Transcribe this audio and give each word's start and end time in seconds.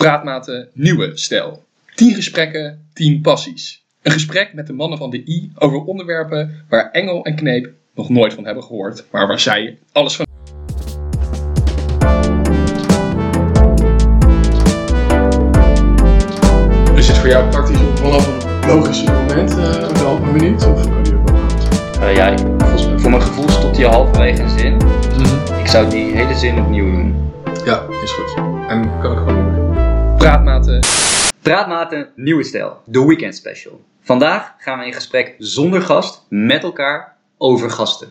Praatmaten 0.00 0.68
Nieuwe 0.72 1.10
Stijl. 1.14 1.64
10 1.94 2.14
gesprekken, 2.14 2.88
10 2.92 3.20
passies. 3.20 3.84
Een 4.02 4.12
gesprek 4.12 4.54
met 4.54 4.66
de 4.66 4.72
mannen 4.72 4.98
van 4.98 5.10
de 5.10 5.22
I 5.26 5.52
over 5.58 5.84
onderwerpen 5.84 6.64
waar 6.68 6.90
Engel 6.90 7.24
en 7.24 7.34
Kneep 7.34 7.70
nog 7.94 8.08
nooit 8.08 8.34
van 8.34 8.44
hebben 8.44 8.64
gehoord, 8.64 9.04
maar 9.10 9.26
waar 9.26 9.40
zij 9.40 9.78
alles 9.92 10.16
van. 10.16 10.26
Is 16.96 17.06
dit 17.06 17.16
voor 17.16 17.28
jou 17.28 17.50
tactisch 17.50 17.78
vanaf 17.94 18.26
een 18.26 18.68
logisch 18.68 19.04
moment, 19.04 19.50
uh, 19.50 19.88
wel 19.88 20.16
een 20.16 20.32
minuut? 20.32 20.66
Of? 20.66 20.86
Uh, 20.86 22.14
ja, 22.14 22.36
volgens, 22.58 23.02
voor 23.02 23.10
mijn 23.10 23.22
gevoel 23.22 23.48
stopt 23.48 23.76
hij 23.76 23.86
halverwege 23.86 24.42
een 24.42 24.58
zin. 24.58 24.76
Ik 25.58 25.66
zou 25.66 25.90
die 25.90 26.16
hele 26.16 26.34
zin 26.34 26.60
opnieuw 26.60 26.90
doen. 26.90 27.32
Ja, 27.64 27.82
is 28.02 28.10
goed. 28.10 28.34
En 28.68 29.00
kan 29.00 29.12
ik 29.12 29.18
gewoon 29.18 29.54
doen. 29.54 29.59
Praatmaten. 30.20 30.80
Praatmaten 31.42 32.08
Nieuwe 32.16 32.44
Stijl, 32.44 32.80
de 32.84 33.04
Weekend 33.04 33.34
Special. 33.34 33.80
Vandaag 34.02 34.54
gaan 34.58 34.78
we 34.78 34.86
in 34.86 34.92
gesprek 34.92 35.34
zonder 35.38 35.82
gast 35.82 36.26
met 36.28 36.62
elkaar 36.62 37.16
over 37.38 37.70
gasten. 37.70 38.08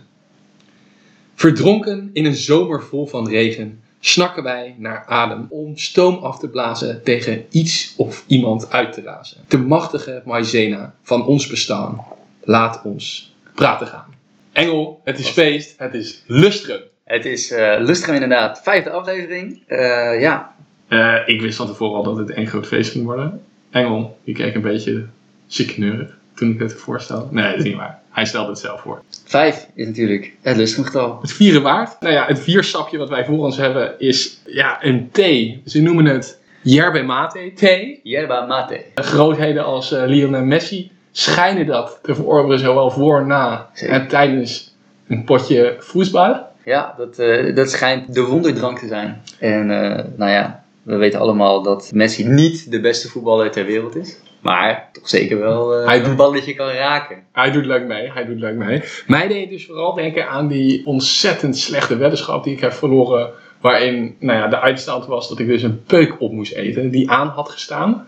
Verdronken 1.35 2.09
in 2.13 2.25
een 2.25 2.35
zomer 2.35 2.83
vol 2.83 3.07
van 3.07 3.27
regen 3.27 3.81
snakken 3.99 4.43
wij 4.43 4.75
naar 4.77 5.05
adem 5.07 5.47
om 5.49 5.77
stoom 5.77 6.15
af 6.15 6.39
te 6.39 6.49
blazen 6.49 7.03
tegen 7.03 7.45
iets 7.49 7.93
of 7.97 8.23
iemand 8.27 8.71
uit 8.71 8.93
te 8.93 9.01
razen. 9.01 9.37
De 9.47 9.57
machtige 9.57 10.21
maizena 10.25 10.93
van 11.01 11.25
ons 11.25 11.47
bestaan. 11.47 12.05
Laat 12.43 12.81
ons 12.83 13.35
praten 13.55 13.87
gaan. 13.87 14.13
Engel, 14.51 15.01
het 15.03 15.19
is 15.19 15.29
feest, 15.29 15.73
het 15.77 15.93
is 15.93 16.23
lustrum. 16.27 16.81
Het 17.03 17.25
is 17.25 17.51
uh, 17.51 17.75
Lustrum 17.79 18.13
inderdaad, 18.13 18.61
vijfde 18.63 18.89
aflevering. 18.89 19.63
Uh, 19.67 20.21
ja, 20.21 20.55
Uh, 20.89 21.15
ik 21.25 21.41
wist 21.41 21.57
van 21.57 21.67
tevoren 21.67 21.95
al 21.95 22.03
dat 22.03 22.17
het 22.17 22.29
één 22.29 22.47
groot 22.47 22.67
feest 22.67 22.91
ging 22.91 23.05
worden. 23.05 23.41
Engel, 23.69 24.17
die 24.23 24.35
keek 24.35 24.55
een 24.55 24.61
beetje 24.61 25.05
ziekeneurig 25.47 26.17
toen 26.33 26.51
ik 26.51 26.59
het 26.59 26.73
voorstelde. 26.73 27.27
Nee, 27.31 27.49
dat 27.49 27.57
is 27.57 27.63
niet 27.63 27.75
waar. 27.75 27.99
Hij 28.09 28.25
stelde 28.25 28.49
het 28.49 28.59
zelf 28.59 28.81
voor. 28.81 29.01
vijf 29.25 29.67
is 29.73 29.85
natuurlijk 29.85 30.33
het 30.41 30.57
Lustrumgetal. 30.57 31.17
Het 31.21 31.33
vieren 31.33 31.61
waard. 31.61 32.01
Nou 32.01 32.13
ja, 32.13 32.25
het 32.25 32.39
viersapje 32.39 32.97
wat 32.97 33.09
wij 33.09 33.25
voor 33.25 33.37
ons 33.37 33.57
hebben 33.57 33.99
is 33.99 34.41
ja, 34.45 34.83
een 34.83 35.09
thee. 35.11 35.61
Ze 35.65 35.81
noemen 35.81 36.05
het 36.05 36.39
yerba 36.63 37.01
mate 37.01 37.51
thee. 37.55 37.99
Yerba 38.03 38.45
mate. 38.45 38.81
Grootheden 38.95 39.65
als 39.65 39.91
uh, 39.91 40.03
Lionel 40.05 40.43
Messi 40.43 40.91
schijnen 41.11 41.65
dat 41.65 41.99
te 42.03 42.15
verorberen 42.15 42.59
zowel 42.59 42.91
voor, 42.91 43.25
na 43.25 43.69
Zeker. 43.73 43.95
en 43.95 44.07
tijdens 44.07 44.75
een 45.07 45.23
potje 45.23 45.75
voetbal. 45.79 46.47
Ja, 46.65 46.93
dat, 46.97 47.19
uh, 47.19 47.55
dat 47.55 47.71
schijnt 47.71 48.13
de 48.13 48.21
wonderdrank 48.21 48.79
te 48.79 48.87
zijn. 48.87 49.21
En 49.39 49.69
uh, 49.69 49.99
nou 50.15 50.31
ja, 50.31 50.58
we 50.83 50.95
weten 50.95 51.19
allemaal 51.19 51.61
dat 51.61 51.91
Messi 51.93 52.23
niet 52.25 52.71
de 52.71 52.79
beste 52.79 53.09
voetballer 53.09 53.51
ter 53.51 53.65
wereld 53.65 53.95
is. 53.95 54.19
Maar 54.41 54.89
toch 54.91 55.09
zeker 55.09 55.39
wel 55.39 55.79
uh, 55.81 55.85
Hij 55.87 55.97
een 55.97 56.03
doet- 56.03 56.15
balletje 56.15 56.53
kan 56.53 56.67
raken. 56.67 57.23
Hij 57.31 57.51
doet 57.51 57.65
leuk 57.65 57.87
mee, 57.87 58.11
hij 58.11 58.25
doet 58.25 58.39
leuk 58.39 58.55
mee. 58.55 58.83
Mij 59.07 59.27
deed 59.27 59.49
dus 59.49 59.65
vooral 59.65 59.93
denken 59.93 60.29
aan 60.29 60.47
die 60.47 60.85
ontzettend 60.85 61.57
slechte 61.57 61.97
weddenschap 61.97 62.43
die 62.43 62.53
ik 62.53 62.59
heb 62.59 62.73
verloren. 62.73 63.29
Waarin 63.61 64.15
nou 64.19 64.37
ja, 64.39 64.47
de 64.47 64.59
uitstand 64.59 65.05
was 65.05 65.29
dat 65.29 65.39
ik 65.39 65.47
dus 65.47 65.61
een 65.63 65.83
peuk 65.83 66.15
op 66.19 66.31
moest 66.31 66.53
eten 66.53 66.89
die 66.89 67.09
aan 67.11 67.27
had 67.27 67.49
gestaan. 67.49 68.07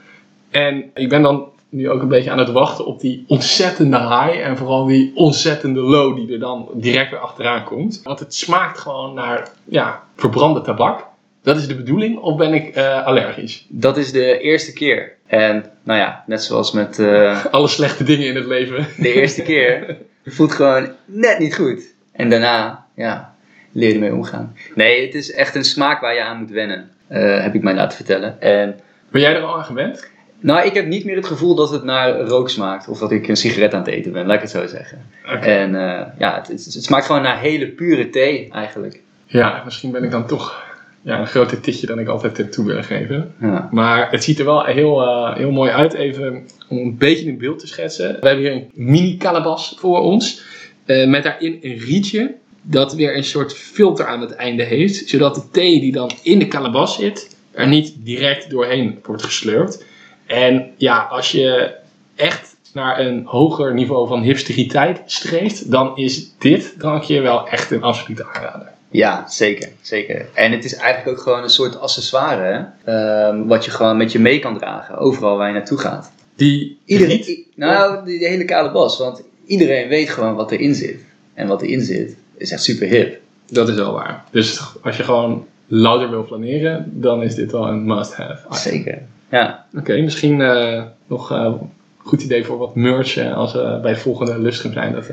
En 0.49 0.91
ik 0.93 1.09
ben 1.09 1.21
dan 1.21 1.45
nu 1.69 1.89
ook 1.89 2.01
een 2.01 2.07
beetje 2.07 2.31
aan 2.31 2.37
het 2.39 2.51
wachten 2.51 2.85
op 2.85 2.99
die 2.99 3.23
ontzettende 3.27 3.97
high. 3.97 4.39
En 4.39 4.57
vooral 4.57 4.85
die 4.85 5.11
ontzettende 5.15 5.79
low 5.79 6.15
die 6.15 6.33
er 6.33 6.39
dan 6.39 6.69
direct 6.73 7.11
weer 7.11 7.19
achteraan 7.19 7.63
komt. 7.63 8.01
Want 8.03 8.19
het 8.19 8.35
smaakt 8.35 8.79
gewoon 8.79 9.13
naar 9.13 9.49
ja, 9.65 10.03
verbrande 10.15 10.61
tabak. 10.61 11.09
Dat 11.43 11.57
is 11.57 11.67
de 11.67 11.75
bedoeling, 11.75 12.17
of 12.17 12.37
ben 12.37 12.53
ik 12.53 12.75
eh, 12.75 13.05
allergisch? 13.05 13.65
Dat 13.69 13.97
is 13.97 14.11
de 14.11 14.39
eerste 14.39 14.73
keer. 14.73 15.11
En 15.27 15.65
nou 15.83 15.99
ja, 15.99 16.23
net 16.27 16.43
zoals 16.43 16.71
met 16.71 16.99
uh, 16.99 17.45
Alle 17.51 17.67
slechte 17.67 18.03
dingen 18.03 18.27
in 18.27 18.35
het 18.35 18.45
leven. 18.45 18.87
de 18.97 19.13
eerste 19.13 19.41
keer, 19.41 19.97
voelt 20.25 20.51
gewoon 20.51 20.89
net 21.05 21.39
niet 21.39 21.55
goed. 21.55 21.83
En 22.11 22.29
daarna, 22.29 22.85
ja, 22.95 23.33
leer 23.71 23.87
je 23.87 23.93
ermee 23.93 24.13
omgaan. 24.13 24.55
Nee, 24.75 25.05
het 25.05 25.15
is 25.15 25.31
echt 25.31 25.55
een 25.55 25.63
smaak 25.63 26.01
waar 26.01 26.13
je 26.13 26.23
aan 26.23 26.37
moet 26.37 26.51
wennen. 26.51 26.89
Uh, 27.11 27.41
heb 27.41 27.55
ik 27.55 27.61
mij 27.61 27.73
laten 27.73 27.95
vertellen. 27.95 28.41
En 28.41 28.79
Ben 29.09 29.21
jij 29.21 29.35
er 29.35 29.41
al 29.41 29.57
aan 29.57 29.65
gewend? 29.65 30.09
Nou, 30.39 30.65
ik 30.65 30.73
heb 30.73 30.85
niet 30.85 31.05
meer 31.05 31.15
het 31.15 31.25
gevoel 31.25 31.55
dat 31.55 31.69
het 31.69 31.83
naar 31.83 32.19
rook 32.19 32.49
smaakt. 32.49 32.87
Of 32.87 32.99
dat 32.99 33.11
ik 33.11 33.27
een 33.27 33.35
sigaret 33.35 33.73
aan 33.73 33.79
het 33.79 33.89
eten 33.89 34.11
ben, 34.11 34.25
laat 34.25 34.35
ik 34.35 34.41
het 34.41 34.49
zo 34.49 34.67
zeggen. 34.67 35.01
En 35.41 35.71
ja, 36.17 36.35
het, 36.35 36.47
het, 36.47 36.73
het, 36.73 36.83
smaakt 36.83 37.05
gewoon 37.05 37.21
naar 37.21 37.39
hele 37.39 37.67
pure 37.67 38.09
thee 38.09 38.49
eigenlijk. 38.51 38.99
Ja, 39.25 39.61
misschien 39.65 39.91
ben 39.91 40.03
ik 40.03 40.11
dan 40.11 40.27
toch 40.27 40.70
ja, 41.01 41.19
een 41.19 41.27
groter 41.27 41.59
titje 41.59 41.87
dan 41.87 41.99
ik 41.99 42.07
altijd 42.07 42.37
heb 42.37 42.51
toe 42.51 42.65
willen 42.65 42.83
geven. 42.83 43.33
Ja. 43.41 43.67
Maar 43.71 44.11
het 44.11 44.23
ziet 44.23 44.39
er 44.39 44.45
wel 44.45 44.63
heel, 44.63 45.01
uh, 45.01 45.35
heel 45.35 45.51
mooi 45.51 45.71
uit. 45.71 45.93
Even 45.93 46.45
om 46.67 46.77
een 46.77 46.97
beetje 46.97 47.25
in 47.25 47.37
beeld 47.37 47.59
te 47.59 47.67
schetsen. 47.67 48.17
We 48.19 48.27
hebben 48.27 48.45
hier 48.45 48.51
een 48.51 48.69
mini 48.73 49.17
calabas 49.17 49.75
voor 49.77 49.99
ons. 49.99 50.41
Uh, 50.85 51.07
met 51.07 51.23
daarin 51.23 51.59
een 51.61 51.77
rietje. 51.77 52.35
Dat 52.61 52.93
weer 52.93 53.17
een 53.17 53.23
soort 53.23 53.53
filter 53.53 54.05
aan 54.05 54.21
het 54.21 54.31
einde 54.31 54.63
heeft. 54.63 55.09
Zodat 55.09 55.35
de 55.35 55.49
thee 55.51 55.79
die 55.79 55.91
dan 55.91 56.11
in 56.23 56.39
de 56.39 56.47
calabas 56.47 56.95
zit. 56.95 57.35
Er 57.51 57.67
niet 57.67 57.95
direct 57.97 58.49
doorheen 58.49 58.99
wordt 59.03 59.23
geslurpt. 59.23 59.85
En 60.25 60.71
ja, 60.77 61.07
als 61.09 61.31
je 61.31 61.75
echt 62.15 62.55
naar 62.73 62.99
een 62.99 63.25
hoger 63.25 63.73
niveau 63.73 64.07
van 64.07 64.21
hipsteriteit 64.21 65.01
streeft, 65.05 65.71
dan 65.71 65.97
is 65.97 66.37
dit 66.37 66.75
drankje 66.77 67.21
wel 67.21 67.47
echt 67.47 67.71
een 67.71 67.83
absolute 67.83 68.25
aanrader. 68.25 68.71
Ja, 68.91 69.25
zeker, 69.29 69.69
zeker. 69.81 70.25
En 70.33 70.51
het 70.51 70.65
is 70.65 70.75
eigenlijk 70.75 71.17
ook 71.17 71.23
gewoon 71.23 71.43
een 71.43 71.49
soort 71.49 71.79
accessoire, 71.79 72.71
hè? 72.83 73.27
Um, 73.27 73.47
wat 73.47 73.65
je 73.65 73.71
gewoon 73.71 73.97
met 73.97 74.11
je 74.11 74.19
mee 74.19 74.39
kan 74.39 74.57
dragen, 74.57 74.97
overal 74.97 75.37
waar 75.37 75.47
je 75.47 75.53
naartoe 75.53 75.77
gaat. 75.77 76.11
Die 76.35 76.77
iedereen, 76.85 77.19
i- 77.29 77.47
nou, 77.55 78.05
die, 78.05 78.19
die 78.19 78.27
hele 78.27 78.45
kale 78.45 78.71
bas, 78.71 78.97
want 78.97 79.21
iedereen 79.45 79.87
weet 79.87 80.09
gewoon 80.09 80.35
wat 80.35 80.51
erin 80.51 80.75
zit. 80.75 80.99
En 81.33 81.47
wat 81.47 81.61
erin 81.61 81.81
zit, 81.81 82.15
is 82.37 82.51
echt 82.51 82.63
super 82.63 82.87
hip. 82.87 83.19
Dat 83.49 83.69
is 83.69 83.75
wel 83.75 83.93
waar. 83.93 84.23
Dus 84.31 84.61
als 84.81 84.97
je 84.97 85.03
gewoon 85.03 85.47
louter 85.67 86.09
wil 86.09 86.25
flaneren, 86.25 86.91
dan 87.01 87.23
is 87.23 87.35
dit 87.35 87.51
wel 87.51 87.67
een 87.67 87.85
must-have. 87.85 88.55
Zeker, 88.55 89.01
ja. 89.29 89.65
Oké, 89.71 89.79
okay, 89.79 90.01
misschien 90.01 90.39
uh, 90.39 90.83
nog 91.07 91.29
een 91.29 91.45
uh, 91.45 91.53
goed 91.97 92.21
idee 92.23 92.45
voor 92.45 92.57
wat 92.57 92.75
merch 92.75 93.17
uh, 93.17 93.37
als 93.37 93.53
we 93.53 93.79
bij 93.81 93.91
het 93.91 93.99
volgende 94.01 94.39
lustrum 94.39 94.73
zijn. 94.73 94.93
Dat, 94.93 95.09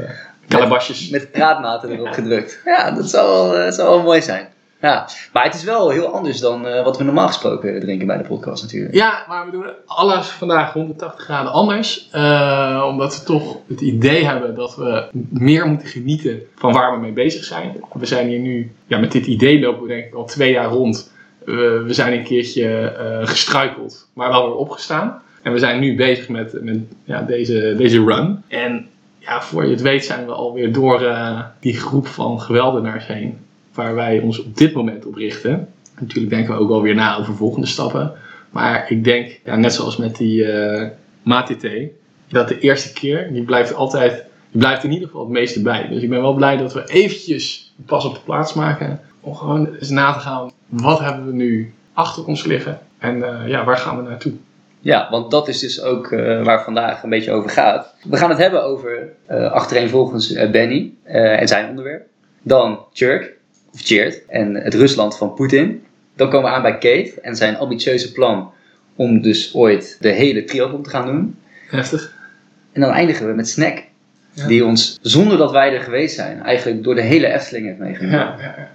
kalabasjes. 0.48 1.08
Met, 1.08 1.20
met 1.20 1.32
praatmaten 1.32 1.90
erop 1.90 2.12
gedrukt. 2.12 2.60
Ja, 2.64 2.90
dat 2.90 3.10
zou 3.10 3.26
wel, 3.28 3.64
dat 3.64 3.74
zou 3.74 3.88
wel 3.88 4.02
mooi 4.02 4.22
zijn. 4.22 4.48
Ja, 4.80 5.08
maar 5.32 5.44
het 5.44 5.54
is 5.54 5.64
wel 5.64 5.90
heel 5.90 6.06
anders 6.06 6.40
dan 6.40 6.66
uh, 6.66 6.84
wat 6.84 6.98
we 6.98 7.04
normaal 7.04 7.26
gesproken 7.26 7.80
drinken 7.80 8.06
bij 8.06 8.16
de 8.16 8.28
podcast 8.28 8.62
natuurlijk. 8.62 8.94
Ja, 8.94 9.24
maar 9.28 9.44
we 9.44 9.50
doen 9.50 9.66
alles 9.86 10.26
vandaag 10.26 10.72
180 10.72 11.24
graden 11.24 11.52
anders. 11.52 12.08
Uh, 12.14 12.84
omdat 12.88 13.18
we 13.18 13.24
toch 13.24 13.56
het 13.68 13.80
idee 13.80 14.24
hebben 14.24 14.54
dat 14.54 14.76
we 14.76 15.08
meer 15.28 15.66
moeten 15.66 15.88
genieten 15.88 16.40
van 16.54 16.72
waar 16.72 16.92
we 16.92 17.00
mee 17.00 17.12
bezig 17.12 17.44
zijn. 17.44 17.84
We 17.92 18.06
zijn 18.06 18.28
hier 18.28 18.38
nu, 18.38 18.72
ja, 18.86 18.98
met 18.98 19.12
dit 19.12 19.26
idee 19.26 19.60
lopen 19.60 19.82
we 19.82 19.88
denk 19.88 20.04
ik 20.04 20.14
al 20.14 20.24
twee 20.24 20.52
jaar 20.52 20.68
rond. 20.68 21.12
Uh, 21.44 21.56
we 21.56 21.94
zijn 21.94 22.12
een 22.12 22.24
keertje 22.24 22.92
gestruikeld, 23.24 24.08
maar 24.12 24.28
wel 24.28 24.46
weer 24.46 24.56
opgestaan. 24.56 25.22
En 25.42 25.52
we 25.52 25.58
zijn 25.58 25.80
nu 25.80 25.96
bezig 25.96 26.28
met, 26.28 26.62
met 26.62 26.78
ja, 27.04 27.22
deze, 27.22 27.74
deze 27.76 28.04
run. 28.04 28.42
En 28.48 28.88
ja, 29.18 29.42
voor 29.42 29.64
je 29.64 29.70
het 29.70 29.80
weet 29.80 30.04
zijn 30.04 30.26
we 30.26 30.32
alweer 30.32 30.72
door 30.72 31.16
die 31.60 31.76
groep 31.76 32.06
van 32.06 32.40
geweldenaars 32.40 33.06
heen 33.06 33.38
waar 33.78 33.94
wij 33.94 34.20
ons 34.20 34.44
op 34.44 34.56
dit 34.56 34.74
moment 34.74 35.06
op 35.06 35.14
richten. 35.14 35.68
Natuurlijk 36.00 36.34
denken 36.34 36.54
we 36.54 36.60
ook 36.60 36.70
alweer 36.70 36.94
na 36.94 37.16
over 37.16 37.34
volgende 37.34 37.66
stappen. 37.66 38.12
Maar 38.50 38.90
ik 38.90 39.04
denk, 39.04 39.40
ja, 39.44 39.56
net 39.56 39.72
zoals 39.72 39.96
met 39.96 40.16
die 40.16 40.44
uh, 40.44 40.86
MATT, 41.22 41.66
dat 42.28 42.48
de 42.48 42.58
eerste 42.58 42.92
keer, 42.92 43.32
die 43.32 43.42
blijft 43.42 43.74
altijd, 43.74 44.12
die 44.50 44.60
blijft 44.60 44.84
in 44.84 44.92
ieder 44.92 45.06
geval 45.06 45.22
het 45.22 45.32
meeste 45.32 45.62
bij. 45.62 45.88
Dus 45.88 46.02
ik 46.02 46.08
ben 46.08 46.20
wel 46.20 46.34
blij 46.34 46.56
dat 46.56 46.72
we 46.72 46.84
eventjes 46.90 47.72
pas 47.86 48.04
op 48.04 48.14
de 48.14 48.20
plaats 48.24 48.54
maken. 48.54 49.00
Om 49.20 49.34
gewoon 49.34 49.74
eens 49.74 49.90
na 49.90 50.12
te 50.12 50.18
gaan, 50.18 50.50
wat 50.66 50.98
hebben 50.98 51.26
we 51.26 51.32
nu 51.32 51.74
achter 51.92 52.24
ons 52.24 52.44
liggen? 52.44 52.78
En 52.98 53.16
uh, 53.16 53.48
ja, 53.48 53.64
waar 53.64 53.76
gaan 53.76 53.96
we 53.96 54.02
naartoe? 54.02 54.32
Ja, 54.80 55.08
want 55.10 55.30
dat 55.30 55.48
is 55.48 55.58
dus 55.58 55.82
ook 55.82 56.10
uh, 56.10 56.44
waar 56.44 56.64
vandaag 56.64 57.02
een 57.02 57.10
beetje 57.10 57.32
over 57.32 57.50
gaat. 57.50 57.94
We 58.02 58.16
gaan 58.16 58.30
het 58.30 58.38
hebben 58.38 58.64
over 58.64 59.08
uh, 59.30 59.52
achtereenvolgens 59.52 60.50
Benny 60.50 60.92
en 61.04 61.48
zijn 61.48 61.68
onderwerp. 61.68 62.06
Dan 62.42 62.84
Chirk, 62.92 63.36
of 63.72 63.80
Cheert 63.80 64.26
en 64.26 64.54
het 64.54 64.74
Rusland 64.74 65.16
van 65.16 65.34
Poetin. 65.34 65.84
Dan 66.16 66.30
komen 66.30 66.50
we 66.50 66.56
aan 66.56 66.62
bij 66.62 66.72
Kate 66.72 67.12
en 67.22 67.36
zijn 67.36 67.56
ambitieuze 67.56 68.12
plan 68.12 68.52
om 68.96 69.22
dus 69.22 69.54
ooit 69.54 69.96
de 70.00 70.08
hele 70.08 70.44
triathlon 70.44 70.82
te 70.82 70.90
gaan 70.90 71.06
doen. 71.06 71.38
Heftig. 71.70 72.16
En 72.72 72.80
dan 72.80 72.90
eindigen 72.90 73.26
we 73.26 73.32
met 73.32 73.48
Snack, 73.48 73.82
ja. 74.32 74.46
die 74.46 74.64
ons 74.64 74.98
zonder 75.02 75.38
dat 75.38 75.50
wij 75.50 75.74
er 75.74 75.80
geweest 75.80 76.14
zijn, 76.14 76.42
eigenlijk 76.42 76.82
door 76.82 76.94
de 76.94 77.00
hele 77.00 77.32
Efteling 77.32 77.66
heeft 77.66 77.78
meegenomen. 77.78 78.18
Ja, 78.18 78.36
ja, 78.38 78.54
ja. 78.56 78.70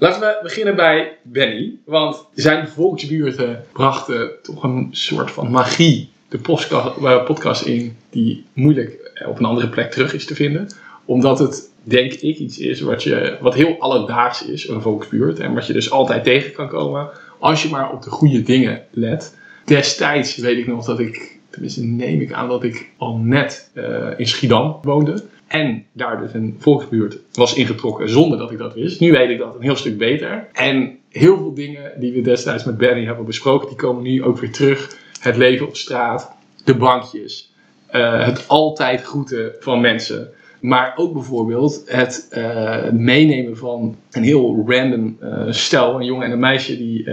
Laten 0.00 0.20
we 0.20 0.38
beginnen 0.42 0.76
bij 0.76 1.18
Benny, 1.22 1.78
want 1.84 2.26
zijn 2.34 2.68
volksbuurten 2.68 3.64
brachten 3.72 4.30
toch 4.42 4.62
een 4.62 4.88
soort 4.90 5.30
van 5.30 5.50
magie 5.50 6.10
de 6.28 7.22
podcast 7.26 7.64
in 7.64 7.96
die 8.10 8.44
moeilijk 8.52 9.12
op 9.26 9.38
een 9.38 9.44
andere 9.44 9.68
plek 9.68 9.90
terug 9.90 10.14
is 10.14 10.24
te 10.24 10.34
vinden. 10.34 10.68
Omdat 11.04 11.38
het 11.38 11.70
denk 11.82 12.12
ik 12.12 12.38
iets 12.38 12.58
is 12.58 12.80
wat, 12.80 13.02
je, 13.02 13.36
wat 13.40 13.54
heel 13.54 13.76
alledaags 13.78 14.44
is, 14.44 14.68
een 14.68 14.82
volksbuurt. 14.82 15.38
En 15.38 15.54
wat 15.54 15.66
je 15.66 15.72
dus 15.72 15.90
altijd 15.90 16.24
tegen 16.24 16.52
kan 16.52 16.68
komen 16.68 17.08
als 17.38 17.62
je 17.62 17.68
maar 17.68 17.92
op 17.92 18.02
de 18.02 18.10
goede 18.10 18.42
dingen 18.42 18.82
let. 18.90 19.36
Destijds 19.64 20.36
weet 20.36 20.58
ik 20.58 20.66
nog 20.66 20.84
dat 20.84 20.98
ik, 20.98 21.39
tenminste 21.50 21.84
neem 21.84 22.20
ik 22.20 22.32
aan 22.32 22.48
dat 22.48 22.64
ik 22.64 22.90
al 22.96 23.16
net 23.16 23.70
eh, 23.74 24.08
in 24.16 24.26
Schiedam 24.26 24.78
woonde. 24.82 25.22
En 25.46 25.84
daar 25.92 26.20
dus 26.20 26.34
een 26.34 26.56
volksbuurt 26.58 27.18
was 27.32 27.54
ingetrokken 27.54 28.08
zonder 28.08 28.38
dat 28.38 28.50
ik 28.50 28.58
dat 28.58 28.74
wist. 28.74 29.00
Nu 29.00 29.12
weet 29.12 29.30
ik 29.30 29.38
dat 29.38 29.54
een 29.54 29.62
heel 29.62 29.76
stuk 29.76 29.98
beter. 29.98 30.48
En 30.52 30.98
heel 31.08 31.36
veel 31.36 31.54
dingen 31.54 31.92
die 31.96 32.12
we 32.12 32.20
destijds 32.20 32.64
met 32.64 32.76
Benny 32.76 33.04
hebben 33.04 33.24
besproken, 33.24 33.68
die 33.68 33.76
komen 33.76 34.02
nu 34.02 34.24
ook 34.24 34.38
weer 34.38 34.52
terug. 34.52 34.96
Het 35.20 35.36
leven 35.36 35.66
op 35.66 35.76
straat, 35.76 36.32
de 36.64 36.74
bankjes, 36.74 37.52
eh, 37.86 38.24
het 38.24 38.48
altijd 38.48 39.02
groeten 39.02 39.52
van 39.60 39.80
mensen. 39.80 40.28
Maar 40.60 40.92
ook 40.96 41.12
bijvoorbeeld 41.12 41.82
het 41.86 42.26
eh, 42.30 42.90
meenemen 42.90 43.56
van 43.56 43.96
een 44.10 44.22
heel 44.22 44.64
random 44.66 45.16
eh, 45.20 45.46
stel, 45.48 45.94
een 45.94 46.04
jongen 46.04 46.26
en 46.26 46.32
een 46.32 46.38
meisje, 46.38 46.76
die 46.76 47.04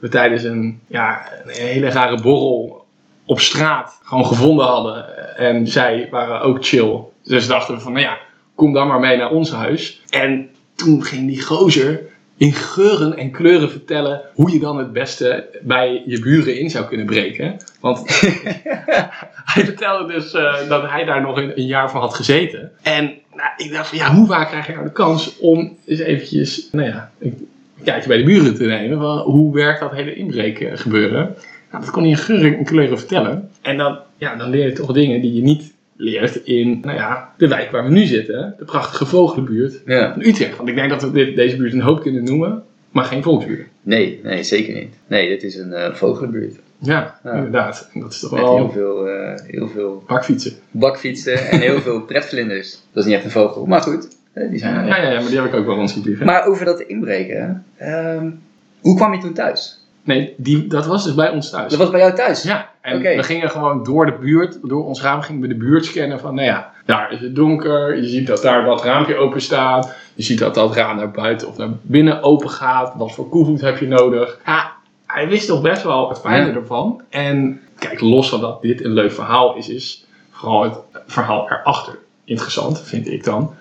we 0.00 0.08
tijdens 0.10 0.42
een, 0.42 0.80
ja, 0.86 1.28
een 1.44 1.50
hele 1.50 1.88
rare 1.88 2.22
borrel 2.22 2.83
op 3.26 3.40
straat 3.40 4.00
gewoon 4.02 4.26
gevonden 4.26 4.66
hadden. 4.66 5.36
En 5.36 5.66
zij 5.66 6.08
waren 6.10 6.40
ook 6.40 6.64
chill. 6.64 7.00
Dus 7.24 7.46
dachten 7.46 7.74
we 7.74 7.80
van, 7.80 7.92
nou 7.92 8.04
ja, 8.04 8.18
kom 8.54 8.72
dan 8.72 8.88
maar 8.88 9.00
mee 9.00 9.16
naar 9.16 9.30
ons 9.30 9.52
huis. 9.52 10.02
En 10.10 10.48
toen 10.74 11.04
ging 11.04 11.26
die 11.26 11.42
gozer 11.42 12.00
in 12.36 12.52
geuren 12.52 13.16
en 13.16 13.30
kleuren 13.30 13.70
vertellen 13.70 14.20
hoe 14.34 14.52
je 14.52 14.58
dan 14.58 14.78
het 14.78 14.92
beste 14.92 15.48
bij 15.62 16.02
je 16.06 16.18
buren 16.20 16.58
in 16.58 16.70
zou 16.70 16.86
kunnen 16.86 17.06
breken. 17.06 17.56
Want 17.80 18.08
hij 19.52 19.64
vertelde 19.64 20.12
dus 20.12 20.32
eh, 20.32 20.68
dat 20.68 20.90
hij 20.90 21.04
daar 21.04 21.20
nog 21.20 21.36
een, 21.36 21.66
jaar 21.66 21.90
van 21.90 22.00
had 22.00 22.14
gezeten. 22.14 22.72
En 22.82 23.04
nou, 23.34 23.50
ik 23.56 23.72
dacht 23.72 23.88
van 23.88 23.98
ja, 23.98 24.14
hoe 24.14 24.26
vaak 24.26 24.48
krijg 24.48 24.66
je 24.66 24.72
nou 24.72 24.84
de 24.84 24.92
kans 24.92 25.38
om 25.38 25.76
eens 25.86 26.00
eventjes, 26.00 26.68
nou 26.72 26.88
ja, 26.88 27.10
een 27.18 27.48
kijkje 27.84 28.08
bij 28.08 28.16
de 28.16 28.24
buren 28.24 28.54
te 28.54 28.64
nemen. 28.64 29.18
Hoe 29.18 29.54
werkt 29.54 29.80
dat 29.80 29.92
hele 29.92 30.14
inbreken 30.14 30.78
gebeuren? 30.78 31.34
Nou, 31.74 31.86
dat 31.86 31.94
kon 31.94 32.02
hij 32.02 32.12
in 32.12 32.18
geuren 32.18 32.56
en 32.56 32.64
kleuren 32.64 32.98
vertellen. 32.98 33.50
En 33.62 33.76
dan, 33.76 33.98
ja, 34.16 34.36
dan 34.36 34.50
leer 34.50 34.66
je 34.66 34.72
toch 34.72 34.92
dingen 34.92 35.20
die 35.20 35.34
je 35.34 35.42
niet 35.42 35.72
leert 35.96 36.36
in 36.36 36.80
nou 36.82 36.96
ja, 36.96 37.32
de 37.36 37.48
wijk 37.48 37.70
waar 37.70 37.84
we 37.84 37.90
nu 37.90 38.04
zitten. 38.04 38.54
De 38.58 38.64
prachtige 38.64 39.06
vogelenbuurt 39.06 39.80
ja. 39.86 40.12
van 40.12 40.22
Utrecht. 40.22 40.56
Want 40.56 40.68
ik 40.68 40.74
denk 40.74 40.90
dat 40.90 41.02
we 41.02 41.10
dit, 41.10 41.36
deze 41.36 41.56
buurt 41.56 41.72
een 41.72 41.80
hoop 41.80 42.00
kunnen 42.00 42.24
noemen, 42.24 42.62
maar 42.90 43.04
geen 43.04 43.22
volksbuurt. 43.22 43.68
Nee, 43.82 44.20
nee, 44.22 44.42
zeker 44.42 44.74
niet. 44.74 44.94
Nee, 45.06 45.28
dit 45.28 45.42
is 45.42 45.56
een 45.56 45.70
uh, 45.70 45.94
vogelenbuurt. 45.94 46.58
Ja, 46.78 47.20
inderdaad. 47.24 47.90
En 47.92 48.00
dat 48.00 48.12
is 48.12 48.20
toch 48.20 48.30
Met 48.30 48.40
wel... 48.40 48.56
heel 48.56 48.70
veel, 48.70 49.08
uh, 49.08 49.38
heel 49.46 49.68
veel... 49.68 50.04
Bakfietsen. 50.06 50.52
Bakfietsen 50.70 51.50
en 51.50 51.60
heel 51.60 51.80
veel 51.86 52.00
pretvlinders. 52.00 52.70
Dat 52.92 53.02
is 53.02 53.04
niet 53.04 53.14
echt 53.14 53.24
een 53.24 53.30
vogel, 53.30 53.66
maar 53.66 53.80
goed. 53.80 54.08
Die 54.34 54.58
zijn 54.58 54.86
ja, 54.86 54.96
ja, 54.96 55.10
ja, 55.10 55.20
maar 55.20 55.28
die 55.28 55.40
heb 55.40 55.46
ik 55.46 55.54
ook 55.54 55.66
wel 55.66 55.74
rondgevliegen. 55.74 56.26
Maar 56.26 56.46
over 56.46 56.64
dat 56.64 56.80
inbreken. 56.80 57.64
Uh, 57.82 58.22
hoe 58.80 58.96
kwam 58.96 59.12
je 59.14 59.20
toen 59.20 59.32
thuis? 59.32 59.83
Nee, 60.04 60.34
die, 60.36 60.66
dat 60.66 60.86
was 60.86 61.04
dus 61.04 61.14
bij 61.14 61.30
ons 61.30 61.50
thuis. 61.50 61.70
Dat 61.70 61.78
was 61.78 61.90
bij 61.90 62.00
jou 62.00 62.14
thuis? 62.14 62.42
Ja. 62.42 62.70
En 62.80 63.00
we 63.00 63.22
gingen 63.22 63.50
gewoon 63.50 63.84
door 63.84 64.06
de 64.06 64.16
buurt, 64.20 64.58
door 64.62 64.84
ons 64.84 65.02
raam 65.02 65.22
gingen 65.22 65.40
we 65.40 65.48
de 65.48 65.54
buurt 65.54 65.84
scannen 65.84 66.20
van, 66.20 66.34
nou 66.34 66.46
ja, 66.46 66.72
daar 66.84 67.12
is 67.12 67.20
het 67.20 67.34
donker. 67.34 67.96
Je 67.96 68.08
ziet 68.08 68.26
dat 68.26 68.42
daar 68.42 68.64
dat 68.64 68.84
raampje 68.84 69.16
open 69.16 69.40
staat. 69.40 69.94
Je 70.14 70.22
ziet 70.22 70.38
dat 70.38 70.54
dat 70.54 70.74
raam 70.74 70.96
naar 70.96 71.10
buiten 71.10 71.48
of 71.48 71.56
naar 71.56 71.68
binnen 71.82 72.22
open 72.22 72.50
gaat. 72.50 72.94
Wat 72.96 73.12
voor 73.12 73.28
koevoet 73.28 73.60
heb 73.60 73.78
je 73.78 73.86
nodig? 73.86 74.38
Ja, 74.46 74.72
hij 75.06 75.28
wist 75.28 75.46
toch 75.46 75.62
best 75.62 75.82
wel 75.82 76.08
het 76.08 76.20
fijne 76.20 76.52
ervan. 76.52 77.02
En 77.08 77.60
kijk, 77.78 78.00
los 78.00 78.28
van 78.28 78.40
dat 78.40 78.62
dit 78.62 78.84
een 78.84 78.92
leuk 78.92 79.12
verhaal 79.12 79.56
is, 79.56 79.68
is 79.68 80.06
vooral 80.30 80.62
het 80.62 80.78
verhaal 81.06 81.50
erachter 81.50 81.98
interessant, 82.24 82.80
vind 82.80 83.08
ik 83.08 83.24
dan. 83.24 83.54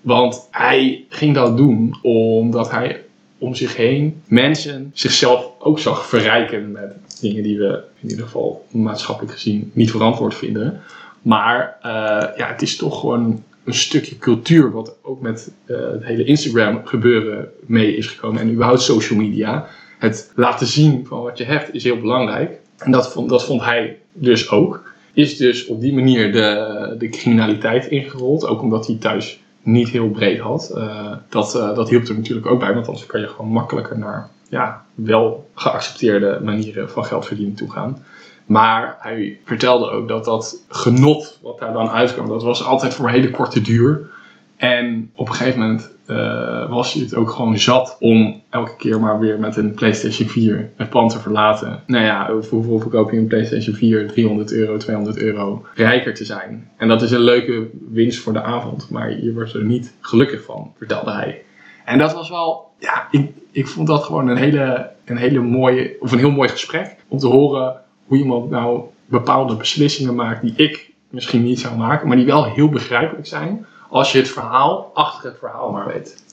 Want 0.00 0.48
hij 0.50 1.04
ging 1.08 1.34
dat 1.34 1.56
doen 1.56 1.98
omdat 2.02 2.70
hij 2.70 3.04
om 3.38 3.54
zich 3.54 3.76
heen 3.76 4.22
mensen 4.26 4.90
zichzelf 4.94 5.50
ook 5.58 5.78
zag 5.78 6.06
verrijken 6.06 6.72
met 6.72 6.96
dingen 7.20 7.42
die 7.42 7.58
we 7.58 7.82
in 8.00 8.10
ieder 8.10 8.24
geval 8.24 8.66
maatschappelijk 8.70 9.32
gezien 9.32 9.70
niet 9.74 9.90
verantwoord 9.90 10.34
vinden. 10.34 10.80
Maar 11.22 11.76
uh, 11.82 11.90
ja, 12.36 12.48
het 12.48 12.62
is 12.62 12.76
toch 12.76 13.00
gewoon 13.00 13.42
een 13.64 13.74
stukje 13.74 14.18
cultuur 14.18 14.70
wat 14.70 14.96
ook 15.02 15.20
met 15.20 15.52
uh, 15.66 15.76
het 15.90 16.04
hele 16.04 16.24
Instagram 16.24 16.86
gebeuren 16.86 17.48
mee 17.66 17.96
is 17.96 18.06
gekomen. 18.06 18.40
En 18.40 18.50
überhaupt 18.50 18.80
social 18.80 19.18
media. 19.18 19.66
Het 19.98 20.32
laten 20.34 20.66
zien 20.66 21.06
van 21.06 21.22
wat 21.22 21.38
je 21.38 21.44
hebt 21.44 21.74
is 21.74 21.84
heel 21.84 22.00
belangrijk. 22.00 22.60
En 22.78 22.90
dat 22.90 23.12
vond, 23.12 23.28
dat 23.28 23.44
vond 23.44 23.64
hij 23.64 23.98
dus 24.12 24.50
ook. 24.50 24.92
Is 25.12 25.36
dus 25.36 25.66
op 25.66 25.80
die 25.80 25.92
manier 25.92 26.32
de, 26.32 26.94
de 26.98 27.08
criminaliteit 27.08 27.86
ingerold. 27.86 28.46
Ook 28.46 28.62
omdat 28.62 28.86
hij 28.86 28.96
thuis 28.96 29.40
niet 29.62 29.88
heel 29.88 30.10
breed 30.10 30.38
had. 30.38 30.72
Uh, 30.74 31.12
dat, 31.28 31.54
uh, 31.54 31.74
dat 31.74 31.88
hielp 31.88 32.04
er 32.04 32.14
natuurlijk 32.14 32.46
ook 32.46 32.58
bij, 32.58 32.74
want 32.74 32.86
anders 32.86 33.06
kan 33.06 33.20
je 33.20 33.28
gewoon 33.28 33.50
makkelijker 33.50 33.98
naar 33.98 34.28
ja, 34.48 34.84
wel 34.94 35.50
geaccepteerde 35.54 36.40
manieren 36.42 36.90
van 36.90 37.04
geld 37.04 37.26
verdienen 37.26 37.54
toe 37.54 37.70
gaan. 37.70 38.04
Maar 38.46 38.96
hij 38.98 39.40
vertelde 39.44 39.90
ook 39.90 40.08
dat 40.08 40.24
dat 40.24 40.64
genot 40.68 41.38
wat 41.42 41.58
daar 41.58 41.72
dan 41.72 41.90
uitkwam, 41.90 42.28
dat 42.28 42.42
was 42.42 42.64
altijd 42.64 42.94
voor 42.94 43.06
een 43.06 43.12
hele 43.12 43.30
korte 43.30 43.60
duur. 43.60 44.10
En 44.58 45.10
op 45.14 45.28
een 45.28 45.34
gegeven 45.34 45.60
moment 45.60 45.96
uh, 46.06 46.70
was 46.70 46.92
hij 46.92 47.02
het 47.02 47.14
ook 47.14 47.30
gewoon 47.30 47.58
zat 47.58 47.96
om 48.00 48.42
elke 48.50 48.76
keer 48.76 49.00
maar 49.00 49.18
weer 49.18 49.38
met 49.38 49.56
een 49.56 49.74
PlayStation 49.74 50.28
4 50.28 50.70
het 50.76 50.90
pand 50.90 51.10
te 51.10 51.18
verlaten. 51.18 51.82
Nou 51.86 52.04
ja, 52.04 52.32
hoeveel 52.50 52.78
verkoop 52.78 53.10
je 53.10 53.18
een 53.18 53.26
PlayStation 53.26 53.74
4? 53.74 54.08
300 54.08 54.52
euro, 54.52 54.76
200 54.76 55.18
euro. 55.18 55.64
Rijker 55.74 56.14
te 56.14 56.24
zijn. 56.24 56.70
En 56.76 56.88
dat 56.88 57.02
is 57.02 57.10
een 57.10 57.20
leuke 57.20 57.68
winst 57.90 58.20
voor 58.20 58.32
de 58.32 58.42
avond. 58.42 58.90
Maar 58.90 59.22
je 59.22 59.32
wordt 59.32 59.54
er 59.54 59.64
niet 59.64 59.94
gelukkig 60.00 60.44
van, 60.44 60.72
vertelde 60.76 61.12
hij. 61.12 61.42
En 61.84 61.98
dat 61.98 62.12
was 62.12 62.28
wel, 62.28 62.70
ja, 62.78 63.08
ik, 63.10 63.30
ik 63.50 63.66
vond 63.66 63.86
dat 63.86 64.04
gewoon 64.04 64.28
een 64.28 64.36
hele, 64.36 64.90
een 65.04 65.16
hele 65.16 65.40
mooie, 65.40 65.96
of 66.00 66.12
een 66.12 66.18
heel 66.18 66.30
mooi 66.30 66.48
gesprek. 66.48 66.96
Om 67.08 67.18
te 67.18 67.26
horen 67.26 67.76
hoe 68.06 68.18
iemand 68.18 68.50
nou 68.50 68.80
bepaalde 69.06 69.56
beslissingen 69.56 70.14
maakt 70.14 70.42
die 70.42 70.52
ik 70.56 70.90
misschien 71.10 71.42
niet 71.42 71.60
zou 71.60 71.76
maken, 71.76 72.08
maar 72.08 72.16
die 72.16 72.26
wel 72.26 72.44
heel 72.44 72.68
begrijpelijk 72.68 73.26
zijn 73.26 73.66
als 73.88 74.12
je 74.12 74.18
het 74.18 74.28
verhaal 74.28 74.90
achter 74.94 75.30
het 75.30 75.38
verhaal 75.38 75.70
maar 75.70 75.86
weet. 75.86 76.24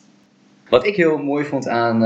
Wat 0.69 0.86
ik 0.86 0.96
heel 0.96 1.18
mooi 1.18 1.46
vond 1.46 1.68
aan, 1.68 2.04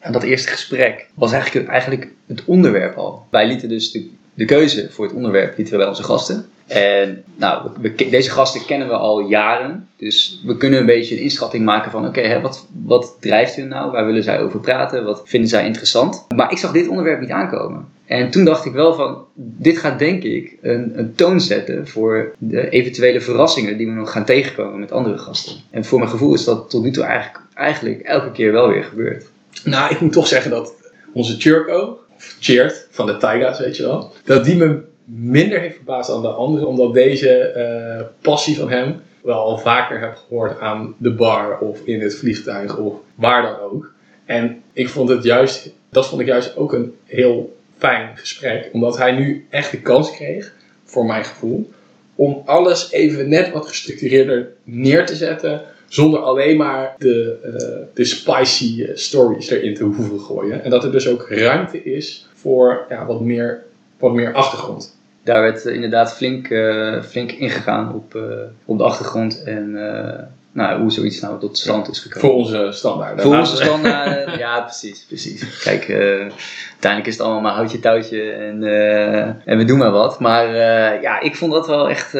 aan 0.00 0.12
dat 0.12 0.22
eerste 0.22 0.48
gesprek, 0.48 1.08
was 1.14 1.32
eigenlijk, 1.32 1.68
eigenlijk 1.68 2.10
het 2.26 2.44
onderwerp 2.44 2.96
al. 2.96 3.26
Wij 3.30 3.46
lieten 3.46 3.68
dus 3.68 3.90
de, 3.90 4.10
de 4.34 4.44
keuze 4.44 4.90
voor 4.90 5.04
het 5.04 5.14
onderwerp 5.14 5.56
lieten 5.56 5.74
we 5.74 5.80
bij 5.80 5.88
onze 5.88 6.02
gasten. 6.02 6.51
En 6.66 7.24
nou, 7.34 7.70
deze 7.96 8.30
gasten 8.30 8.64
kennen 8.66 8.88
we 8.88 8.94
al 8.94 9.20
jaren. 9.20 9.88
Dus 9.96 10.40
we 10.44 10.56
kunnen 10.56 10.80
een 10.80 10.86
beetje 10.86 11.14
een 11.14 11.22
inschatting 11.22 11.64
maken 11.64 11.90
van: 11.90 12.06
oké, 12.06 12.40
wat, 12.40 12.66
wat 12.84 13.16
drijft 13.20 13.54
hun 13.54 13.68
nou? 13.68 13.90
Waar 13.90 14.06
willen 14.06 14.22
zij 14.22 14.42
over 14.42 14.60
praten? 14.60 15.04
Wat 15.04 15.22
vinden 15.24 15.48
zij 15.48 15.66
interessant? 15.66 16.26
Maar 16.34 16.50
ik 16.50 16.58
zag 16.58 16.72
dit 16.72 16.88
onderwerp 16.88 17.20
niet 17.20 17.30
aankomen. 17.30 17.88
En 18.06 18.30
toen 18.30 18.44
dacht 18.44 18.64
ik 18.64 18.72
wel 18.72 18.94
van: 18.94 19.24
dit 19.34 19.78
gaat 19.78 19.98
denk 19.98 20.22
ik 20.22 20.56
een, 20.60 20.98
een 20.98 21.14
toon 21.14 21.40
zetten 21.40 21.88
voor 21.88 22.34
de 22.38 22.68
eventuele 22.68 23.20
verrassingen 23.20 23.76
die 23.76 23.86
we 23.86 23.92
nog 23.92 24.12
gaan 24.12 24.24
tegenkomen 24.24 24.80
met 24.80 24.92
andere 24.92 25.18
gasten. 25.18 25.56
En 25.70 25.84
voor 25.84 25.98
mijn 25.98 26.10
gevoel 26.10 26.34
is 26.34 26.44
dat 26.44 26.70
tot 26.70 26.82
nu 26.82 26.90
toe 26.90 27.04
eigenlijk, 27.04 27.44
eigenlijk 27.54 28.00
elke 28.00 28.32
keer 28.32 28.52
wel 28.52 28.68
weer 28.68 28.84
gebeurd. 28.84 29.24
Nou, 29.64 29.92
ik 29.92 30.00
moet 30.00 30.12
toch 30.12 30.26
zeggen 30.26 30.50
dat 30.50 30.74
onze 31.12 31.36
Churko, 31.38 31.98
Cheert 32.40 32.86
van 32.90 33.06
de 33.06 33.16
Taiga's, 33.16 33.58
weet 33.58 33.76
je 33.76 33.82
wel, 33.82 34.12
dat 34.24 34.44
die 34.44 34.56
me 34.56 34.90
minder 35.04 35.60
heeft 35.60 35.74
verbaasd 35.74 36.10
dan 36.10 36.22
de 36.22 36.28
anderen, 36.28 36.68
omdat 36.68 36.94
deze 36.94 37.52
uh, 37.56 38.06
passie 38.20 38.56
van 38.56 38.70
hem 38.70 39.00
wel 39.22 39.38
al 39.38 39.58
vaker 39.58 40.00
heb 40.00 40.16
gehoord 40.16 40.60
aan 40.60 40.94
de 40.98 41.12
bar 41.12 41.58
of 41.58 41.80
in 41.84 42.00
het 42.00 42.14
vliegtuig 42.14 42.76
of 42.76 42.94
waar 43.14 43.42
dan 43.42 43.58
ook. 43.58 43.92
En 44.24 44.62
ik 44.72 44.88
vond 44.88 45.08
het 45.08 45.24
juist, 45.24 45.70
dat 45.90 46.08
vond 46.08 46.20
ik 46.20 46.26
juist 46.26 46.56
ook 46.56 46.72
een 46.72 46.94
heel 47.04 47.56
fijn 47.78 48.16
gesprek, 48.16 48.68
omdat 48.72 48.98
hij 48.98 49.12
nu 49.12 49.46
echt 49.50 49.70
de 49.70 49.80
kans 49.80 50.10
kreeg, 50.10 50.54
voor 50.84 51.06
mijn 51.06 51.24
gevoel, 51.24 51.70
om 52.14 52.42
alles 52.44 52.90
even 52.90 53.28
net 53.28 53.50
wat 53.50 53.66
gestructureerder 53.66 54.52
neer 54.64 55.06
te 55.06 55.14
zetten, 55.14 55.62
zonder 55.88 56.20
alleen 56.20 56.56
maar 56.56 56.94
de, 56.98 57.38
uh, 57.44 57.94
de 57.94 58.04
spicy 58.04 58.86
stories 58.94 59.50
erin 59.50 59.74
te 59.74 59.84
hoeven 59.84 60.20
gooien. 60.20 60.64
En 60.64 60.70
dat 60.70 60.84
er 60.84 60.92
dus 60.92 61.08
ook 61.08 61.26
ruimte 61.28 61.82
is 61.82 62.26
voor 62.34 62.84
ja, 62.88 63.06
wat 63.06 63.20
meer 63.20 63.62
wat 64.02 64.12
meer 64.12 64.32
achtergrond. 64.32 64.96
Daar 65.24 65.40
werd 65.40 65.66
uh, 65.66 65.74
inderdaad 65.74 66.14
flink, 66.14 66.48
uh, 66.48 67.02
flink 67.02 67.32
ingegaan 67.32 67.94
op, 67.94 68.14
uh, 68.14 68.22
op 68.64 68.78
de 68.78 68.84
achtergrond 68.84 69.42
en 69.42 69.72
nou, 70.52 70.80
hoe 70.80 70.92
zoiets 70.92 71.20
nou 71.20 71.40
tot 71.40 71.58
stand 71.58 71.88
is 71.88 71.98
gekomen. 71.98 72.20
Voor 72.20 72.38
onze 72.38 72.68
standaarden. 72.72 73.24
Voor 73.24 73.36
onze 73.36 73.56
standaarden, 73.56 74.38
ja 74.44 74.60
precies, 74.60 75.04
precies. 75.04 75.62
Kijk, 75.62 75.90
uiteindelijk 75.90 77.06
is 77.06 77.12
het 77.12 77.20
allemaal 77.20 77.40
maar 77.40 77.52
houtje 77.52 77.80
touwtje 77.80 78.32
en, 78.32 78.64
en 79.44 79.58
we 79.58 79.64
doen 79.64 79.78
maar 79.78 79.90
wat. 79.90 80.20
Maar 80.20 80.54
ja, 81.02 81.20
ik 81.20 81.36
vond 81.36 81.52
dat 81.52 81.66
wel 81.66 81.88
echt, 81.88 82.12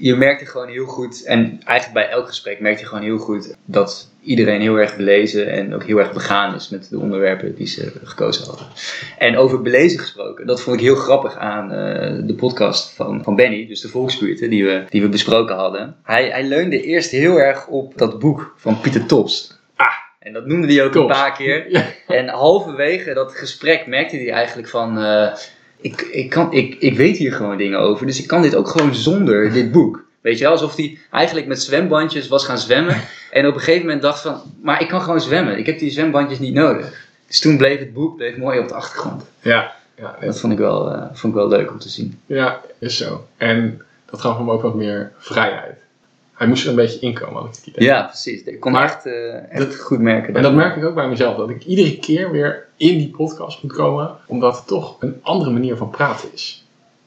je 0.00 0.14
merkte 0.16 0.46
gewoon 0.46 0.68
heel 0.68 0.86
goed 0.86 1.24
en 1.24 1.60
eigenlijk 1.64 2.06
bij 2.06 2.14
elk 2.16 2.26
gesprek 2.26 2.60
merkte 2.60 2.82
je 2.82 2.88
gewoon 2.88 3.04
heel 3.04 3.18
goed 3.18 3.54
dat 3.64 4.11
iedereen 4.24 4.60
heel 4.60 4.76
erg 4.76 4.96
belezen 4.96 5.50
en 5.50 5.74
ook 5.74 5.84
heel 5.84 5.98
erg 5.98 6.12
begaan 6.12 6.54
is 6.54 6.68
met 6.68 6.90
de 6.90 6.98
onderwerpen 6.98 7.54
die 7.54 7.66
ze 7.66 7.92
gekozen 8.04 8.44
hadden. 8.46 8.66
En 9.18 9.36
over 9.36 9.62
belezen 9.62 9.98
gesproken, 9.98 10.46
dat 10.46 10.60
vond 10.62 10.76
ik 10.76 10.82
heel 10.82 10.94
grappig 10.94 11.36
aan 11.36 11.64
uh, 11.64 12.26
de 12.26 12.34
podcast 12.36 12.94
van, 12.94 13.22
van 13.24 13.36
Benny, 13.36 13.66
dus 13.66 13.80
de 13.80 13.88
volksbuurten 13.88 14.50
die 14.50 14.64
we, 14.64 14.84
die 14.88 15.02
we 15.02 15.08
besproken 15.08 15.56
hadden. 15.56 15.96
Hij, 16.02 16.28
hij 16.28 16.44
leunde 16.44 16.82
eerst 16.82 17.10
heel 17.10 17.36
erg 17.40 17.66
op 17.66 17.98
dat 17.98 18.18
boek 18.18 18.54
van 18.56 18.80
Pieter 18.80 19.06
Tops. 19.06 19.58
Ah, 19.76 19.86
En 20.18 20.32
dat 20.32 20.46
noemde 20.46 20.72
hij 20.74 20.84
ook 20.84 20.94
een 20.94 21.06
paar 21.06 21.32
keer. 21.36 21.64
Ja. 21.70 21.84
En 22.06 22.28
halverwege 22.28 23.14
dat 23.14 23.32
gesprek 23.36 23.86
merkte 23.86 24.16
hij 24.16 24.30
eigenlijk 24.30 24.68
van... 24.68 24.98
eh, 24.98 25.32
ik, 25.80 26.00
ik, 26.00 26.30
kan, 26.30 26.52
ik, 26.52 26.74
ik 26.78 26.96
weet 26.96 27.16
hier 27.16 27.32
gewoon 27.32 27.56
dingen 27.56 27.78
over, 27.78 28.06
dus 28.06 28.20
ik 28.20 28.26
kan 28.26 28.42
dit 28.42 28.54
ook 28.54 28.68
gewoon 28.68 28.94
zonder 28.94 29.52
dit 29.52 29.72
boek. 29.72 30.04
Weet 30.20 30.38
je 30.38 30.44
wel, 30.44 30.52
alsof 30.52 30.76
hij 30.76 30.98
eigenlijk 31.10 31.46
met 31.46 31.62
zwembandjes 31.62 32.28
was 32.28 32.44
gaan 32.44 32.58
zwemmen. 32.58 32.96
En 33.32 33.46
op 33.46 33.54
een 33.54 33.60
gegeven 33.60 33.84
moment 33.86 34.02
dacht 34.02 34.20
van, 34.22 34.40
maar 34.62 34.80
ik 34.80 34.88
kan 34.88 35.00
gewoon 35.00 35.20
zwemmen. 35.20 35.58
Ik 35.58 35.66
heb 35.66 35.78
die 35.78 35.90
zwembandjes 35.90 36.38
niet 36.38 36.54
nodig. 36.54 37.06
Dus 37.26 37.40
toen 37.40 37.56
bleef 37.56 37.78
het 37.78 37.92
boek 37.92 38.16
bleef 38.16 38.36
mooi 38.36 38.58
op 38.58 38.68
de 38.68 38.74
achtergrond. 38.74 39.22
Ja, 39.40 39.72
ja, 39.96 40.16
Dat 40.20 40.40
vond 40.40 40.52
ik 40.52 40.58
wel, 40.58 40.90
eh, 40.92 41.00
vond 41.12 41.34
ik 41.34 41.38
wel 41.40 41.48
leuk 41.48 41.70
om 41.70 41.78
te 41.78 41.88
zien. 41.88 42.20
ja, 42.26 42.60
is 42.78 42.96
zo. 42.96 43.26
En 43.36 43.82
dat 44.10 44.20
gaf 44.20 44.36
hem 44.38 44.50
ook 44.50 44.62
wat 44.62 44.74
meer 44.74 45.12
vrijheid. 45.18 45.76
Hij 46.34 46.46
moest 46.46 46.62
er 46.64 46.70
een 46.70 46.76
beetje 46.76 46.98
inkomen, 46.98 47.42
had 47.42 47.48
ik 47.48 47.54
het 47.64 47.66
idee. 47.66 47.88
Ja, 47.88 48.02
precies. 48.02 48.42
Ik 48.42 48.60
kon 48.60 48.72
Maar 48.72 48.84
echt, 48.84 49.06
eh, 49.06 49.34
echt 49.50 49.58
dat- 49.58 49.76
goed 49.76 49.98
merken. 49.98 50.34
En 50.36 50.42
dat 50.42 50.54
merk 50.54 50.76
ik 50.76 50.84
ook 50.84 50.94
bij 50.94 51.08
mezelf, 51.08 51.36
dat 51.36 51.50
ik 51.50 51.64
iedere 51.64 51.98
keer 51.98 52.30
weer 52.30 52.66
in 52.76 52.98
die 52.98 53.08
podcast 53.16 53.62
moet 53.62 53.72
komen, 53.72 54.16
omdat 54.26 54.56
het 54.56 54.66
toch 54.66 54.96
een 55.00 55.18
andere 55.22 55.50
manier 55.50 55.76
van 55.76 55.90
praten 55.90 56.28
is. 56.32 56.64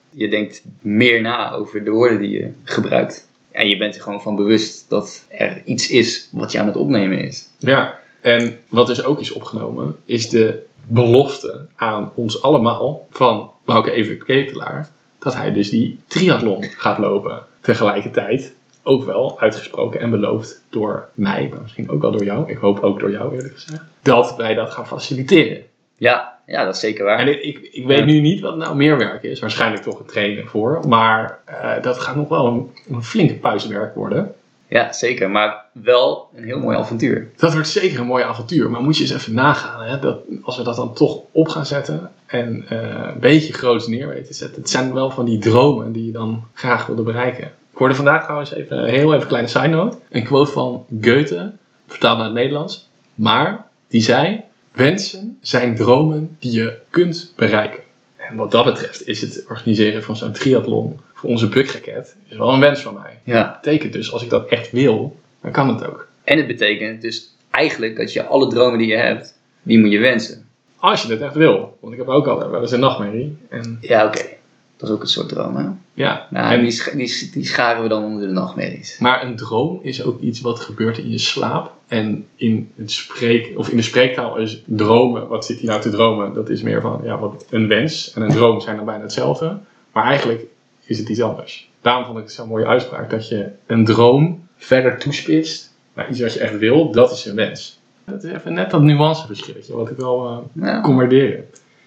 Je 0.09 0.29
denkt 0.29 0.63
meer 0.81 1.21
na 1.21 1.51
over 1.51 1.83
de 1.83 1.91
woorden 1.91 2.19
die 2.19 2.29
je 2.29 2.51
gebruikt. 2.63 3.24
En 3.55 3.67
je 3.67 3.77
bent 3.77 3.95
er 3.95 4.01
gewoon 4.01 4.21
van 4.21 4.35
bewust 4.35 4.89
dat 4.89 5.25
er 5.29 5.61
iets 5.65 5.89
is 5.89 6.29
wat 6.31 6.51
je 6.51 6.59
aan 6.59 6.67
het 6.67 6.75
opnemen 6.75 7.19
is. 7.19 7.49
Ja, 7.57 7.99
en 8.21 8.59
wat 8.69 8.87
dus 8.87 9.03
ook 9.03 9.19
is 9.19 9.31
opgenomen, 9.31 9.95
is 10.05 10.29
de 10.29 10.63
belofte 10.87 11.65
aan 11.75 12.11
ons 12.15 12.41
allemaal 12.41 13.07
van 13.11 13.51
Bouke 13.65 13.91
Even 13.91 14.17
Ketelaar, 14.17 14.89
dat 15.19 15.33
hij 15.33 15.53
dus 15.53 15.69
die 15.69 15.99
triathlon 16.07 16.63
gaat 16.63 16.97
lopen. 16.97 17.43
Tegelijkertijd 17.61 18.53
ook 18.83 19.03
wel 19.03 19.39
uitgesproken 19.39 19.99
en 19.99 20.09
beloofd 20.09 20.61
door 20.69 21.09
mij, 21.13 21.47
maar 21.51 21.61
misschien 21.61 21.89
ook 21.89 22.01
wel 22.01 22.11
door 22.11 22.23
jou. 22.23 22.49
Ik 22.49 22.57
hoop 22.57 22.79
ook 22.79 22.99
door 22.99 23.11
jou 23.11 23.35
eerlijk 23.35 23.53
gezegd. 23.53 23.83
Dat 24.01 24.35
wij 24.35 24.53
dat 24.53 24.71
gaan 24.71 24.87
faciliteren. 24.87 25.63
Ja, 25.97 26.34
ja 26.45 26.65
dat 26.65 26.73
is 26.73 26.79
zeker 26.79 27.05
waar. 27.05 27.19
En 27.19 27.27
ik, 27.27 27.41
ik, 27.41 27.69
ik 27.71 27.85
weet 27.85 28.05
nu 28.05 28.19
niet 28.19 28.39
wat 28.39 28.57
nou 28.57 28.75
meer 28.75 28.97
werk 28.97 29.23
is. 29.23 29.39
Waarschijnlijk 29.39 29.83
toch 29.83 29.97
het 29.97 30.07
trainen 30.07 30.47
voor. 30.47 30.87
Maar 30.87 31.39
eh, 31.45 31.81
dat 31.81 31.99
gaat 31.99 32.15
nog 32.15 32.29
wel 32.29 32.47
een, 32.47 32.71
een 32.89 33.03
flinke 33.03 33.35
puizenwerk 33.35 33.95
worden. 33.95 34.35
Ja, 34.67 34.93
zeker. 34.93 35.29
Maar 35.29 35.65
wel 35.71 36.29
een 36.35 36.43
heel 36.43 36.59
mooi 36.59 36.77
avontuur. 36.77 37.31
Dat 37.35 37.53
wordt 37.53 37.67
zeker 37.67 37.99
een 37.99 38.05
mooi 38.05 38.23
avontuur. 38.23 38.69
Maar 38.69 38.81
moet 38.81 38.97
je 38.97 39.03
eens 39.03 39.13
even 39.13 39.33
nagaan. 39.33 39.83
Hè? 39.83 39.99
Dat, 39.99 40.19
als 40.41 40.57
we 40.57 40.63
dat 40.63 40.75
dan 40.75 40.93
toch 40.93 41.19
op 41.31 41.47
gaan 41.47 41.65
zetten. 41.65 42.11
En 42.25 42.65
eh, 42.69 43.09
een 43.13 43.19
beetje 43.19 43.53
groots 43.53 43.87
neer 43.87 44.07
weten 44.07 44.25
te 44.25 44.33
zetten. 44.33 44.61
Het 44.61 44.69
zijn 44.69 44.93
wel 44.93 45.09
van 45.09 45.25
die 45.25 45.39
dromen 45.39 45.91
die 45.91 46.05
je 46.05 46.11
dan 46.11 46.43
graag 46.53 46.85
wilde 46.85 47.01
bereiken. 47.01 47.43
Ik 47.71 47.77
hoorde 47.77 47.95
vandaag 47.95 48.23
trouwens 48.23 48.53
even 48.53 48.77
een 48.77 48.89
heel 48.89 49.13
even 49.13 49.27
kleine 49.27 49.47
side 49.47 49.67
note. 49.67 49.97
Een 50.09 50.23
quote 50.23 50.51
van 50.51 50.85
Goethe. 51.01 51.51
Vertaald 51.87 52.17
naar 52.17 52.25
het 52.25 52.35
Nederlands. 52.35 52.89
Maar 53.15 53.65
die 53.87 54.01
zei... 54.01 54.43
Wensen 54.75 55.37
zijn 55.41 55.75
dromen 55.75 56.35
die 56.39 56.51
je 56.51 56.77
kunt 56.89 57.33
bereiken. 57.35 57.79
En 58.15 58.35
wat 58.35 58.51
dat 58.51 58.65
betreft 58.65 59.07
is 59.07 59.21
het 59.21 59.45
organiseren 59.49 60.03
van 60.03 60.15
zo'n 60.15 60.31
triathlon 60.31 60.99
voor 61.13 61.29
onze 61.29 61.49
bugrakket 61.49 62.15
is 62.29 62.37
wel 62.37 62.53
een 62.53 62.59
wens 62.59 62.81
van 62.81 62.93
mij. 62.93 63.19
Ja. 63.23 63.43
Dat 63.43 63.61
betekent 63.61 63.93
dus, 63.93 64.11
als 64.11 64.23
ik 64.23 64.29
dat 64.29 64.47
echt 64.49 64.71
wil, 64.71 65.19
dan 65.41 65.51
kan 65.51 65.67
het 65.67 65.85
ook. 65.85 66.07
En 66.23 66.37
het 66.37 66.47
betekent 66.47 67.01
dus 67.01 67.35
eigenlijk 67.51 67.97
dat 67.97 68.13
je 68.13 68.25
alle 68.25 68.47
dromen 68.47 68.77
die 68.77 68.87
je 68.87 68.97
hebt, 68.97 69.37
die 69.63 69.79
moet 69.79 69.91
je 69.91 69.99
wensen. 69.99 70.47
Als 70.77 71.01
je 71.01 71.11
het 71.11 71.21
echt 71.21 71.35
wil. 71.35 71.77
Want 71.81 71.93
ik 71.93 71.99
heb 71.99 72.07
ook 72.07 72.27
al 72.27 72.49
wel 72.51 72.61
eens 72.61 72.71
een 72.71 72.79
nachtmerrie. 72.79 73.37
En 73.49 73.77
Ja, 73.81 74.05
oké. 74.05 74.34
Dat 74.77 74.89
is 74.89 74.95
ook 74.95 75.01
een 75.01 75.07
soort 75.07 75.29
droom, 75.29 75.55
hè? 75.55 75.65
ja, 75.93 76.27
Nou, 76.29 76.53
en, 76.53 76.61
die, 76.61 76.71
sch- 76.71 76.91
die, 76.91 77.29
die 77.33 77.45
scharen 77.45 77.83
we 77.83 77.89
dan 77.89 78.03
onder 78.03 78.27
de 78.27 78.33
nachtmerries. 78.33 78.97
maar 78.99 79.23
een 79.23 79.35
droom 79.35 79.79
is 79.81 80.03
ook 80.03 80.21
iets 80.21 80.41
wat 80.41 80.59
gebeurt 80.59 80.97
in 80.97 81.09
je 81.09 81.17
slaap. 81.17 81.73
En 81.87 82.25
in, 82.35 82.71
het 82.75 82.91
spreek, 82.91 83.57
of 83.57 83.69
in 83.69 83.77
de 83.77 83.83
spreektaal 83.83 84.37
is 84.37 84.61
dromen, 84.65 85.27
wat 85.27 85.45
zit 85.45 85.57
hier 85.57 85.69
nou 85.69 85.81
te 85.81 85.89
dromen? 85.89 86.33
Dat 86.33 86.49
is 86.49 86.61
meer 86.61 86.81
van 86.81 87.01
ja, 87.03 87.19
wat 87.19 87.45
een 87.49 87.67
wens 87.67 88.13
en 88.13 88.21
een 88.21 88.29
droom 88.29 88.61
zijn 88.61 88.75
dan 88.75 88.85
bijna 88.85 89.01
hetzelfde. 89.01 89.57
Maar 89.91 90.03
eigenlijk 90.05 90.43
is 90.85 90.97
het 90.97 91.09
iets 91.09 91.21
anders. 91.21 91.69
Daarom 91.81 92.05
vond 92.05 92.17
ik 92.17 92.23
het 92.23 92.33
zo'n 92.33 92.47
mooie 92.47 92.65
uitspraak 92.65 93.09
dat 93.09 93.27
je 93.29 93.49
een 93.65 93.85
droom 93.85 94.47
verder 94.57 94.97
toespitst 94.99 95.73
naar 95.93 96.09
iets 96.09 96.19
wat 96.21 96.33
je 96.33 96.39
echt 96.39 96.57
wil. 96.57 96.91
Dat 96.91 97.11
is 97.11 97.25
een 97.25 97.35
wens. 97.35 97.79
Dat 98.05 98.23
is 98.23 98.31
even 98.31 98.53
net 98.53 98.69
dat 98.71 98.81
nuanceverschilletje 98.81 99.75
wat 99.75 99.89
ik 99.89 99.97
wel 99.97 100.27
eh, 100.27 100.63
Ja. 100.65 100.81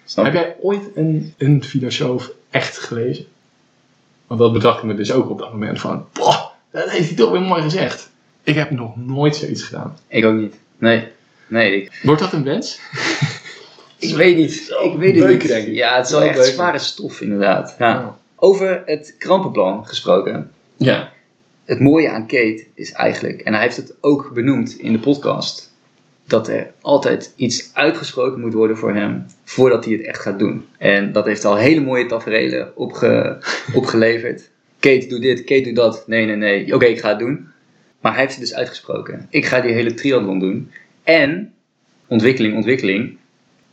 Snap 0.09 0.25
Heb 0.25 0.33
jij 0.33 0.55
ooit 0.61 0.81
een, 0.95 1.33
een 1.37 1.63
filosoof 1.63 2.31
echt 2.49 2.77
gelezen? 2.77 3.25
Want 4.27 4.39
dat 4.39 4.53
bedacht 4.53 4.77
ik 4.77 4.83
me 4.83 4.95
dus 4.95 5.11
ook 5.11 5.29
op 5.29 5.39
dat 5.39 5.51
moment 5.51 5.79
van, 5.79 6.05
boah, 6.13 6.45
dat 6.71 6.89
heeft 6.89 7.07
hij 7.07 7.17
toch 7.17 7.31
weer 7.31 7.41
mooi 7.41 7.61
gezegd. 7.61 8.09
Ik 8.43 8.55
heb 8.55 8.71
nog 8.71 8.97
nooit 8.97 9.35
zoiets 9.35 9.63
gedaan. 9.63 9.97
Ik 10.07 10.25
ook 10.25 10.35
niet. 10.35 10.55
Nee. 10.77 11.07
Nee, 11.47 11.81
ik, 11.81 11.99
Wordt 12.03 12.21
dat 12.21 12.33
een 12.33 12.43
wens? 12.43 12.79
ik 13.97 14.15
weet 14.15 14.35
niet. 14.37 14.75
Ik 14.83 14.95
weet 14.97 15.15
het 15.15 15.23
beuken, 15.25 15.37
niet. 15.37 15.47
denk 15.47 15.67
ik. 15.67 15.73
Ja, 15.73 15.95
het 15.95 16.05
is 16.05 16.11
wel 16.11 16.21
echt 16.21 16.35
beuken. 16.35 16.53
zware 16.53 16.79
stof, 16.79 17.21
inderdaad. 17.21 17.75
Ja. 17.79 18.17
Over 18.35 18.81
het 18.85 19.15
krampenplan 19.17 19.87
gesproken. 19.87 20.51
Ja. 20.77 21.11
Het 21.65 21.79
mooie 21.79 22.09
aan 22.09 22.27
Kate 22.27 22.65
is 22.73 22.91
eigenlijk, 22.91 23.41
en 23.41 23.53
hij 23.53 23.61
heeft 23.61 23.77
het 23.77 23.93
ook 24.01 24.31
benoemd 24.33 24.79
in 24.79 24.91
de 24.91 24.99
podcast, 24.99 25.68
dat 26.29 26.47
er 26.47 26.71
altijd 26.81 27.33
iets 27.35 27.69
uitgesproken 27.73 28.39
moet 28.39 28.53
worden 28.53 28.77
voor 28.77 28.93
hem 28.93 29.25
voordat 29.43 29.85
hij 29.85 29.93
het 29.93 30.05
echt 30.05 30.21
gaat 30.21 30.39
doen. 30.39 30.65
En 30.77 31.11
dat 31.11 31.25
heeft 31.25 31.45
al 31.45 31.55
hele 31.55 31.81
mooie 31.81 32.05
tafereelen 32.05 32.77
opge, 32.77 33.37
opgeleverd. 33.73 34.49
Kate, 34.79 35.07
doe 35.07 35.19
dit, 35.19 35.43
Kate, 35.43 35.63
doe 35.63 35.73
dat. 35.73 36.03
Nee, 36.07 36.25
nee, 36.25 36.35
nee. 36.35 36.75
Oké, 36.75 36.85
ik 36.85 36.99
ga 36.99 37.09
het 37.09 37.19
doen. 37.19 37.47
Maar 38.01 38.11
hij 38.11 38.21
heeft 38.21 38.35
het 38.35 38.43
dus 38.43 38.53
uitgesproken. 38.53 39.27
Ik 39.29 39.45
ga 39.45 39.61
die 39.61 39.71
hele 39.71 39.93
triathlon 39.93 40.39
doen. 40.39 40.71
En, 41.03 41.53
ontwikkeling, 42.07 42.55
ontwikkeling. 42.55 43.17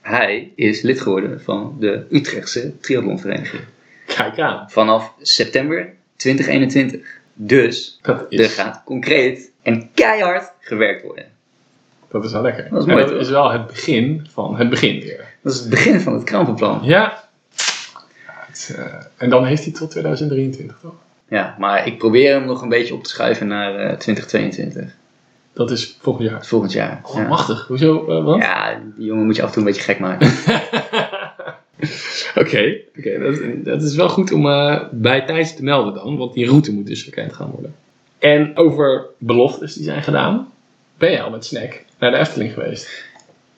Hij 0.01 0.53
is 0.55 0.83
lid 0.83 1.01
geworden 1.01 1.41
van 1.41 1.77
de 1.81 2.07
Utrechtse 2.11 2.79
triathlonvereniging. 2.79 3.63
Kijk 4.07 4.39
aan. 4.39 4.71
Vanaf 4.71 5.13
september 5.21 5.95
2021. 6.17 7.21
Dus 7.35 7.99
Dat 8.03 8.21
er 8.21 8.41
is, 8.41 8.55
gaat 8.55 8.83
concreet 8.85 9.53
en 9.63 9.91
keihard 9.95 10.53
gewerkt 10.61 11.03
worden. 11.03 11.36
Dat 12.17 12.25
is 12.25 12.33
wel 12.33 12.43
lekker. 12.43 12.69
Dat 12.71 12.81
is 12.81 12.87
mooi, 12.87 13.07
dat 13.07 13.21
is 13.21 13.29
wel 13.29 13.51
het 13.51 13.67
begin 13.67 14.27
van 14.33 14.57
het 14.57 14.71
begin 14.71 15.01
weer. 15.01 15.35
Dat 15.43 15.53
is 15.53 15.59
het 15.59 15.71
begin 15.71 16.01
van 16.01 16.15
het 16.15 16.25
krampenplan. 16.25 16.81
Ja. 16.83 17.25
Ja, 18.27 18.33
het, 18.47 18.75
eh, 18.77 18.85
en 19.17 19.31
dan 19.31 19.45
heeft 19.45 19.65
hij 19.65 19.73
tot 19.73 19.91
2023, 19.91 20.79
toch? 20.83 20.95
Ja, 21.29 21.57
maar 21.59 21.87
ik 21.87 21.99
probeer 21.99 22.33
hem 22.33 22.45
nog 22.45 22.63
een 22.63 22.69
beetje 22.69 22.95
op 22.95 23.03
te 23.03 23.11
schuiven 23.11 23.47
naar 23.47 23.75
eh, 23.75 23.97
2022. 23.97 24.95
Dat 25.53 25.71
is 25.71 25.97
volgend 26.01 26.29
jaar. 26.29 26.47
Volgend 26.47 26.73
jaar. 26.73 27.01
Oh, 27.03 27.15
ja. 27.15 27.27
machtig. 27.29 27.67
Hoezo? 27.67 28.23
wat? 28.23 28.43
ja, 28.43 28.81
die 28.97 29.07
jongen 29.07 29.27
moet 29.27 29.37
je 29.37 29.43
af 29.43 29.49
en 29.49 29.55
toe 29.55 29.63
een 29.63 29.69
beetje 29.69 29.85
gek 29.85 29.99
maken. 29.99 30.31
Oké, 32.35 32.81
oké, 32.99 33.19
dat, 33.19 33.65
dat 33.65 33.83
is 33.83 33.95
wel 33.95 34.09
goed 34.09 34.33
om 34.33 34.43
bij 34.91 35.21
tijds 35.27 35.57
te 35.57 35.63
melden 35.63 35.95
dan, 35.95 36.17
want 36.17 36.35
die 36.35 36.47
route 36.47 36.73
moet 36.73 36.87
dus 36.87 37.05
bekend 37.05 37.33
gaan 37.33 37.51
worden. 37.51 37.75
En 38.19 38.57
over 38.57 39.07
beloftes 39.19 39.75
die 39.75 39.85
zijn 39.85 40.03
gedaan, 40.03 40.53
ben 40.99 41.11
je 41.11 41.23
al 41.23 41.31
met 41.31 41.45
Snack 41.45 41.85
naar 41.99 42.11
de 42.11 42.17
Efteling 42.17 42.53
geweest? 42.53 43.05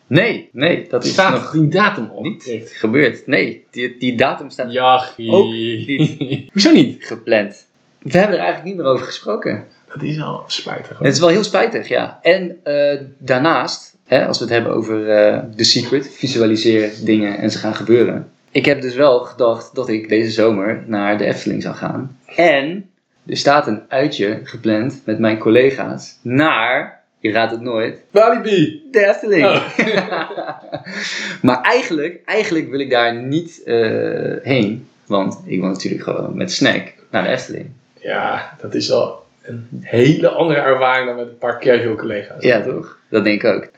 Nee, 0.07 0.49
nee, 0.52 0.87
dat 0.88 1.04
is 1.04 1.12
Staat 1.12 1.33
nog 1.33 1.50
die 1.50 1.68
datum 1.68 2.11
op? 2.11 2.23
niet 2.25 2.71
gebeurd. 2.73 3.26
Nee, 3.26 3.64
die, 3.71 3.97
die 3.99 4.16
datum 4.16 4.50
staat 4.50 4.73
Jachie. 4.73 5.30
Ook 5.30 5.50
niet. 5.50 6.49
Hoezo 6.52 6.73
niet? 6.73 7.04
gepland. 7.04 7.66
We 7.99 8.18
hebben 8.18 8.37
er 8.37 8.42
eigenlijk 8.42 8.75
niet 8.75 8.85
meer 8.85 8.92
over 8.92 9.07
gesproken. 9.07 9.64
Dat 9.92 10.02
is 10.02 10.21
al 10.21 10.45
spijtig. 10.47 10.99
Het 10.99 11.12
is 11.12 11.18
wel 11.18 11.28
heel 11.28 11.45
spijtig, 11.45 11.88
ja. 11.88 12.18
En 12.23 12.57
eh, 12.64 13.00
daarnaast, 13.18 13.97
hè, 14.07 14.26
als 14.26 14.38
we 14.38 14.45
het 14.45 14.52
hebben 14.52 14.73
over 14.73 15.11
eh 15.11 15.38
The 15.57 15.64
Secret, 15.64 16.14
visualiseren 16.14 17.04
dingen 17.04 17.38
en 17.38 17.50
ze 17.50 17.59
gaan 17.59 17.75
gebeuren. 17.75 18.30
Ik 18.50 18.64
heb 18.64 18.80
dus 18.80 18.95
wel 18.95 19.18
gedacht 19.18 19.75
dat 19.75 19.88
ik 19.88 20.09
deze 20.09 20.30
zomer 20.30 20.85
naar 20.87 21.18
de 21.18 21.25
Efteling 21.25 21.62
zou 21.62 21.75
gaan. 21.75 22.18
En 22.37 22.90
er 23.26 23.37
staat 23.37 23.66
een 23.66 23.83
uitje 23.88 24.40
gepland 24.45 25.02
met 25.04 25.18
mijn 25.18 25.38
collega's 25.38 26.18
naar, 26.23 26.98
je 27.21 27.33
raadt 27.33 27.51
het 27.53 27.61
nooit, 27.61 28.03
Walibi! 28.11 28.83
de 28.91 29.07
Efteling. 29.07 29.45
Oh. 29.47 29.79
maar 31.43 31.61
eigenlijk, 31.63 32.21
eigenlijk 32.25 32.71
wil 32.71 32.81
ik 32.81 32.91
daar 32.91 33.15
niet 33.15 33.63
eh, 33.65 34.33
heen. 34.43 34.89
Want 35.07 35.43
ik 35.45 35.61
wil 35.61 35.69
natuurlijk 35.69 36.03
gewoon 36.03 36.37
met 36.37 36.53
snack 36.53 36.93
naar 37.11 37.23
de 37.23 37.29
Efteling. 37.29 37.71
Ja, 38.01 38.55
dat 38.61 38.75
is 38.75 38.89
wel 38.89 39.25
een 39.43 39.69
hele 39.83 40.29
andere 40.29 40.61
ervaring 40.61 41.07
dan 41.07 41.17
met 41.17 41.29
een 41.29 41.39
paar 41.39 41.59
casual 41.61 41.95
collega's. 41.95 42.43
Ja, 42.45 42.63
toch? 42.63 42.99
Dat 43.11 43.25
denk 43.25 43.43
ik 43.43 43.55
ook. 43.55 43.69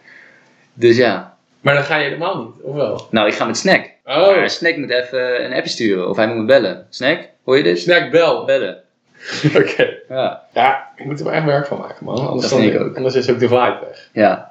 Dus 0.74 0.96
ja, 0.96 1.36
Maar 1.60 1.74
dan 1.74 1.82
ga 1.82 1.96
je 1.96 2.04
helemaal 2.04 2.42
niet, 2.42 2.62
of 2.62 2.74
wel? 2.74 3.06
nou 3.10 3.28
ik 3.28 3.34
ga 3.34 3.44
met 3.44 3.56
snack. 3.56 3.88
Oh, 4.04 4.36
Maar 4.36 4.50
Snack 4.50 4.76
moet 4.76 4.90
even 4.90 5.44
een 5.44 5.52
appje 5.52 5.70
sturen 5.70 6.08
of 6.08 6.16
hij 6.16 6.26
moet 6.26 6.36
me 6.36 6.44
bellen. 6.44 6.86
Snack, 6.90 7.18
hoor 7.44 7.56
je 7.56 7.62
dit? 7.62 7.78
snackbel. 7.78 8.44
Bellen. 8.44 8.82
Oké. 9.56 9.88
Ja. 10.08 10.42
Ja, 10.54 10.88
ik 10.96 11.04
moet 11.04 11.18
er 11.18 11.24
wel 11.24 11.34
echt 11.34 11.44
werk 11.44 11.66
van 11.66 11.78
maken, 11.78 12.04
man. 12.04 12.26
Anders, 12.28 12.48
Dat 12.50 12.58
dan- 12.58 12.68
ik 12.68 12.80
ook. 12.80 12.96
anders 12.96 13.14
is 13.14 13.30
ook 13.30 13.38
de 13.38 13.48
vibe 13.48 13.78
weg. 13.88 14.08
ja. 14.12 14.48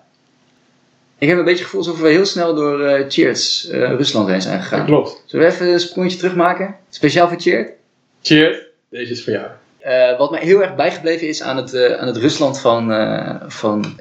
Ik 1.17 1.27
heb 1.27 1.37
een 1.37 1.43
beetje 1.43 1.59
het 1.63 1.69
gevoel 1.69 1.85
alsof 1.87 2.01
we 2.01 2.09
heel 2.09 2.25
snel 2.25 2.55
door 2.55 2.81
eh 2.85 3.05
Cheers 3.09 3.69
eh, 3.69 3.79
Rusland 3.79 4.29
heen 4.29 4.41
zijn 4.41 4.57
Dat 4.57 4.67
gegaan. 4.67 4.85
klopt. 4.85 5.23
Zullen 5.25 5.45
we 5.47 5.51
even 5.53 5.67
een 5.67 5.79
sprongetje 5.79 6.17
terugmaken? 6.17 6.75
Speciaal 6.89 7.27
voor 7.27 7.39
Cheers? 7.39 7.69
Cheers. 8.21 8.57
Deze 8.89 9.11
is 9.11 9.23
voor 9.23 9.33
jou. 9.33 9.45
Eh, 9.79 10.17
wat 10.17 10.31
mij 10.31 10.39
heel 10.39 10.61
erg 10.61 10.75
bijgebleven 10.75 11.27
is 11.27 11.41
aan 11.41 11.57
het, 11.57 11.97
aan 11.97 12.07
het 12.07 12.17
Rusland 12.17 12.59
van, 12.59 12.91
van 13.47 13.99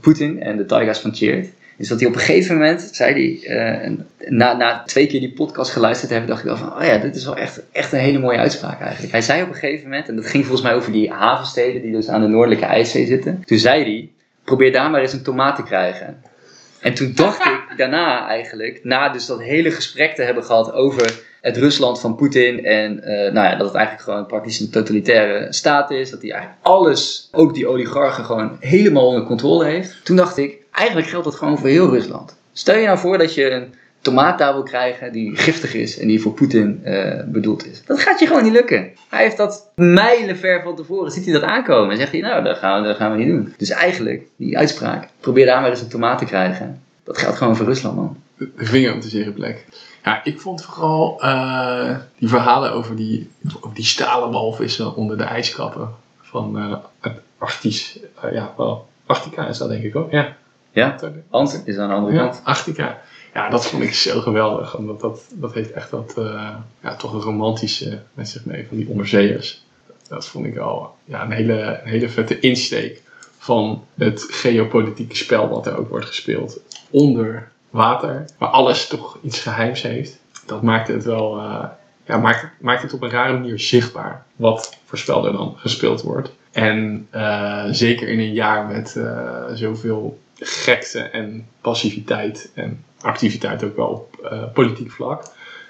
Poetin 0.00 0.42
en 0.42 0.56
de 0.56 0.64
Tigers 0.66 0.98
van 0.98 1.14
Cheert, 1.14 1.48
is 1.80 1.88
dat 1.88 2.00
hij 2.00 2.08
op 2.08 2.14
een 2.14 2.20
gegeven 2.20 2.54
moment 2.54 2.88
zei 2.92 3.12
hij, 3.12 3.56
eh, 3.82 3.90
na, 4.28 4.56
na 4.56 4.82
twee 4.82 5.06
keer 5.06 5.20
die 5.20 5.32
podcast 5.32 5.70
geluisterd 5.70 6.08
te 6.08 6.14
hebben, 6.14 6.34
dacht 6.34 6.44
ik 6.44 6.50
wel 6.50 6.68
van, 6.68 6.76
oh 6.76 6.84
ja, 6.84 6.98
dit 6.98 7.16
is 7.16 7.24
wel 7.24 7.36
echt, 7.36 7.62
echt 7.72 7.92
een 7.92 7.98
hele 7.98 8.18
mooie 8.18 8.38
uitspraak 8.38 8.80
eigenlijk. 8.80 9.12
Hij 9.12 9.22
zei 9.22 9.42
op 9.42 9.48
een 9.48 9.54
gegeven 9.54 9.88
moment, 9.88 10.08
en 10.08 10.16
dat 10.16 10.26
ging 10.26 10.44
volgens 10.44 10.66
mij 10.66 10.74
over 10.76 10.92
die 10.92 11.10
havensteden 11.10 11.82
die 11.82 11.92
dus 11.92 12.08
aan 12.08 12.20
de 12.20 12.26
Noordelijke 12.26 12.64
IJszee 12.64 13.06
zitten, 13.06 13.42
toen 13.46 13.58
zei 13.58 13.82
hij, 13.82 14.10
probeer 14.44 14.72
daar 14.72 14.90
maar 14.90 15.00
eens 15.00 15.12
een 15.12 15.22
tomaat 15.22 15.56
te 15.56 15.62
krijgen. 15.62 16.22
En 16.80 16.94
toen 16.94 17.12
dacht 17.14 17.44
ik 17.44 17.60
daarna 17.76 18.28
eigenlijk, 18.28 18.80
na 18.82 19.08
dus 19.08 19.26
dat 19.26 19.42
hele 19.42 19.70
gesprek 19.70 20.14
te 20.14 20.22
hebben 20.22 20.44
gehad 20.44 20.72
over 20.72 21.20
het 21.40 21.56
Rusland 21.56 22.00
van 22.00 22.16
Poetin 22.16 22.64
en 22.64 23.02
eh, 23.02 23.32
nou 23.32 23.48
ja, 23.48 23.56
dat 23.56 23.66
het 23.66 23.76
eigenlijk 23.76 24.04
gewoon 24.04 24.26
praktisch 24.26 24.60
een 24.60 24.70
totalitaire 24.70 25.52
staat 25.52 25.90
is, 25.90 26.10
dat 26.10 26.22
hij 26.22 26.30
eigenlijk 26.30 26.62
alles, 26.62 27.28
ook 27.32 27.54
die 27.54 27.66
oligarchen, 27.66 28.24
gewoon 28.24 28.56
helemaal 28.60 29.06
onder 29.06 29.24
controle 29.24 29.64
heeft. 29.64 30.04
Toen 30.04 30.16
dacht 30.16 30.36
ik, 30.36 30.59
eigenlijk 30.70 31.08
geldt 31.08 31.24
dat 31.24 31.34
gewoon 31.34 31.58
voor 31.58 31.68
heel 31.68 31.90
Rusland. 31.90 32.36
Stel 32.52 32.76
je 32.76 32.86
nou 32.86 32.98
voor 32.98 33.18
dat 33.18 33.34
je 33.34 33.50
een 33.50 33.74
tomaat 34.00 34.38
daar 34.38 34.52
wil 34.52 34.62
krijgen 34.62 35.12
die 35.12 35.36
giftig 35.36 35.74
is 35.74 35.98
en 35.98 36.06
die 36.06 36.20
voor 36.20 36.32
Poetin 36.32 36.80
eh, 36.84 37.24
bedoeld 37.26 37.66
is. 37.66 37.82
Dat 37.86 38.00
gaat 38.00 38.20
je 38.20 38.26
gewoon 38.26 38.42
niet 38.42 38.52
lukken. 38.52 38.90
Hij 39.08 39.22
heeft 39.22 39.36
dat 39.36 39.70
mijlenver 39.74 40.62
van 40.62 40.76
tevoren, 40.76 41.10
ziet 41.10 41.24
hij 41.24 41.32
dat 41.32 41.42
aankomen 41.42 41.90
en 41.90 41.96
zegt 41.96 42.12
hij, 42.12 42.20
nou, 42.20 42.44
dat 42.44 42.58
gaan, 42.58 42.82
we, 42.82 42.88
dat 42.88 42.96
gaan 42.96 43.10
we 43.10 43.16
niet 43.16 43.28
doen. 43.28 43.54
Dus 43.56 43.70
eigenlijk, 43.70 44.22
die 44.36 44.58
uitspraak, 44.58 45.08
probeer 45.20 45.46
daar 45.46 45.60
maar 45.60 45.70
eens 45.70 45.80
een 45.80 45.88
tomaat 45.88 46.18
te 46.18 46.24
krijgen. 46.24 46.82
Dat 47.04 47.18
geldt 47.18 47.36
gewoon 47.36 47.56
voor 47.56 47.66
Rusland, 47.66 47.96
man. 47.96 48.16
De 48.36 48.50
vinger 48.56 48.94
op 48.94 49.02
de 49.02 49.08
zere 49.08 49.32
plek. 49.32 49.64
Ja, 50.04 50.24
ik 50.24 50.40
vond 50.40 50.64
vooral 50.64 51.22
eh, 51.22 51.96
die 52.18 52.28
verhalen 52.28 52.72
over 52.72 52.96
die, 52.96 53.30
over 53.60 53.74
die 53.74 53.84
stalen 53.84 54.94
onder 54.96 55.18
de 55.18 55.24
ijskappen 55.24 55.88
van 56.20 56.80
Arctisch. 57.38 57.98
eh, 58.20 58.32
ja, 58.32 58.54
wel. 58.56 58.88
Arctica 59.06 59.46
is 59.46 59.58
dat 59.58 59.68
denk 59.68 59.82
ik 59.82 59.96
ook. 59.96 60.10
Ja. 60.10 60.36
Ja? 60.70 60.96
Ant 61.30 61.62
is 61.64 61.78
aan 61.78 61.88
de 61.88 61.94
andere 61.94 62.16
Ja, 62.16 62.22
kant. 62.22 62.42
Ja, 63.34 63.48
dat 63.48 63.66
vond 63.66 63.82
ik 63.82 63.94
zo 63.94 64.20
geweldig. 64.20 64.76
Omdat 64.76 65.00
dat, 65.00 65.20
dat 65.34 65.54
heeft 65.54 65.72
echt 65.72 65.90
wat, 65.90 66.14
eh, 66.18 66.54
ja, 66.82 66.96
toch 66.96 67.12
een 67.12 67.20
romantische 67.20 68.02
met 68.14 68.28
zich 68.28 68.44
mee 68.44 68.66
van 68.68 68.76
die 68.76 68.88
onderzeeërs. 68.88 69.64
Dat 70.08 70.26
vond 70.26 70.46
ik 70.46 70.54
wel 70.54 70.94
ja, 71.04 71.22
een, 71.22 71.30
hele, 71.30 71.80
een 71.82 71.88
hele 71.88 72.08
vette 72.08 72.38
insteek 72.38 73.02
van 73.38 73.84
het 73.94 74.26
geopolitieke 74.30 75.16
spel 75.16 75.48
wat 75.48 75.66
er 75.66 75.78
ook 75.78 75.88
wordt 75.88 76.06
gespeeld 76.06 76.60
onder 76.90 77.50
water. 77.70 78.24
Waar 78.38 78.48
alles 78.48 78.86
toch 78.86 79.18
iets 79.22 79.40
geheims 79.40 79.82
heeft. 79.82 80.18
Dat 80.46 80.62
maakt 80.62 80.88
het 80.88 81.04
wel, 81.04 81.38
eh, 81.38 81.64
ja, 82.06 82.16
maakt, 82.16 82.48
maakt 82.60 82.82
het 82.82 82.92
op 82.92 83.02
een 83.02 83.10
rare 83.10 83.32
manier 83.32 83.58
zichtbaar 83.58 84.24
wat 84.36 84.76
voor 84.84 84.98
spel 84.98 85.26
er 85.26 85.32
dan 85.32 85.54
gespeeld 85.56 86.02
wordt. 86.02 86.32
En 86.52 87.06
eh, 87.10 87.64
zeker 87.70 88.08
in 88.08 88.18
een 88.18 88.32
jaar 88.32 88.66
met 88.66 88.96
eh, 88.96 89.44
zoveel 89.54 90.18
gekte 90.40 91.00
en 91.00 91.46
passiviteit 91.60 92.50
en 92.54 92.84
activiteit 93.00 93.64
ook 93.64 93.76
wel 93.76 93.86
op 93.88 94.16
eh, 94.24 94.42
politiek 94.54 94.90
vlak, 94.90 95.22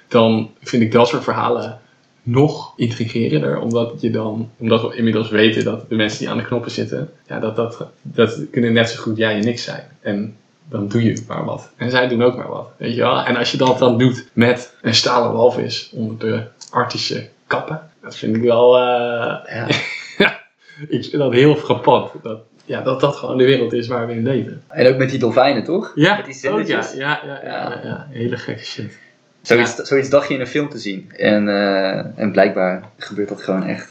dan 0.09 0.51
vind 0.63 0.83
ik 0.83 0.93
dat 0.93 1.09
soort 1.09 1.25
verhalen 1.25 1.79
nog 2.23 2.73
intrigerender, 2.77 3.59
omdat 3.59 3.93
je 4.01 4.11
dan, 4.11 4.51
omdat 4.59 4.83
we 4.83 4.97
inmiddels 4.97 5.31
weten 5.31 5.65
dat 5.65 5.89
de 5.89 5.95
mensen 5.95 6.19
die 6.19 6.29
aan 6.31 6.37
de 6.37 6.45
knoppen 6.45 6.71
zitten, 6.71 7.11
ja, 7.27 7.39
dat, 7.41 7.57
dat, 7.57 7.87
dat 8.03 8.39
kunnen 8.51 8.73
net 8.73 8.89
zo 8.91 9.03
goed 9.03 9.17
jij 9.17 9.35
en 9.35 9.49
ik 9.49 9.59
zijn. 9.59 9.85
En 10.01 10.37
dan 10.69 10.89
doe 10.89 11.03
je 11.05 11.25
maar 11.29 11.45
wat. 11.45 11.71
En 11.77 11.91
zij 11.91 12.09
doen 12.09 12.23
ook 12.23 12.37
maar 12.37 12.49
wat. 12.49 12.69
Weet 12.77 12.95
je 12.95 13.01
wel? 13.01 13.25
En 13.25 13.37
als 13.37 13.51
je 13.51 13.57
dat 13.57 13.79
dan 13.79 13.99
doet 13.99 14.29
met 14.33 14.75
een 14.83 14.95
stalen 14.95 15.33
walvis 15.33 15.91
onder 15.93 16.19
de 16.19 16.43
artische 16.71 17.29
kappen, 17.47 17.91
dat 18.03 18.17
vind 18.17 18.37
ik 18.37 18.43
wel. 18.43 18.77
eh, 18.79 19.69
Ja. 20.19 20.41
ik 20.89 21.05
vind 21.05 21.13
dat 21.23 21.33
heel 21.33 21.55
frappant. 21.57 22.11
Dat, 22.23 22.39
ja, 22.71 22.81
dat 22.81 23.01
dat 23.01 23.17
gewoon 23.17 23.39
de 23.39 23.45
wereld 23.45 23.73
is 23.73 23.87
waar 23.87 24.07
we 24.07 24.13
in 24.13 24.23
leven. 24.23 24.63
En 24.69 24.87
ook 24.87 24.97
met 24.97 25.11
die 25.11 25.19
dolfijnen, 25.19 25.65
toch? 25.65 25.93
Ja, 25.95 26.17
Met 26.17 26.41
die 26.41 26.51
ook, 26.51 26.67
ja, 26.67 26.87
ja, 26.95 27.21
ja, 27.25 27.41
ja, 27.43 27.43
ja, 27.45 27.81
ja. 27.85 28.07
Hele 28.11 28.37
gekke 28.37 28.65
shit. 28.65 28.99
Zoiets, 29.43 29.75
zoiets 29.75 30.09
dacht 30.09 30.29
je 30.29 30.35
in 30.35 30.41
een 30.41 30.47
film 30.47 30.69
te 30.69 30.79
zien. 30.79 31.13
En, 31.17 31.49
eh, 31.49 32.19
en 32.19 32.33
blijkbaar 32.33 32.83
gebeurt 32.97 33.29
dat 33.29 33.43
gewoon 33.43 33.65
echt. 33.65 33.89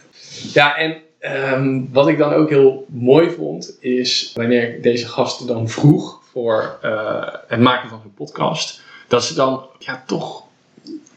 Ja, 0.53 0.75
en 0.75 0.97
ehm, 1.19 1.81
wat 1.91 2.07
ik 2.07 2.17
dan 2.17 2.33
ook 2.33 2.49
heel 2.49 2.85
mooi 2.89 3.29
vond, 3.29 3.77
is 3.79 4.31
wanneer 4.35 4.75
ik 4.75 4.83
deze 4.83 5.07
gasten 5.07 5.47
dan 5.47 5.69
vroeg 5.69 6.21
voor 6.31 6.77
eh, 6.81 7.33
het 7.47 7.59
maken 7.59 7.89
van 7.89 7.99
hun 8.01 8.13
podcast, 8.13 8.81
dat 9.07 9.23
ze 9.23 9.33
dan 9.33 9.65
ja, 9.79 10.03
toch. 10.05 10.43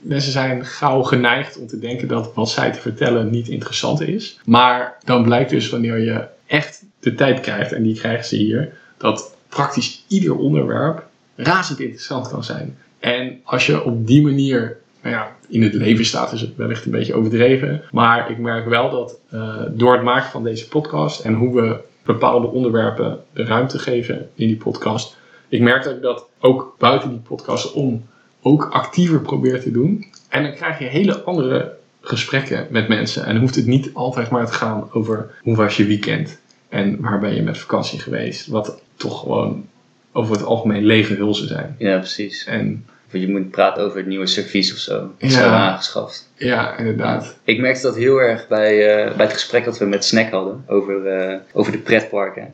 Mensen 0.00 0.32
zijn 0.32 0.64
gauw 0.64 1.02
geneigd 1.02 1.58
om 1.58 1.66
te 1.66 1.78
denken 1.78 2.08
dat 2.08 2.34
wat 2.34 2.50
zij 2.50 2.72
te 2.72 2.80
vertellen 2.80 3.30
niet 3.30 3.48
interessant 3.48 4.00
is. 4.00 4.40
Maar 4.44 4.96
dan 5.04 5.22
blijkt 5.22 5.50
dus 5.50 5.68
wanneer 5.68 5.98
je 5.98 6.26
echt 6.46 6.84
de 7.02 7.14
tijd 7.14 7.40
krijgt, 7.40 7.72
en 7.72 7.82
die 7.82 7.94
krijgen 7.94 8.24
ze 8.24 8.36
hier, 8.36 8.72
dat 8.96 9.36
praktisch 9.48 10.04
ieder 10.08 10.36
onderwerp 10.36 11.06
razend 11.36 11.80
interessant 11.80 12.28
kan 12.28 12.44
zijn. 12.44 12.78
En 12.98 13.40
als 13.44 13.66
je 13.66 13.84
op 13.84 14.06
die 14.06 14.22
manier 14.22 14.76
nou 15.02 15.14
ja, 15.14 15.36
in 15.48 15.62
het 15.62 15.74
leven 15.74 16.04
staat, 16.04 16.32
is 16.32 16.40
het 16.40 16.56
wellicht 16.56 16.84
een 16.84 16.90
beetje 16.90 17.14
overdreven. 17.14 17.82
Maar 17.90 18.30
ik 18.30 18.38
merk 18.38 18.68
wel 18.68 18.90
dat 18.90 19.18
eh, 19.30 19.56
door 19.70 19.92
het 19.92 20.02
maken 20.02 20.30
van 20.30 20.44
deze 20.44 20.68
podcast 20.68 21.20
en 21.20 21.34
hoe 21.34 21.60
we 21.60 21.76
bepaalde 22.02 22.46
onderwerpen 22.46 23.18
de 23.32 23.44
ruimte 23.44 23.78
geven 23.78 24.28
in 24.34 24.46
die 24.46 24.56
podcast, 24.56 25.16
ik 25.48 25.60
merk 25.60 25.84
dat 25.84 25.94
ik 25.94 26.02
dat 26.02 26.26
ook 26.40 26.74
buiten 26.78 27.08
die 27.08 27.18
podcast 27.18 27.72
om 27.72 28.04
ook 28.42 28.68
actiever 28.70 29.20
probeer 29.20 29.60
te 29.60 29.70
doen. 29.70 30.04
En 30.28 30.42
dan 30.42 30.54
krijg 30.54 30.78
je 30.78 30.84
hele 30.84 31.22
andere 31.22 31.72
gesprekken 32.00 32.66
met 32.70 32.88
mensen. 32.88 33.24
En 33.24 33.32
dan 33.32 33.40
hoeft 33.40 33.54
het 33.54 33.66
niet 33.66 33.90
altijd 33.94 34.30
maar 34.30 34.46
te 34.46 34.52
gaan 34.52 34.88
over 34.92 35.30
hoe 35.42 35.56
was 35.56 35.76
je 35.76 35.86
weekend 35.86 36.40
en 36.72 37.00
waar 37.00 37.18
ben 37.18 37.34
je 37.34 37.42
met 37.42 37.58
vakantie 37.58 37.98
geweest. 37.98 38.46
Wat 38.46 38.80
toch 38.96 39.20
gewoon 39.20 39.66
over 40.12 40.34
het 40.34 40.44
algemeen 40.44 40.84
lege 40.84 41.14
hulzen 41.14 41.48
zijn. 41.48 41.74
Ja, 41.78 41.98
precies. 41.98 42.44
En 42.46 42.86
je 43.10 43.28
moet 43.28 43.50
praten 43.50 43.82
over 43.84 43.96
het 43.98 44.06
nieuwe 44.06 44.26
servies 44.26 44.72
of 44.72 44.78
zo. 44.78 44.98
Dat 44.98 45.10
is 45.18 45.34
Ja. 45.34 45.44
aangeschaft. 45.70 46.30
ja, 46.36 46.76
inderdaad. 46.76 47.36
Ik 47.44 47.60
merkte 47.60 47.82
dat 47.82 47.96
heel 47.96 48.18
erg 48.18 48.48
bij, 48.48 48.94
eh, 48.96 49.16
bij 49.16 49.24
het 49.24 49.34
gesprek 49.34 49.64
dat 49.64 49.78
we 49.78 49.84
met 49.84 50.04
Snack 50.04 50.30
hadden 50.30 50.64
over, 50.66 51.06
eh, 51.06 51.36
over 51.52 51.72
de 51.72 51.78
pretparken. 51.78 52.52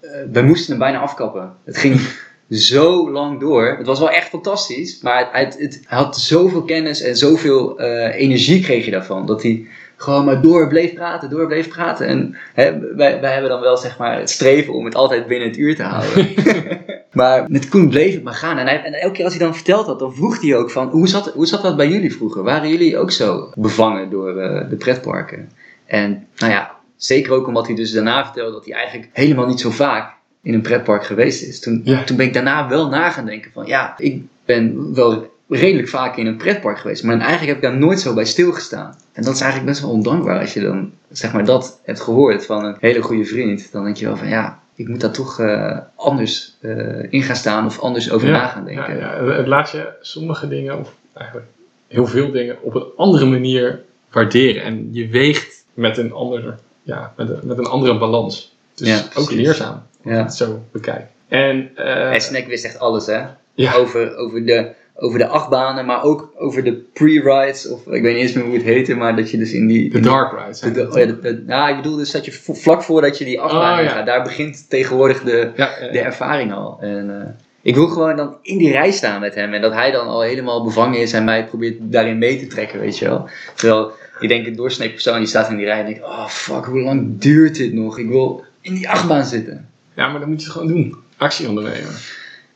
Eh, 0.00 0.10
we 0.32 0.42
moesten 0.42 0.70
hem 0.70 0.78
bijna 0.78 0.98
afkappen. 0.98 1.52
Het 1.64 1.76
ging 1.76 2.00
zo 2.72 3.10
lang 3.10 3.40
door. 3.40 3.74
Het 3.78 3.86
was 3.86 3.98
wel 3.98 4.10
echt 4.10 4.28
fantastisch, 4.28 5.00
maar 5.02 5.18
het, 5.18 5.52
het, 5.54 5.60
het- 5.62 5.80
hij 5.86 5.98
had 5.98 6.16
zoveel 6.18 6.62
kennis 6.62 7.00
en 7.02 7.16
zoveel 7.16 7.80
energie 8.10 8.62
kreeg 8.62 8.84
je 8.84 8.90
daarvan. 8.90 9.26
Dat 9.26 9.42
hij 9.42 9.66
gewoon 10.00 10.24
maar 10.24 10.40
door 10.40 10.68
bleef 10.68 10.94
praten, 10.94 11.30
door 11.30 11.46
bleef 11.46 11.68
praten. 11.68 12.06
En 12.06 12.36
hè, 12.54 12.78
wij, 12.94 13.20
wij 13.20 13.32
hebben 13.32 13.50
dan 13.50 13.60
wel 13.60 13.76
zeg 13.76 13.98
maar 13.98 14.18
het 14.18 14.30
streven 14.30 14.74
om 14.74 14.84
het 14.84 14.94
altijd 14.94 15.26
binnen 15.26 15.48
het 15.48 15.56
uur 15.56 15.76
te 15.76 15.82
houden. 15.82 16.28
maar 17.12 17.44
met 17.48 17.68
Koen 17.68 17.88
bleef 17.88 18.14
het 18.14 18.22
maar 18.22 18.34
gaan. 18.34 18.58
En, 18.58 18.66
hij, 18.66 18.82
en 18.82 18.92
elke 18.92 19.14
keer 19.14 19.24
als 19.24 19.34
hij 19.34 19.44
dan 19.44 19.54
verteld 19.54 19.86
had, 19.86 19.98
dan 19.98 20.14
vroeg 20.14 20.40
hij 20.42 20.56
ook 20.56 20.70
van... 20.70 20.88
Hoe 20.88 21.08
zat, 21.08 21.32
hoe 21.34 21.46
zat 21.46 21.62
dat 21.62 21.76
bij 21.76 21.88
jullie 21.88 22.14
vroeger? 22.14 22.42
Waren 22.42 22.68
jullie 22.68 22.98
ook 22.98 23.10
zo 23.10 23.50
bevangen 23.54 24.10
door 24.10 24.36
eh, 24.36 24.70
de 24.70 24.76
pretparken? 24.76 25.50
En 25.86 26.26
nou 26.36 26.52
ja, 26.52 26.70
zeker 26.96 27.32
ook 27.32 27.46
omdat 27.46 27.66
hij 27.66 27.76
dus 27.76 27.92
daarna 27.92 28.24
vertelde 28.24 28.52
dat 28.52 28.64
hij 28.64 28.74
eigenlijk 28.74 29.08
helemaal 29.12 29.46
niet 29.46 29.60
zo 29.60 29.70
vaak 29.70 30.12
in 30.42 30.54
een 30.54 30.62
pretpark 30.62 31.04
geweest 31.04 31.42
is. 31.42 31.60
Toen, 31.60 31.80
Ja. 31.84 32.04
toen 32.04 32.16
ben 32.16 32.26
ik 32.26 32.34
daarna 32.34 32.68
wel 32.68 32.88
na 32.88 33.10
gaan 33.10 33.26
denken 33.26 33.50
van... 33.52 33.66
Ja, 33.66 33.94
ik 33.98 34.22
ben 34.44 34.94
wel 34.94 35.30
redelijk 35.48 35.88
vaak 35.88 36.16
in 36.16 36.26
een 36.26 36.36
pretpark 36.36 36.78
geweest. 36.78 37.02
Maar 37.02 37.18
eigenlijk 37.18 37.46
heb 37.46 37.56
ik 37.56 37.62
daar 37.62 37.76
nooit 37.76 38.00
zo 38.00 38.14
bij 38.14 38.24
stilgestaan. 38.24 38.96
En 39.12 39.22
dat 39.22 39.34
is 39.34 39.40
eigenlijk 39.40 39.70
best 39.70 39.82
wel 39.82 39.90
ondankbaar 39.92 40.40
als 40.40 40.54
je 40.54 40.60
dan 40.60 40.92
zeg 41.10 41.32
maar 41.32 41.44
dat 41.44 41.80
hebt 41.84 42.00
gehoord 42.00 42.46
van 42.46 42.64
een 42.64 42.76
hele 42.80 43.02
goede 43.02 43.24
vriend. 43.24 43.72
Dan 43.72 43.84
denk 43.84 43.96
je 43.96 44.06
wel 44.06 44.16
van 44.16 44.28
ja, 44.28 44.60
ik 44.74 44.88
moet 44.88 45.00
daar 45.00 45.12
toch 45.12 45.40
eh, 45.40 45.78
anders 45.94 46.56
eh, 46.60 47.12
in 47.12 47.22
gaan 47.22 47.36
staan 47.36 47.66
of 47.66 47.78
anders 47.80 48.10
over 48.10 48.28
na 48.28 48.46
gaan 48.46 48.64
denken. 48.64 48.96
Ja, 48.98 49.14
ja. 49.16 49.24
Het 49.24 49.46
laat 49.46 49.70
je 49.70 49.88
sommige 50.00 50.48
dingen, 50.48 50.78
of 50.78 50.94
eigenlijk 51.14 51.48
heel 51.88 52.06
veel 52.06 52.30
dingen, 52.30 52.56
op 52.62 52.74
een 52.74 52.86
andere 52.96 53.26
manier 53.26 53.80
waarderen. 54.10 54.62
En 54.62 54.88
je 54.92 55.08
weegt 55.08 55.64
met 55.74 55.98
een 55.98 56.12
andere, 56.12 56.54
ja, 56.82 57.12
met 57.16 57.28
een, 57.30 57.40
met 57.42 57.58
een 57.58 57.66
andere 57.66 57.98
balans. 57.98 58.56
Dus 58.74 58.88
Ja, 58.88 59.02
ook 59.14 59.30
leerzaam, 59.30 59.72
als 59.74 59.82
je 60.02 60.10
Ja. 60.10 60.22
het 60.22 60.34
zo 60.34 60.62
bekijkt. 60.72 61.10
En, 61.28 61.76
En 61.76 62.20
Snack 62.20 62.46
wist 62.46 62.64
echt 62.64 62.78
alles 62.78 63.06
hè. 63.06 63.20
ja, 63.54 63.74
Over, 63.74 64.16
over, 64.16 64.46
de, 64.46 64.70
over 65.00 65.18
de 65.18 65.26
achtbanen, 65.26 65.86
maar 65.86 66.02
ook 66.02 66.32
over 66.36 66.64
de 66.64 66.72
pre-rides. 66.92 67.68
Of 67.68 67.86
ik 67.86 68.02
weet 68.02 68.14
niet 68.14 68.22
eens 68.22 68.32
meer 68.32 68.44
hoe 68.44 68.54
het 68.54 68.62
heette, 68.62 68.94
maar 68.94 69.16
dat 69.16 69.30
je 69.30 69.38
dus 69.38 69.52
in 69.52 69.66
die... 69.66 69.90
de 69.90 70.00
dark 70.00 70.38
rides. 70.38 70.60
de, 70.60 70.72
de- 70.72 70.88
oh 70.90 70.98
ja, 70.98 71.06
de- 71.06 71.20
de- 71.20 71.42
nou, 71.46 71.70
ik 71.70 71.76
bedoel 71.76 71.96
dus 71.96 72.10
dat 72.10 72.24
je 72.24 72.32
vlak 72.32 72.82
voordat 72.82 73.18
je 73.18 73.24
die 73.24 73.42
Oh, 73.44 73.50
ja. 73.52 73.88
gaat, 73.88 74.06
daar 74.06 74.22
begint 74.22 74.64
tegenwoordig 74.70 75.22
de, 75.22 75.50
ja, 75.56 75.70
ja, 75.80 75.88
de 75.92 76.00
ervaring 76.00 76.52
al. 76.52 76.78
En, 76.80 77.20
eh, 77.22 77.28
ik 77.62 77.74
wil 77.74 77.86
gewoon 77.88 78.16
dan 78.16 78.36
in 78.42 78.58
die 78.58 78.70
rij 78.70 78.90
staan 78.90 79.20
met 79.20 79.34
hem. 79.34 79.52
En 79.54 79.60
dat 79.62 79.72
hij 79.72 79.90
dan 79.90 80.06
al 80.06 80.20
helemaal 80.20 80.64
bevangen 80.64 81.00
is 81.00 81.12
en 81.12 81.24
mij 81.24 81.46
probeert 81.46 81.76
daarin 81.80 82.18
mee 82.18 82.38
te 82.38 82.46
trekken, 82.46 82.80
weet 82.80 82.98
je 82.98 83.04
wel. 83.08 83.28
Terwijl 83.54 83.92
ik 84.20 84.28
denk, 84.28 84.46
een 84.46 84.56
doorsnee 84.56 84.90
persoon 84.90 85.18
die 85.18 85.26
staat 85.26 85.50
in 85.50 85.56
die 85.56 85.64
rij 85.66 85.78
en 85.78 85.84
denkt, 85.86 86.02
oh 86.02 86.26
fuck, 86.26 86.64
hoe 86.64 86.80
lang 86.80 87.18
duurt 87.18 87.56
dit 87.56 87.72
nog? 87.72 87.98
Ik 87.98 88.08
wil 88.08 88.44
in 88.60 88.74
die 88.74 88.88
achtbaan 88.88 89.24
zitten. 89.24 89.68
ja, 89.94 90.08
maar 90.08 90.20
dan 90.20 90.28
moet 90.28 90.38
je 90.38 90.44
het 90.44 90.52
gewoon 90.56 90.68
doen. 90.72 90.94
Actie 91.16 91.48
ondernemen 91.48 91.92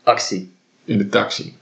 Actie. 0.02 0.50
in 0.84 0.98
de 0.98 1.08
taxi. 1.08 1.54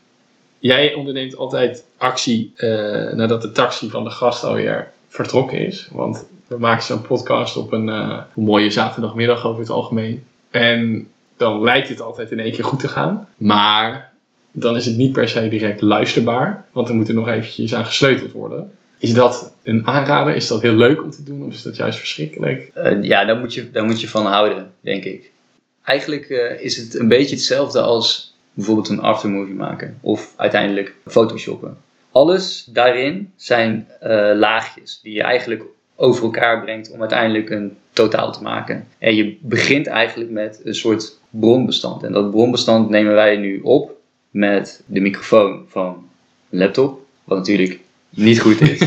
Jij 0.61 0.95
onderneemt 0.95 1.37
altijd 1.37 1.85
actie 1.97 2.53
eh, 2.57 3.13
nadat 3.13 3.43
de 3.43 3.53
taxi 3.53 3.91
van 3.91 4.05
de 4.05 4.11
gast 4.11 4.45
alweer 4.45 4.91
vertrokken 5.09 5.67
is. 5.67 5.89
Want 5.93 6.27
We 6.47 6.59
maken 6.59 6.85
zo'n 6.85 7.03
podcast 7.03 7.57
op 7.57 7.73
een, 7.73 7.89
eh, 7.89 8.19
mooie 8.35 8.71
zaterdagmiddag 8.71 9.47
over 9.47 9.61
het 9.61 9.71
algemeen. 9.71 10.25
En 10.51 11.09
dan 11.37 11.63
lijkt 11.63 11.89
het 11.89 12.01
altijd 12.01 12.31
in 12.31 12.41
één 12.41 12.53
keer 12.53 12.65
goed 12.65 12.81
te 12.81 12.89
gaan. 12.89 13.29
Maar 13.37 14.13
dan 14.53 14.77
is 14.77 14.87
het 14.87 14.97
niet 14.97 15.13
per 15.13 15.29
se 15.29 15.49
direct 15.49 15.81
luisterbaar. 15.81 16.65
Want 16.73 16.89
er 16.89 16.95
moet 16.95 17.09
er 17.09 17.15
nog 17.15 17.29
eventjes 17.29 17.75
aan 17.75 17.85
gesleuteld 17.85 18.33
worden. 18.33 18.73
Is 18.99 19.15
dat 19.15 19.55
een 19.63 19.87
aanrader? 19.87 20.35
Is 20.35 20.47
dat 20.47 20.63
heel 20.63 20.75
leuk 20.75 21.03
om 21.03 21.11
te 21.11 21.23
doen? 21.23 21.47
Of 21.47 21.53
is 21.53 21.63
dat 21.63 21.77
juist 21.77 21.99
verschrikkelijk? 21.99 22.71
Eh, 22.75 23.03
ja, 23.03 23.25
daar 23.25 23.37
moet, 23.37 23.55
je, 23.55 23.71
daar 23.71 23.85
moet 23.85 24.01
je 24.01 24.09
van 24.09 24.27
houden, 24.27 24.71
denk 24.81 25.05
ik. 25.05 25.31
Eigenlijk 25.85 26.29
is 26.61 26.77
het 26.77 26.99
een 26.99 27.09
beetje 27.09 27.35
hetzelfde 27.35 27.81
als 27.81 28.30
bijvoorbeeld 28.55 28.89
een 28.89 29.01
aftermovie 29.01 29.55
maken. 29.55 29.99
Of 30.01 30.33
uiteindelijk 30.37 30.95
photoshoppen. 31.07 31.77
Alles 32.11 32.69
daarin 32.73 33.33
zijn 33.37 33.89
eh, 34.01 34.31
laagjes 34.35 35.01
die 35.03 35.15
je 35.15 35.23
eigenlijk 35.23 35.65
over 35.97 36.25
elkaar 36.25 36.61
brengt 36.61 36.91
om 36.91 37.01
uiteindelijk 37.01 37.51
een 37.51 37.77
totaal 37.93 38.33
te 38.33 38.43
maken. 38.43 38.87
En 38.99 39.15
je 39.15 39.37
begint 39.41 39.87
eigenlijk 39.87 40.31
met 40.31 40.61
een 40.65 40.75
soort 40.75 41.19
bronbestand. 41.31 42.03
En 42.03 42.13
dat 42.13 42.31
bronbestand 42.31 42.91
nemen 42.91 43.15
wij 43.15 43.37
nu 43.37 43.61
op 43.61 43.91
met 44.31 44.83
de 44.87 45.01
microfoon 45.01 45.65
van 45.69 46.09
een 46.51 46.59
laptop. 46.59 47.01
Wat 47.25 47.39
natuurlijk 47.39 47.81
niet 48.09 48.41
goed 48.41 48.61
is. 48.61 48.79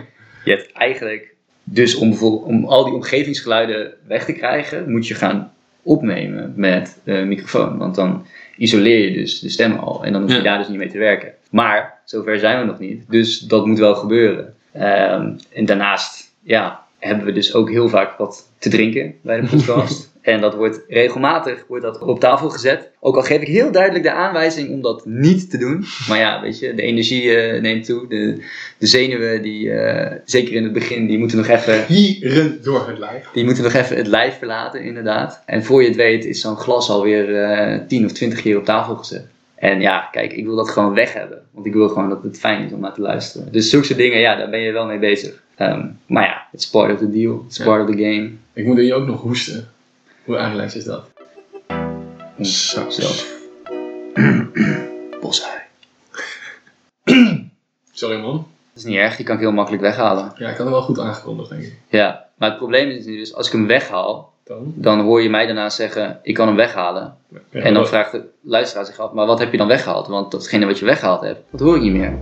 je 0.44 0.50
hebt 0.50 0.72
eigenlijk, 0.72 1.34
dus 1.64 1.94
om, 1.94 2.08
bijvoorbeeld, 2.08 2.44
om 2.44 2.64
al 2.64 2.84
die 2.84 2.94
omgevingsgeluiden 2.94 3.94
weg 4.06 4.24
te 4.24 4.32
krijgen, 4.32 4.90
moet 4.90 5.06
je 5.06 5.14
gaan 5.14 5.52
opnemen 5.82 6.52
met 6.56 7.00
de 7.04 7.12
microfoon. 7.12 7.78
Want 7.78 7.94
dan 7.94 8.26
isoleer 8.62 9.08
je 9.08 9.12
dus 9.12 9.40
de 9.40 9.48
stem 9.48 9.72
al 9.72 10.04
en 10.04 10.12
dan 10.12 10.22
hoef 10.22 10.30
je 10.30 10.36
Ja. 10.36 10.42
daar 10.42 10.58
dus 10.58 10.68
niet 10.68 10.78
mee 10.78 10.90
te 10.90 10.98
werken. 10.98 11.32
Maar 11.50 12.00
zover 12.04 12.38
zijn 12.38 12.58
we 12.58 12.64
nog 12.64 12.78
niet, 12.78 13.04
dus 13.08 13.38
dat 13.38 13.66
moet 13.66 13.78
wel 13.78 13.94
gebeuren. 13.94 14.54
Ehm, 14.72 15.30
en 15.52 15.64
daarnaast 15.64 16.34
ja, 16.42 16.86
hebben 16.98 17.26
we 17.26 17.32
dus 17.32 17.54
ook 17.54 17.70
heel 17.70 17.88
vaak 17.88 18.18
wat 18.18 18.48
te 18.58 18.68
drinken 18.68 19.14
bij 19.22 19.40
de 19.40 19.46
podcast. 19.56 20.11
En 20.22 20.40
dat 20.40 20.54
wordt 20.54 20.80
regelmatig 20.88 21.64
wordt 21.68 21.84
dat 21.84 21.98
op 22.02 22.20
tafel 22.20 22.48
gezet. 22.50 22.90
Ook 23.00 23.16
al 23.16 23.22
geef 23.22 23.40
ik 23.40 23.46
heel 23.46 23.72
duidelijk 23.72 24.04
de 24.04 24.12
aanwijzing 24.12 24.70
om 24.70 24.82
dat 24.82 25.06
niet 25.06 25.50
te 25.50 25.58
doen. 25.58 25.84
Maar 26.08 26.18
ja, 26.18 26.40
weet 26.40 26.58
je, 26.58 26.74
de 26.74 26.82
energie 26.82 27.34
eh, 27.36 27.60
neemt 27.60 27.84
toe. 27.84 28.08
De, 28.08 28.42
de 28.78 28.86
zenuwen, 28.86 29.42
die, 29.42 29.70
eh, 29.72 30.16
zeker 30.24 30.52
in 30.54 30.62
het 30.64 30.72
begin, 30.72 31.06
die 31.06 31.18
moeten 31.18 31.36
nog 31.36 31.46
even 31.48 31.84
Hieren 31.86 32.62
door 32.62 32.88
het 32.88 32.98
lijf. 32.98 33.28
die 33.32 33.44
moeten 33.44 33.62
nog 33.62 33.72
even 33.72 33.96
het 33.96 34.06
lijf 34.06 34.38
verlaten, 34.38 34.82
inderdaad. 34.82 35.42
En 35.46 35.64
voor 35.64 35.82
je 35.82 35.88
het 35.88 35.96
weet 35.96 36.24
is 36.24 36.40
zo'n 36.40 36.56
glas 36.56 36.90
alweer 36.90 37.42
eh 37.42 37.78
10 37.88 38.04
of 38.04 38.12
20 38.12 38.40
keer 38.42 38.56
op 38.58 38.64
tafel 38.64 38.94
gezet. 38.96 39.24
En 39.54 39.80
ja, 39.80 40.08
kijk, 40.12 40.32
ik 40.32 40.44
wil 40.44 40.56
dat 40.56 40.70
gewoon 40.70 40.94
weg 40.94 41.12
hebben. 41.12 41.38
Want 41.50 41.66
ik 41.66 41.72
wil 41.72 41.88
gewoon 41.88 42.08
dat 42.08 42.22
het 42.22 42.38
fijn 42.38 42.64
is 42.64 42.72
om 42.72 42.80
naar 42.80 42.94
te 42.94 43.00
luisteren. 43.00 43.52
Dus 43.52 43.70
zulke 43.70 43.86
soort 43.86 43.98
dingen, 43.98 44.18
ja, 44.18 44.36
daar 44.36 44.50
ben 44.50 44.60
je 44.60 44.72
wel 44.72 44.86
mee 44.86 44.98
bezig. 44.98 45.42
Ehm, 45.56 45.86
maar 46.06 46.24
ja, 46.24 46.46
it's 46.52 46.70
part 46.70 46.92
of 46.92 46.98
the 46.98 47.10
deal. 47.10 47.44
It's 47.46 47.56
Ja. 47.56 47.64
part 47.64 47.88
of 47.88 47.94
the 47.96 48.02
game. 48.02 48.30
Ik 48.52 48.64
moet 48.64 48.78
hier 48.78 48.94
ook 48.94 49.06
nog 49.06 49.20
hoesten. 49.20 49.68
Hoe 50.24 50.38
aangelegd 50.38 50.74
is 50.74 50.84
dat? 50.84 51.10
Zo. 52.40 52.90
Zo. 52.90 53.08
Bosui. 55.20 55.60
Sorry 57.92 58.20
man. 58.20 58.36
Dat 58.74 58.82
is 58.82 58.84
niet 58.84 58.96
erg, 58.96 59.16
die 59.16 59.24
kan 59.24 59.34
ik 59.34 59.40
heel 59.40 59.52
makkelijk 59.52 59.82
weghalen. 59.82 60.32
Ja, 60.36 60.44
ik 60.48 60.56
had 60.56 60.58
hem 60.58 60.70
wel 60.70 60.82
goed 60.82 60.98
aangekondigd, 60.98 61.48
denk 61.50 61.62
ik. 61.62 61.76
Ja, 61.88 62.26
maar 62.36 62.48
het 62.48 62.58
probleem 62.58 62.90
is 62.90 63.04
nu 63.04 63.16
dus, 63.18 63.34
als 63.34 63.46
ik 63.46 63.52
hem 63.52 63.66
weghaal, 63.66 64.32
Dan? 64.44 64.72
dan 64.76 65.00
hoor 65.00 65.22
je 65.22 65.30
mij 65.30 65.46
daarna 65.46 65.70
zeggen, 65.70 66.18
ik 66.22 66.34
kan 66.34 66.46
hem 66.46 66.56
weghalen. 66.56 67.14
Ja, 67.28 67.38
En 67.60 67.62
dan 67.72 67.82
wat- 67.82 67.88
vraagt 67.88 68.12
de 68.12 68.24
luisteraar 68.42 68.84
zich 68.86 68.98
af, 68.98 69.12
maar 69.12 69.26
wat 69.26 69.38
heb 69.38 69.52
je 69.52 69.58
dan 69.58 69.66
weggehaald? 69.68 70.06
Want 70.06 70.30
datgene 70.30 70.66
wat 70.66 70.78
je 70.78 70.84
weggehaald 70.84 71.20
hebt, 71.20 71.40
dat 71.50 71.60
hoor 71.60 71.76
ik 71.76 71.82
niet 71.82 71.92
meer. 71.92 72.18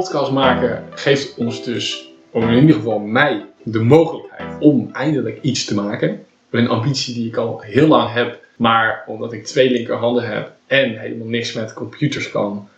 Podcast 0.00 0.30
maken 0.30 0.84
geeft 0.94 1.34
ons 1.36 1.64
dus, 1.64 2.08
in 2.32 2.58
ieder 2.58 2.74
geval 2.74 2.98
mij, 2.98 3.44
de 3.62 3.80
mogelijkheid 3.80 4.60
om 4.60 4.90
eindelijk 4.92 5.38
iets 5.42 5.64
te 5.64 5.74
maken. 5.74 6.24
Een 6.50 6.68
ambitie 6.68 7.14
die 7.14 7.26
ik 7.26 7.36
al 7.36 7.60
heel 7.60 7.86
lang 7.86 8.12
heb, 8.12 8.44
maar 8.56 9.04
omdat 9.06 9.32
ik 9.32 9.44
twee 9.44 9.70
linkerhanden 9.70 10.28
heb 10.28 10.52
en 10.66 10.98
helemaal 10.98 11.26
niks 11.26 11.52
met 11.52 11.72
computers 11.72 12.30
kan, 12.30 12.68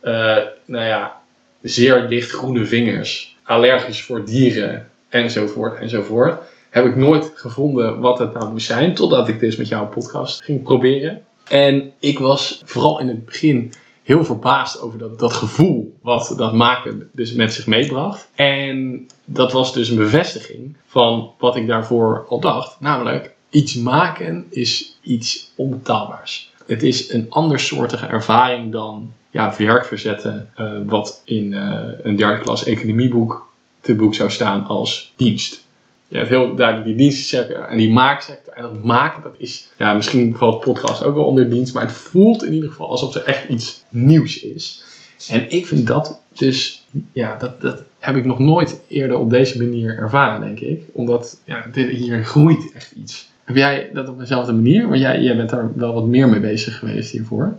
eh, 0.00 0.36
nou 0.64 0.84
ja, 0.84 1.20
zeer 1.62 2.06
lichtgroene 2.08 2.64
vingers, 2.64 3.36
allergisch 3.42 4.02
voor 4.02 4.24
dieren 4.24 4.88
enzovoort 5.08 5.78
enzovoort, 5.78 6.38
heb 6.70 6.84
ik 6.84 6.96
nooit 6.96 7.32
gevonden 7.34 8.00
wat 8.00 8.18
het 8.18 8.34
nou 8.34 8.52
moest 8.52 8.66
zijn, 8.66 8.94
totdat 8.94 9.28
ik 9.28 9.40
dus 9.40 9.56
met 9.56 9.68
jouw 9.68 9.86
podcast 9.86 10.42
ging 10.42 10.62
proberen. 10.62 11.24
En 11.48 11.92
ik 11.98 12.18
was 12.18 12.62
vooral 12.64 13.00
in 13.00 13.08
het 13.08 13.24
begin 13.24 13.72
heel 14.04 14.24
verbaasd 14.24 14.80
over 14.80 14.98
dat, 14.98 15.18
dat 15.18 15.32
gevoel 15.32 15.96
wat 16.02 16.34
dat 16.36 16.52
maken 16.52 17.08
dus 17.12 17.32
met 17.32 17.52
zich 17.52 17.66
meebracht. 17.66 18.28
En 18.34 19.06
dat 19.24 19.52
was 19.52 19.72
dus 19.72 19.88
een 19.88 19.96
bevestiging 19.96 20.76
van 20.86 21.30
wat 21.38 21.56
ik 21.56 21.66
daarvoor 21.66 22.26
al 22.28 22.40
dacht. 22.40 22.80
Namelijk, 22.80 23.34
iets 23.50 23.74
maken 23.74 24.46
is 24.50 24.98
iets 25.02 25.50
onbetaalbaars. 25.54 26.52
Het 26.66 26.82
is 26.82 27.12
een 27.12 27.26
andersoortige 27.28 28.06
ervaring 28.06 28.72
dan 28.72 29.12
ja, 29.30 29.54
werk 29.58 29.84
verzetten, 29.84 30.50
eh, 30.54 30.72
wat 30.86 31.22
in 31.24 31.54
eh, 31.54 31.80
een 32.02 32.16
derde 32.16 32.42
klas 32.42 32.64
economieboek 32.64 33.48
te 33.80 33.94
boek 33.94 34.14
zou 34.14 34.30
staan 34.30 34.66
als 34.66 35.12
dienst. 35.16 35.63
Je 36.08 36.16
hebt 36.16 36.28
heel 36.28 36.54
duidelijk 36.54 36.86
die 36.86 36.96
dienstensector 36.96 37.64
en 37.64 37.76
die 37.76 37.92
maaksector. 37.92 38.54
En 38.54 38.62
dat 38.62 38.84
maken, 38.84 39.22
dat 39.22 39.34
is, 39.38 39.68
ja, 39.78 39.94
misschien 39.94 40.36
valt 40.36 40.60
podcast 40.60 41.04
ook 41.04 41.14
wel 41.14 41.24
onder 41.24 41.50
dienst, 41.50 41.74
maar 41.74 41.82
het 41.82 41.92
voelt 41.92 42.44
in 42.44 42.52
ieder 42.52 42.68
geval 42.68 42.88
alsof 42.88 43.14
er 43.14 43.24
echt 43.24 43.48
iets 43.48 43.84
nieuws 43.88 44.40
is. 44.40 44.84
En 45.28 45.50
ik 45.50 45.66
vind 45.66 45.86
dat 45.86 46.20
dus, 46.32 46.86
ja, 47.12 47.36
dat, 47.36 47.60
dat 47.60 47.82
heb 47.98 48.16
ik 48.16 48.24
nog 48.24 48.38
nooit 48.38 48.80
eerder 48.88 49.18
op 49.18 49.30
deze 49.30 49.62
manier 49.62 49.98
ervaren, 49.98 50.40
denk 50.40 50.60
ik. 50.60 50.82
Omdat, 50.92 51.40
ja, 51.44 51.66
dit, 51.72 51.90
hier 51.90 52.24
groeit 52.24 52.72
echt 52.74 52.92
iets. 52.92 53.32
Heb 53.44 53.56
jij 53.56 53.90
dat 53.92 54.08
op 54.08 54.18
dezelfde 54.18 54.52
manier? 54.52 54.88
Want 54.88 55.00
jij, 55.00 55.20
jij 55.20 55.36
bent 55.36 55.50
daar 55.50 55.70
wel 55.74 55.94
wat 55.94 56.06
meer 56.06 56.28
mee 56.28 56.40
bezig 56.40 56.78
geweest 56.78 57.10
hiervoor. 57.10 57.58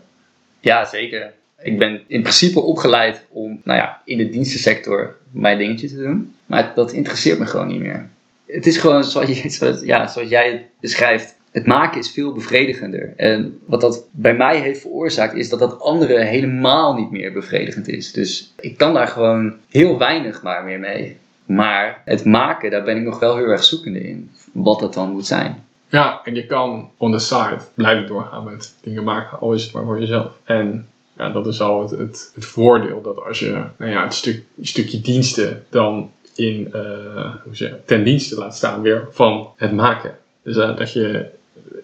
Ja, 0.59 0.85
zeker. 0.85 1.33
Ik 1.61 1.79
ben 1.79 2.01
in 2.07 2.21
principe 2.21 2.59
opgeleid 2.59 3.25
om, 3.29 3.61
nou 3.63 3.79
ja, 3.79 4.01
in 4.05 4.17
de 4.17 4.29
dienstensector 4.29 5.15
mijn 5.31 5.57
dingetje 5.57 5.87
te 5.87 5.97
doen. 5.97 6.35
Maar 6.45 6.71
dat 6.75 6.91
interesseert 6.91 7.39
me 7.39 7.45
gewoon 7.45 7.67
niet 7.67 7.79
meer. 7.79 8.09
Het 8.45 8.65
is 8.65 8.77
gewoon 8.77 9.03
zoals, 9.03 9.41
zoals, 9.45 9.81
ja, 9.81 10.07
zoals 10.07 10.29
jij 10.29 10.51
het 10.51 10.61
beschrijft. 10.79 11.35
Het 11.51 11.65
maken 11.65 11.99
is 11.99 12.11
veel 12.11 12.31
bevredigender. 12.31 13.13
En 13.15 13.59
wat 13.65 13.81
dat 13.81 14.05
bij 14.11 14.35
mij 14.35 14.59
heeft 14.59 14.81
veroorzaakt, 14.81 15.35
is 15.35 15.49
dat 15.49 15.59
dat 15.59 15.81
andere 15.81 16.19
helemaal 16.19 16.93
niet 16.93 17.11
meer 17.11 17.31
bevredigend 17.31 17.87
is. 17.87 18.11
Dus 18.11 18.53
ik 18.59 18.77
kan 18.77 18.93
daar 18.93 19.07
gewoon 19.07 19.53
heel 19.69 19.97
weinig 19.97 20.43
maar 20.43 20.63
meer 20.63 20.79
mee. 20.79 21.17
Maar 21.45 22.01
het 22.05 22.25
maken, 22.25 22.71
daar 22.71 22.83
ben 22.83 22.97
ik 22.97 23.03
nog 23.03 23.19
wel 23.19 23.35
heel 23.37 23.47
erg 23.47 23.63
zoekende 23.63 24.07
in. 24.07 24.31
Wat 24.51 24.79
dat 24.79 24.93
dan 24.93 25.11
moet 25.11 25.25
zijn. 25.25 25.63
Ja, 25.87 26.21
en 26.23 26.35
je 26.35 26.45
kan 26.45 26.89
on 26.97 27.11
the 27.11 27.19
side 27.19 27.57
blijven 27.73 28.07
doorgaan 28.07 28.43
met 28.43 28.75
dingen 28.81 29.03
maken, 29.03 29.39
al 29.39 29.53
is 29.53 29.63
het 29.63 29.73
maar 29.73 29.83
voor 29.83 29.99
jezelf. 29.99 30.31
En 30.43 30.87
ja, 31.17 31.29
dat 31.29 31.47
is 31.47 31.61
al 31.61 31.81
het, 31.81 31.91
het, 32.35 32.45
voordeel 32.45 33.01
dat 33.01 33.25
als 33.25 33.39
je 33.39 33.63
nou 33.77 33.91
ja, 33.91 34.03
het 34.03 34.13
stuk, 34.13 34.43
stukje 34.61 35.01
diensten 35.01 35.65
dan 35.69 36.11
in, 36.35 36.73
eh, 36.73 37.35
hoe 37.43 37.55
zeg, 37.55 37.73
ten 37.85 38.03
dienste 38.03 38.35
laat 38.35 38.55
staan 38.55 38.81
weer 38.81 39.07
van 39.11 39.49
het 39.55 39.71
maken. 39.71 40.17
Dus 40.43 40.57
eh, 40.57 40.77
dat 40.77 40.93
je 40.93 41.25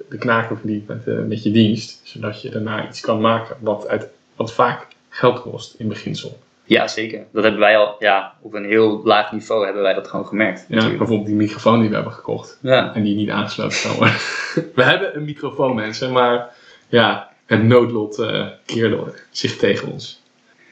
de 0.10 0.18
knaken 0.18 0.58
verdient 0.58 0.88
met, 0.88 1.08
eh, 1.08 1.18
met 1.18 1.44
je 1.44 1.52
dienst, 1.52 2.02
zodat 2.04 2.42
je 2.42 2.50
daarna 2.50 2.88
iets 2.88 3.02
kan 3.02 3.22
maken 3.22 3.58
wat, 3.60 3.88
uit, 3.88 4.10
wat 4.36 4.54
vaak 4.54 4.88
geld 5.10 5.42
kost 5.42 5.76
in 5.78 5.88
beginsel. 5.88 6.40
Ja, 6.64 6.88
zeker. 6.88 7.26
Dat 7.32 7.44
hebben 7.44 7.62
wij 7.62 7.78
al, 7.78 7.96
ja, 8.00 8.34
op 8.42 8.54
een 8.54 8.66
heel 8.66 9.02
laag 9.04 9.32
niveau 9.32 9.66
hebben 9.66 9.82
wij 9.82 9.94
dat 9.94 10.08
gewoon 10.08 10.26
gemerkt. 10.26 10.60
Ja, 10.60 10.66
natuurlijk. 10.68 10.98
bijvoorbeeld 10.98 11.28
die 11.28 11.38
microfoon 11.38 11.80
die 11.80 11.90
we 11.90 11.96
hebben 11.96 12.14
gekocht. 12.14 12.58
Ja. 12.62 12.96
En 12.96 13.04
die 13.04 13.16
niet 13.16 13.30
aangesloten 13.30 13.82
kan 13.82 13.96
worden. 13.96 14.16
We 14.76 14.84
hebben 14.84 15.16
een 15.16 15.24
microfoon, 15.24 15.76
mensen, 15.76 16.12
maar 16.12 16.56
ja, 16.88 17.32
het 17.46 17.64
noodlot 17.64 18.20
eh, 18.20 18.48
keerde 18.66 19.14
zich 19.30 19.58
tegen 19.58 19.92
ons. 19.92 20.22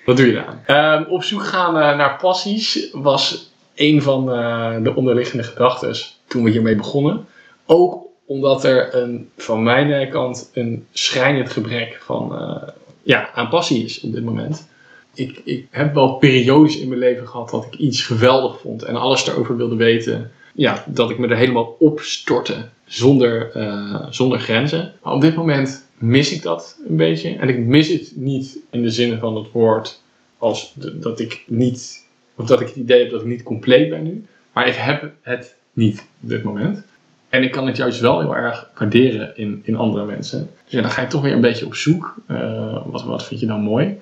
Wat 0.06 0.18
doe 0.18 0.26
je 0.28 0.34
daar? 0.34 0.60
Ehm, 0.66 1.04
op 1.10 1.24
zoek 1.24 1.44
gaan 1.44 1.74
naar 1.74 2.18
passies 2.18 2.90
was 2.92 3.49
een 3.80 4.02
van 4.02 4.32
eh, 4.32 4.84
de 4.84 4.96
onderliggende 4.96 5.44
gedachten 5.44 5.96
toen 6.28 6.44
we 6.44 6.50
hiermee 6.50 6.76
begonnen. 6.76 7.26
Ook 7.66 8.06
omdat 8.26 8.64
er 8.64 8.96
een, 8.96 9.30
van 9.38 9.64
mijn 9.64 10.10
kant 10.10 10.50
een 10.54 10.86
schrijnend 10.92 11.50
gebrek 11.50 12.00
van, 12.02 12.36
eh, 12.36 12.68
ja, 13.04 13.30
aan 13.34 13.50
passie 13.50 13.84
is 13.84 14.02
op 14.02 14.12
dit 14.12 14.24
moment. 14.24 14.68
Ik, 15.14 15.42
ik 15.44 15.68
heb 15.70 15.94
wel 15.94 16.14
periodes 16.14 16.80
in 16.80 16.88
mijn 16.88 17.00
leven 17.00 17.28
gehad 17.28 17.50
dat 17.50 17.66
ik 17.66 17.80
iets 17.80 18.02
geweldig 18.02 18.60
vond 18.60 18.84
en 18.84 18.96
alles 18.96 19.28
erover 19.28 19.58
wilde 19.58 19.76
weten. 19.76 20.32
Ja, 20.54 20.84
dat 20.88 21.10
ik 21.10 21.18
me 21.18 21.28
er 21.28 21.38
helemaal 21.38 21.76
op 21.80 22.00
stortte 22.00 22.70
zonder, 22.86 23.52
eh, 23.52 24.06
zonder 24.10 24.40
grenzen. 24.40 24.94
Op 25.04 25.22
dit 25.22 25.36
moment 25.36 25.86
mis 25.98 26.32
ik 26.32 26.42
dat 26.42 26.80
een 26.88 26.96
beetje. 26.96 27.36
En 27.36 27.50
ik 27.50 27.58
mis 27.58 27.88
het 27.88 28.12
niet 28.16 28.58
in 28.72 28.82
de 28.82 28.90
zin 28.90 29.20
van 29.20 29.36
het 29.36 29.52
woord 29.52 30.02
als 30.38 30.74
dat 30.76 31.20
ik 31.20 31.44
niet, 31.48 32.08
of 32.40 32.48
dat 32.48 32.62
ik 32.62 32.68
het 32.68 32.76
idee 32.76 33.02
heb 33.02 33.12
dat 33.12 33.22
ik 33.22 33.28
niet 33.28 33.44
compleet 33.44 33.90
ben 33.90 34.04
nu. 34.04 34.26
Maar 34.54 34.68
ik 34.68 34.76
heb 34.76 35.12
het 35.22 35.56
niet 35.74 36.06
op 36.24 36.30
dit 36.30 36.44
moment. 36.44 36.84
En 37.30 37.44
ik 37.44 37.52
kan 37.52 37.68
het 37.68 37.78
juist 37.78 38.00
wel 38.00 38.20
heel 38.20 38.36
erg 38.36 38.70
waarderen 38.78 39.38
in, 39.38 39.62
in 39.64 39.76
andere 39.76 40.06
mensen. 40.06 40.50
Dus 40.64 40.74
ja, 40.74 40.82
dan 40.82 40.92
ga 40.92 41.02
je 41.02 41.08
toch 41.08 41.22
weer 41.22 41.34
een 41.34 41.42
beetje 41.42 41.66
op 41.66 41.76
zoek. 41.76 42.16
Eh, 42.28 42.78
wat, 42.86 43.04
wat 43.04 43.26
vind 43.26 43.40
je 43.40 43.46
dan 43.46 43.62
mooi? 43.62 44.00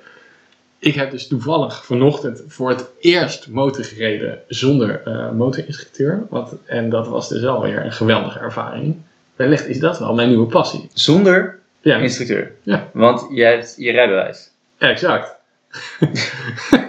Ik 0.80 0.95
heb 0.95 1.12
dus 1.12 1.28
toevallig 1.28 1.86
vanochtend 1.86 2.43
voor 2.47 2.69
het 2.69 2.86
eerst 3.00 3.47
motor 3.50 3.84
gereden 3.84 4.39
zonder 4.47 5.02
eh, 5.06 5.32
motorinstructeur. 5.32 6.26
Want, 6.30 6.54
en 6.65 6.89
dat 6.89 7.08
was 7.08 7.30
dus 7.30 7.45
alweer 7.45 7.86
een 7.86 7.91
geweldige 7.91 8.39
ervaring. 8.39 8.95
Wellicht 9.36 9.67
is 9.67 9.80
dat 9.80 10.00
wel 10.00 10.13
mijn 10.13 10.30
nieuwe 10.30 10.47
passie. 10.47 10.89
Zonder 10.93 11.60
Ja, 11.82 11.97
instructeur. 11.97 12.52
Ja. 12.63 12.89
Want 12.93 13.28
jij 13.32 13.52
hebt 13.52 13.73
je 13.78 13.91
rijbewijs. 13.91 14.50
exact. 14.78 15.36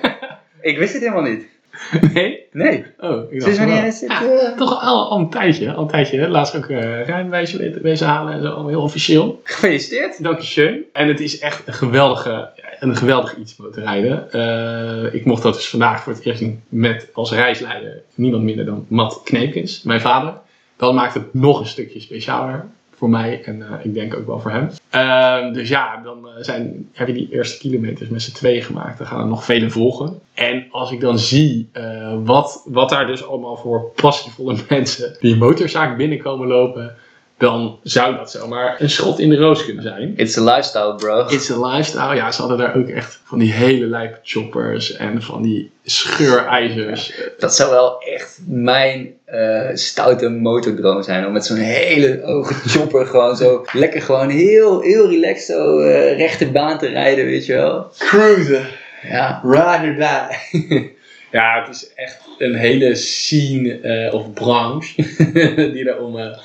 Ik 0.69 0.79
wist 0.79 0.93
het 0.93 1.03
helemaal 1.03 1.23
niet. 1.23 1.47
Nee? 2.15 2.47
Nee. 2.53 2.85
Oh, 2.99 3.33
ik 3.33 3.41
dacht 3.41 3.43
Sinds 3.43 3.59
wanneer 3.59 3.77
wel. 3.77 3.87
is 3.87 4.01
het? 4.01 4.11
Ja, 4.11 4.23
eh, 4.23 4.57
toch 4.57 4.83
al, 4.83 5.11
al 5.11 5.19
een 5.19 5.31
tijdje. 5.31 5.73
Al 5.73 5.83
een 5.83 5.89
tijdje. 5.89 6.29
Laatst 6.29 6.57
ook 6.57 6.69
uh, 6.69 8.01
halen 8.01 8.33
en 8.33 8.43
zo. 8.43 8.49
Allemaal 8.49 8.69
heel 8.69 8.83
officieel. 8.83 9.41
Gefeliciteerd. 9.45 10.23
Dankjewel. 10.23 10.79
En 10.93 11.09
het 11.09 11.21
is 11.21 11.39
echt 11.39 11.67
een 11.67 11.73
geweldige, 11.75 12.51
een 12.81 12.97
geweldig 12.97 13.37
iets 13.37 13.57
motorrijden. 13.57 14.33
Eh 14.33 15.15
ik 15.15 15.25
mocht 15.25 15.43
dat 15.43 15.55
dus 15.55 15.69
vandaag 15.69 16.03
voor 16.03 16.13
het 16.13 16.25
eerst 16.25 16.45
met 16.69 17.09
als 17.13 17.33
reisleider 17.33 18.03
niemand 18.15 18.43
minder 18.43 18.65
dan 18.65 18.87
Matt 18.89 19.23
Kneepkens, 19.25 19.83
mijn 19.83 20.01
vader. 20.01 20.35
Dat 20.77 20.95
maakt 20.95 21.15
het 21.15 21.35
nog 21.35 21.61
een 21.61 21.67
stukje 21.67 22.01
specialer 22.01 22.67
voor 22.99 23.09
mij 23.11 23.43
en 23.45 23.63
eh, 23.63 23.85
ik 23.85 23.95
denk 23.95 24.15
ook 24.15 24.27
wel 24.27 24.41
voor 24.41 24.51
hem. 24.51 24.71
Eh, 24.91 25.53
dus 25.53 25.69
ja, 25.69 26.01
dan 26.03 26.29
eh, 26.29 26.33
zijn, 26.41 26.89
heb 26.93 27.07
je 27.07 27.13
die 27.13 27.29
eerste 27.31 27.59
kilometers 27.59 28.09
met 28.09 28.23
z'n 28.23 28.35
tweeën 28.35 28.63
gemaakt. 28.63 28.99
Dan 28.99 29.07
gaan 29.07 29.21
er 29.21 29.27
nog 29.27 29.45
vele 29.45 29.71
volgen. 29.71 30.21
En 30.35 30.67
als 30.71 30.91
ik 30.91 31.01
dan 31.01 31.19
zie 31.19 31.69
eh, 31.73 32.17
wat, 32.25 32.63
wat 32.67 32.89
daar 32.89 33.07
dus 33.07 33.27
allemaal 33.27 33.57
voor 33.57 33.93
passievolle 33.95 34.57
mensen 34.69 35.17
die 35.21 35.37
motorzaak 35.37 35.97
binnenkomen 35.97 36.47
lopen, 36.47 36.95
dan 37.39 37.79
zou 37.83 38.17
dat 38.17 38.31
zomaar 38.31 38.77
een 38.81 38.91
schot 38.91 39.19
in 39.19 39.31
de 39.31 39.37
roos 39.37 39.65
kunnen 39.65 39.83
zijn. 39.83 40.13
It's 40.17 40.39
a 40.39 40.43
lifestyle, 40.43 40.95
bro. 40.95 41.27
It's 41.29 41.51
a 41.51 41.69
lifestyle. 41.69 42.15
Ja, 42.15 42.33
ze 42.33 42.41
hadden 42.41 42.59
daar 42.59 42.77
ook 42.77 42.89
echt 42.89 43.21
van 43.25 43.39
die 43.39 43.53
hele 43.53 43.87
lijpe 43.87 44.19
choppers 44.23 44.97
en 44.97 45.23
van 45.23 45.43
die 45.43 45.71
scheurijzers. 45.85 47.13
Dat 47.39 47.55
zou 47.55 47.71
wel 47.71 48.01
echt 48.03 48.39
mijn 48.47 49.15
eh, 49.25 49.69
stoute 49.73 50.29
motordroom 50.29 51.03
zijn. 51.03 51.27
Om 51.27 51.33
met 51.33 51.47
zo'n 51.47 51.57
hele 51.57 52.21
hoge 52.25 52.55
chopper 52.55 53.07
gewoon 53.07 53.37
zo 53.37 53.65
lekker 53.73 54.03
gewoon 54.03 54.29
heel, 54.29 54.81
heel 54.81 55.09
relaxed 55.09 55.57
zo 55.57 55.81
eh, 55.81 56.17
rechte 56.17 56.51
baan 56.51 56.79
te 56.79 56.87
rijden, 56.87 57.25
weet 57.25 57.47
je 57.47 57.55
wel. 57.55 57.93
Cruisen. 57.99 58.67
Ja. 59.03 59.41
Ride 59.45 59.91
or 59.91 59.97
die. 59.97 60.31
ja, 61.39 61.65
het 61.65 61.75
is 61.75 61.93
echt 61.95 62.19
een 62.39 62.55
hele 62.55 62.95
scene 62.95 63.81
eh, 63.81 64.15
of 64.15 64.33
branche 64.33 65.03
die 65.73 66.01
om, 66.01 66.19
eh, 66.19 66.39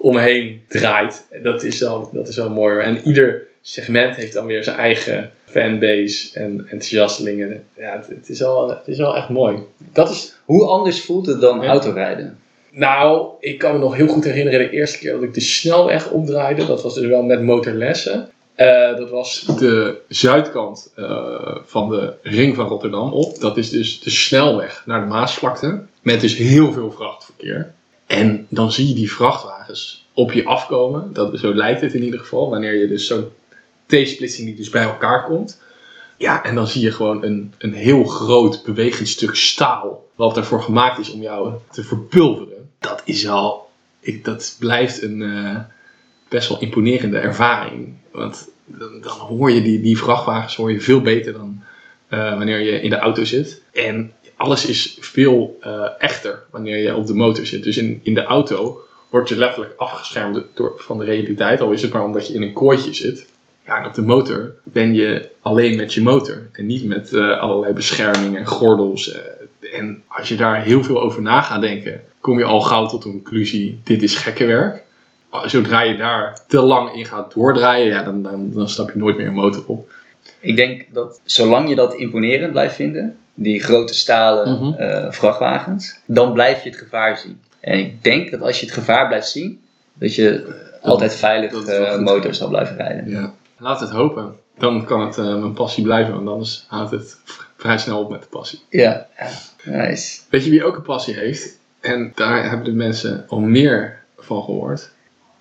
omheen 0.00 0.62
draait. 0.68 1.26
Dat 1.42 1.62
is, 1.62 1.80
wel, 1.80 2.10
dat 2.12 2.28
is 2.28 2.36
wel 2.36 2.50
mooi. 2.50 2.78
En 2.78 3.00
ieder 3.04 3.46
segment 3.62 4.16
heeft 4.16 4.32
dan 4.32 4.46
weer 4.46 4.64
zijn 4.64 4.76
eigen 4.76 5.30
fanbase 5.44 6.38
en 6.38 6.58
enthousiastelingen. 6.60 7.64
Ja, 7.76 7.92
het, 7.96 8.06
het 8.08 8.28
is 8.28 8.38
wel, 8.40 8.68
het 8.68 8.88
is 8.88 8.98
wel 8.98 9.16
echt 9.16 9.28
mooi. 9.28 9.58
Dat 9.92 10.10
is 10.10 10.34
Hoe 10.44 10.64
anders 10.66 11.00
voelt 11.04 11.26
het 11.26 11.40
dan 11.40 11.60
Ja. 11.60 11.68
autorijden? 11.68 12.38
Nou, 12.72 13.28
ik 13.40 13.58
kan 13.58 13.72
me 13.72 13.78
nog 13.78 13.96
heel 13.96 14.06
goed 14.08 14.24
herinneren 14.24 14.58
de 14.60 14.70
eerste 14.70 14.98
keer 14.98 15.12
dat 15.12 15.22
ik 15.22 15.34
de 15.34 15.40
snelweg 15.40 16.10
opdraaide. 16.10 16.66
Dat 16.66 16.82
was 16.82 16.94
dus 16.94 17.06
wel 17.06 17.22
met 17.22 17.42
motorlessen. 17.42 18.28
Eh, 18.54 18.96
dat 18.96 19.10
was 19.10 19.44
de 19.58 19.96
zuidkant 20.08 20.92
eh, 20.96 21.56
van 21.64 21.88
de 21.88 22.12
ring 22.22 22.56
van 22.56 22.66
Rotterdam 22.66 23.12
op. 23.12 23.40
Dat 23.40 23.56
is 23.56 23.70
dus 23.70 24.00
de 24.00 24.10
snelweg 24.10 24.82
naar 24.86 25.00
de 25.00 25.06
Maasvlakte. 25.06 25.80
Met 26.02 26.20
dus 26.20 26.36
heel 26.36 26.72
veel 26.72 26.90
vrachtverkeer. 26.92 27.72
En 28.10 28.46
dan 28.48 28.72
zie 28.72 28.88
je 28.88 28.94
die 28.94 29.12
vrachtwagens 29.12 30.06
op 30.12 30.32
je 30.32 30.44
afkomen. 30.44 31.12
Dat, 31.12 31.38
zo 31.38 31.54
lijkt 31.54 31.80
het 31.80 31.94
in 31.94 32.02
ieder 32.02 32.20
geval. 32.20 32.50
Wanneer 32.50 32.74
je 32.74 32.88
dus 32.88 33.06
zo'n 33.06 33.28
T-splitsing 33.86 34.46
die 34.46 34.56
dus 34.56 34.70
bij 34.70 34.82
elkaar 34.82 35.24
komt. 35.24 35.60
Ja, 36.16 36.44
en 36.44 36.54
dan 36.54 36.66
zie 36.66 36.82
je 36.82 36.92
gewoon 36.92 37.24
een, 37.24 37.52
een 37.58 37.72
heel 37.72 38.04
groot 38.04 38.62
bewegend 38.64 39.08
stuk 39.08 39.34
staal. 39.34 40.06
Wat 40.14 40.36
ervoor 40.36 40.62
gemaakt 40.62 40.98
is 40.98 41.10
om 41.10 41.20
jou 41.20 41.54
te 41.70 41.84
verpulveren. 41.84 42.70
Dat 42.78 43.02
is 43.04 43.28
al. 43.28 43.70
Ik, 44.00 44.24
dat 44.24 44.56
blijft 44.58 45.02
een 45.02 45.22
eh, 45.22 45.60
best 46.28 46.48
wel 46.48 46.60
imponerende 46.60 47.18
ervaring. 47.18 47.94
Want 48.12 48.48
dan, 48.64 49.00
dan 49.00 49.18
hoor 49.18 49.50
je 49.50 49.62
die, 49.62 49.80
die 49.80 49.98
vrachtwagens 49.98 50.56
hoor 50.56 50.72
je 50.72 50.80
veel 50.80 51.00
beter 51.00 51.32
dan 51.32 51.62
eh, 52.08 52.36
wanneer 52.36 52.60
je 52.60 52.80
in 52.80 52.90
de 52.90 52.98
auto 52.98 53.24
zit. 53.24 53.62
En 53.72 54.12
alles 54.40 54.66
is 54.66 54.96
veel 55.00 55.58
eh, 55.60 55.84
echter 55.98 56.42
wanneer 56.50 56.76
je 56.76 56.96
op 56.96 57.06
de 57.06 57.14
motor 57.14 57.46
zit. 57.46 57.62
Dus 57.62 57.76
in, 57.76 58.00
in 58.02 58.14
de 58.14 58.22
auto 58.22 58.80
word 59.10 59.28
je 59.28 59.36
letterlijk 59.36 59.74
afgeschermd 59.76 60.42
door, 60.54 60.72
van 60.76 60.98
de 60.98 61.04
realiteit. 61.04 61.60
Al 61.60 61.72
is 61.72 61.82
het 61.82 61.92
maar 61.92 62.04
omdat 62.04 62.26
je 62.26 62.34
in 62.34 62.42
een 62.42 62.52
kooitje 62.52 62.94
zit. 62.94 63.26
Ja, 63.66 63.78
en 63.78 63.86
op 63.86 63.94
de 63.94 64.02
motor 64.02 64.54
ben 64.62 64.94
je 64.94 65.28
alleen 65.40 65.76
met 65.76 65.94
je 65.94 66.02
motor. 66.02 66.48
En 66.52 66.66
niet 66.66 66.84
met 66.84 67.12
eh, 67.12 67.38
allerlei 67.38 67.72
bescherming 67.72 68.36
en 68.36 68.46
gordels. 68.46 69.12
eh. 69.12 69.78
en 69.78 70.02
als 70.06 70.28
je 70.28 70.36
daar 70.36 70.62
heel 70.62 70.82
veel 70.82 71.00
over 71.00 71.22
na 71.22 71.40
gaat 71.40 71.60
denken, 71.60 72.00
kom 72.20 72.38
je 72.38 72.44
al 72.44 72.60
gauw 72.60 72.86
tot 72.86 73.02
de 73.02 73.10
conclusie: 73.10 73.80
dit 73.84 74.02
is 74.02 74.14
gekke 74.16 74.44
werk. 74.44 74.82
Zodra 75.44 75.82
je 75.82 75.96
daar 75.96 76.40
te 76.48 76.60
lang 76.60 76.94
in 76.94 77.04
gaat 77.04 77.34
doordraaien, 77.34 77.86
ja, 77.86 78.02
dan, 78.02 78.22
dan, 78.22 78.50
dan 78.52 78.68
stap 78.68 78.90
je 78.90 78.98
nooit 78.98 79.16
meer 79.16 79.26
een 79.26 79.32
motor 79.32 79.62
op. 79.66 79.90
Ik 80.40 80.56
denk 80.56 80.86
dat 80.92 81.20
zolang 81.24 81.68
je 81.68 81.74
dat 81.74 81.94
imponerend 81.94 82.52
blijft 82.52 82.74
vinden, 82.74 83.16
die 83.34 83.62
grote 83.62 83.94
stalen 83.94 84.52
Mhm. 84.52 84.72
eh, 84.82 85.12
vrachtwagens, 85.12 85.98
dan 86.06 86.32
blijf 86.32 86.62
je 86.62 86.70
het 86.70 86.78
gevaar 86.78 87.18
zien. 87.18 87.40
En 87.60 87.78
ik 87.78 88.02
denk 88.04 88.30
dat 88.30 88.40
als 88.40 88.60
je 88.60 88.66
het 88.66 88.74
gevaar 88.74 89.06
blijft 89.06 89.28
zien, 89.28 89.60
dat 89.94 90.14
je 90.14 90.54
altijd 90.82 91.14
veilig 91.14 91.52
goed. 91.52 92.00
motor 92.00 92.34
zal 92.34 92.48
blijven 92.48 92.76
rijden. 92.76 93.10
Ja. 93.10 93.32
Laat 93.58 93.80
het 93.80 93.90
hopen. 93.90 94.36
Dan 94.58 94.84
kan 94.84 95.00
het 95.00 95.18
eh, 95.18 95.24
mijn 95.24 95.52
passie 95.52 95.82
blijven, 95.84 96.14
want 96.14 96.28
anders 96.28 96.64
houdt 96.68 96.90
het 96.90 97.16
vrij 97.56 97.78
snel 97.78 98.00
op 98.00 98.10
met 98.10 98.22
de 98.22 98.28
passie. 98.28 98.60
Ja, 98.70 99.06
nice. 99.64 100.20
Weet 100.30 100.44
je 100.44 100.50
wie 100.50 100.64
ook 100.64 100.76
een 100.76 100.82
passie 100.82 101.14
heeft? 101.14 101.58
En 101.80 102.12
daar 102.14 102.48
hebben 102.48 102.64
de 102.64 102.72
mensen 102.72 103.24
al 103.28 103.38
meer 103.38 104.02
van 104.18 104.42
gehoord. 104.42 104.90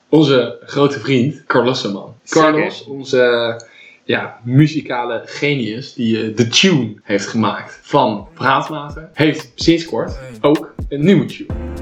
Onze 0.09 0.57
grote 0.65 0.99
vriend 0.99 1.43
Carlos 1.45 1.91
man. 1.91 2.15
Zeker. 2.23 2.51
Carlos, 2.51 2.83
onze 2.85 3.61
ja, 4.09 4.39
muzikale 4.43 5.21
genius 5.25 5.93
die 5.93 6.21
eh, 6.21 6.35
de 6.35 6.47
tune 6.47 6.95
heeft 7.03 7.27
gemaakt 7.27 7.79
van 7.81 8.27
Praatmaten, 8.33 9.09
heeft 9.13 9.51
sinds 9.55 9.85
kort 9.85 10.19
ook 10.41 10.73
een 10.87 11.05
nieuwe 11.05 11.25
tune. 11.25 11.78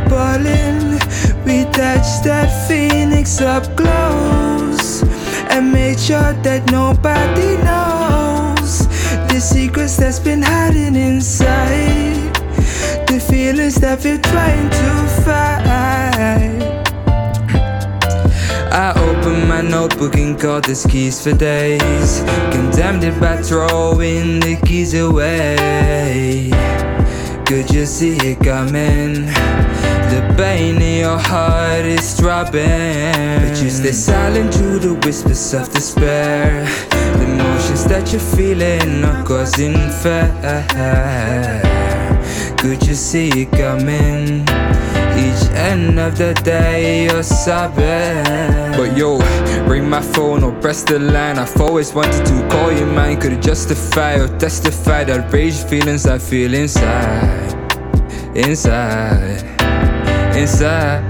Appalling. 0.00 0.98
We 1.44 1.64
touched 1.72 2.24
that 2.24 2.48
phoenix 2.68 3.40
up 3.40 3.64
close 3.76 5.02
and 5.50 5.72
made 5.72 5.98
sure 5.98 6.32
that 6.42 6.70
nobody 6.70 7.56
knows 7.64 8.86
the 9.28 9.40
secrets 9.40 9.96
that's 9.96 10.18
been 10.18 10.42
hiding 10.42 10.94
inside. 10.96 12.34
The 13.06 13.18
feelings 13.20 13.76
that 13.76 14.04
we're 14.04 14.18
trying 14.18 14.70
to 14.70 14.90
fight. 15.24 15.70
I 18.72 18.92
open 18.96 19.48
my 19.48 19.62
notebook 19.62 20.14
and 20.14 20.38
called 20.40 20.64
this 20.64 20.86
keys 20.86 21.22
for 21.22 21.32
days. 21.32 22.22
Condemned 22.52 23.02
it 23.02 23.18
by 23.20 23.36
throwing 23.42 24.38
the 24.40 24.56
keys 24.64 24.94
away. 24.94 26.50
Could 27.50 27.72
you 27.72 27.84
see 27.84 28.16
it 28.18 28.38
coming? 28.38 29.26
The 29.26 30.34
pain 30.38 30.80
in 30.80 31.00
your 31.00 31.18
heart 31.18 31.84
is 31.84 32.14
throbbing. 32.14 32.62
But 33.42 33.60
you 33.60 33.70
stay 33.70 33.90
silent 33.90 34.54
through 34.54 34.78
the 34.78 34.94
whispers 34.94 35.52
of 35.54 35.68
despair. 35.72 36.64
The 36.90 37.24
emotions 37.24 37.86
that 37.86 38.12
you're 38.12 38.20
feeling 38.20 39.04
are 39.04 39.24
causing 39.24 39.74
fear. 40.00 40.30
Could 42.58 42.86
you 42.86 42.94
see 42.94 43.30
it 43.30 43.50
coming? 43.50 44.42
Each 45.18 45.50
end 45.50 45.98
of 45.98 46.16
the 46.16 46.34
day 46.44 47.06
you're 47.06 47.24
sobbing. 47.24 48.69
But 48.80 48.96
yo, 48.96 49.18
ring 49.68 49.90
my 49.90 50.00
phone 50.00 50.42
or 50.42 50.58
press 50.58 50.84
the 50.84 50.98
line. 50.98 51.36
I've 51.38 51.60
always 51.60 51.92
wanted 51.92 52.24
to 52.24 52.48
call 52.48 52.72
you 52.72 52.86
mine. 52.86 53.20
Could 53.20 53.42
justify 53.42 54.14
or 54.14 54.26
testify 54.38 55.04
that 55.04 55.30
rage 55.30 55.62
feelings 55.64 56.06
I 56.06 56.16
feel 56.18 56.54
inside. 56.54 57.52
Inside. 58.34 59.44
Inside. 60.34 61.04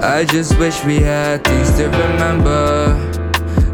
I 0.00 0.24
just 0.28 0.56
wish 0.60 0.84
we 0.84 1.00
had 1.00 1.42
things 1.42 1.76
to 1.78 1.88
remember. 1.88 2.94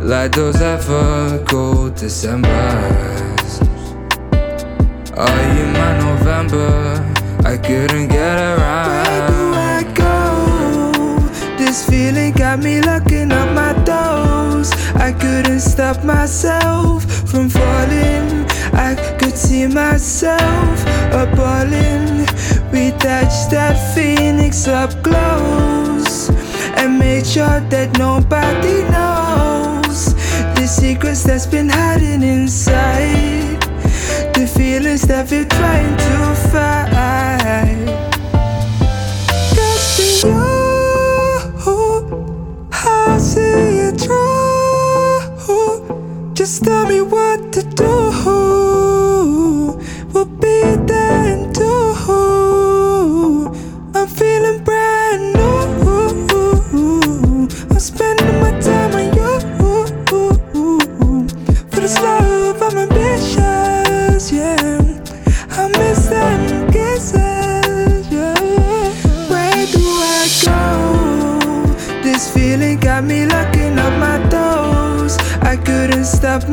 Like 0.00 0.32
those 0.32 0.62
ever 0.62 1.44
cold 1.46 1.96
Decembers. 1.96 3.60
Are 5.14 5.44
you 5.56 5.66
my 5.76 5.92
November? 5.98 7.12
I 7.44 7.58
couldn't 7.58 8.08
get 8.08 8.58
around. 8.58 9.05
This 11.76 11.90
feeling 11.90 12.32
got 12.32 12.60
me 12.60 12.80
looking 12.80 13.30
up 13.30 13.54
my 13.54 13.74
toes. 13.84 14.72
I 14.94 15.12
couldn't 15.12 15.60
stop 15.60 16.02
myself 16.04 17.04
from 17.30 17.50
falling. 17.50 18.46
I 18.72 18.96
could 19.18 19.36
see 19.36 19.66
myself 19.66 20.80
appalling. 21.12 22.24
We 22.72 22.92
touched 22.92 23.50
that 23.50 23.76
phoenix 23.94 24.66
up 24.66 24.88
close 25.02 26.30
and 26.80 26.98
made 26.98 27.26
sure 27.26 27.60
that 27.68 27.98
nobody 27.98 28.80
knows 28.94 30.14
the 30.54 30.66
secrets 30.66 31.24
that's 31.24 31.44
been 31.44 31.68
hiding 31.68 32.22
inside. 32.22 33.60
The 34.32 34.46
feelings 34.46 35.02
that 35.08 35.30
we're 35.30 35.44
trying 35.44 35.94
to 35.98 36.34
fight. 36.48 36.76
You, 40.24 40.55
see 43.36 43.78
it 43.88 44.00
through. 44.00 45.20
Just 46.32 46.64
tell 46.64 46.86
me 46.86 47.00
what 47.02 47.52
to 47.52 47.62
do. 47.62 48.55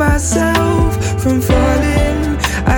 Myself 0.08 0.92
from 1.22 1.40
falling. 1.42 2.18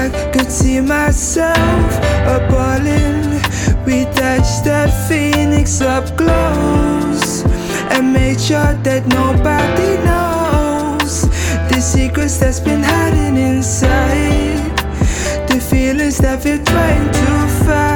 I 0.02 0.06
could 0.34 0.52
see 0.52 0.80
myself 0.82 1.88
appalling. 2.36 3.42
We 3.86 3.98
touched 4.22 4.62
that 4.70 4.90
phoenix 5.08 5.82
up 5.82 6.06
close 6.18 7.44
and 7.94 8.14
made 8.14 8.40
sure 8.40 8.74
that 8.88 9.04
nobody 9.22 9.92
knows 10.08 11.14
the 11.70 11.80
secrets 11.82 12.38
that's 12.38 12.60
been 12.60 12.84
hiding 12.84 13.38
inside. 13.38 14.76
The 15.50 15.60
feelings 15.72 16.18
that 16.20 16.38
we're 16.46 16.64
trying 16.64 17.08
to 17.20 17.32
fight. 17.66 17.96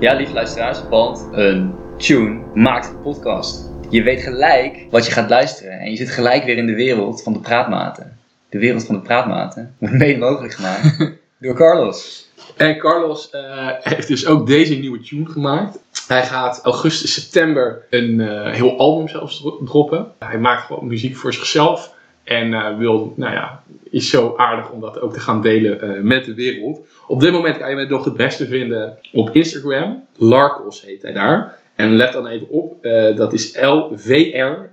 Ja, 0.00 0.14
lieve 0.14 0.32
luisteraars, 0.32 0.82
want 0.90 1.28
een 1.32 1.74
tune 1.96 2.40
maakt 2.54 2.88
een 2.88 3.00
podcast. 3.00 3.67
Je 3.90 4.02
weet 4.02 4.22
gelijk 4.22 4.86
wat 4.90 5.06
je 5.06 5.12
gaat 5.12 5.30
luisteren 5.30 5.72
en 5.78 5.90
je 5.90 5.96
zit 5.96 6.10
gelijk 6.10 6.44
weer 6.44 6.56
in 6.56 6.66
de 6.66 6.74
wereld 6.74 7.22
van 7.22 7.32
de 7.32 7.40
praatmaten. 7.40 8.18
De 8.48 8.58
wereld 8.58 8.84
van 8.84 8.94
de 8.94 9.00
praatmaten 9.00 9.74
wordt 9.78 9.94
mede 9.94 10.18
mogelijk 10.18 10.52
gemaakt 10.52 11.12
door 11.40 11.54
Carlos. 11.54 12.28
En 12.56 12.78
Carlos 12.78 13.30
eh, 13.30 13.68
heeft 13.80 14.08
dus 14.08 14.26
ook 14.26 14.46
deze 14.46 14.74
nieuwe 14.74 15.00
tune 15.00 15.26
gemaakt. 15.26 15.78
Hij 16.08 16.22
gaat 16.22 16.60
augustus, 16.62 17.12
september 17.14 17.86
een 17.90 18.20
eh, 18.20 18.52
heel 18.52 18.78
album 18.78 19.08
zelfs 19.08 19.40
dro- 19.40 19.60
droppen. 19.64 20.06
Hij 20.18 20.38
maakt 20.38 20.62
gewoon 20.66 20.86
muziek 20.86 21.16
voor 21.16 21.32
zichzelf. 21.34 21.94
En 22.24 22.54
eh, 22.54 22.76
wil, 22.76 23.12
nou 23.16 23.32
ja, 23.32 23.62
is 23.90 24.10
zo 24.10 24.34
aardig 24.36 24.70
om 24.70 24.80
dat 24.80 25.00
ook 25.00 25.12
te 25.12 25.20
gaan 25.20 25.42
delen 25.42 26.06
met 26.06 26.24
de 26.24 26.34
wereld. 26.34 26.80
Op 27.06 27.20
dit 27.20 27.32
moment 27.32 27.58
kan 27.58 27.70
je 27.70 27.76
hem 27.76 27.88
nog 27.88 28.04
het 28.04 28.16
beste 28.16 28.46
vinden 28.46 28.98
op 29.12 29.30
Instagram. 29.30 30.04
Larkos 30.16 30.82
heet 30.82 31.02
hij 31.02 31.12
daar. 31.12 31.58
En 31.78 31.96
let 31.96 32.12
dan 32.12 32.26
even 32.26 32.48
op, 32.48 32.84
eh, 32.84 33.16
dat 33.16 33.32
is 33.32 33.56
L-V-R-C-O-S. 33.60 34.72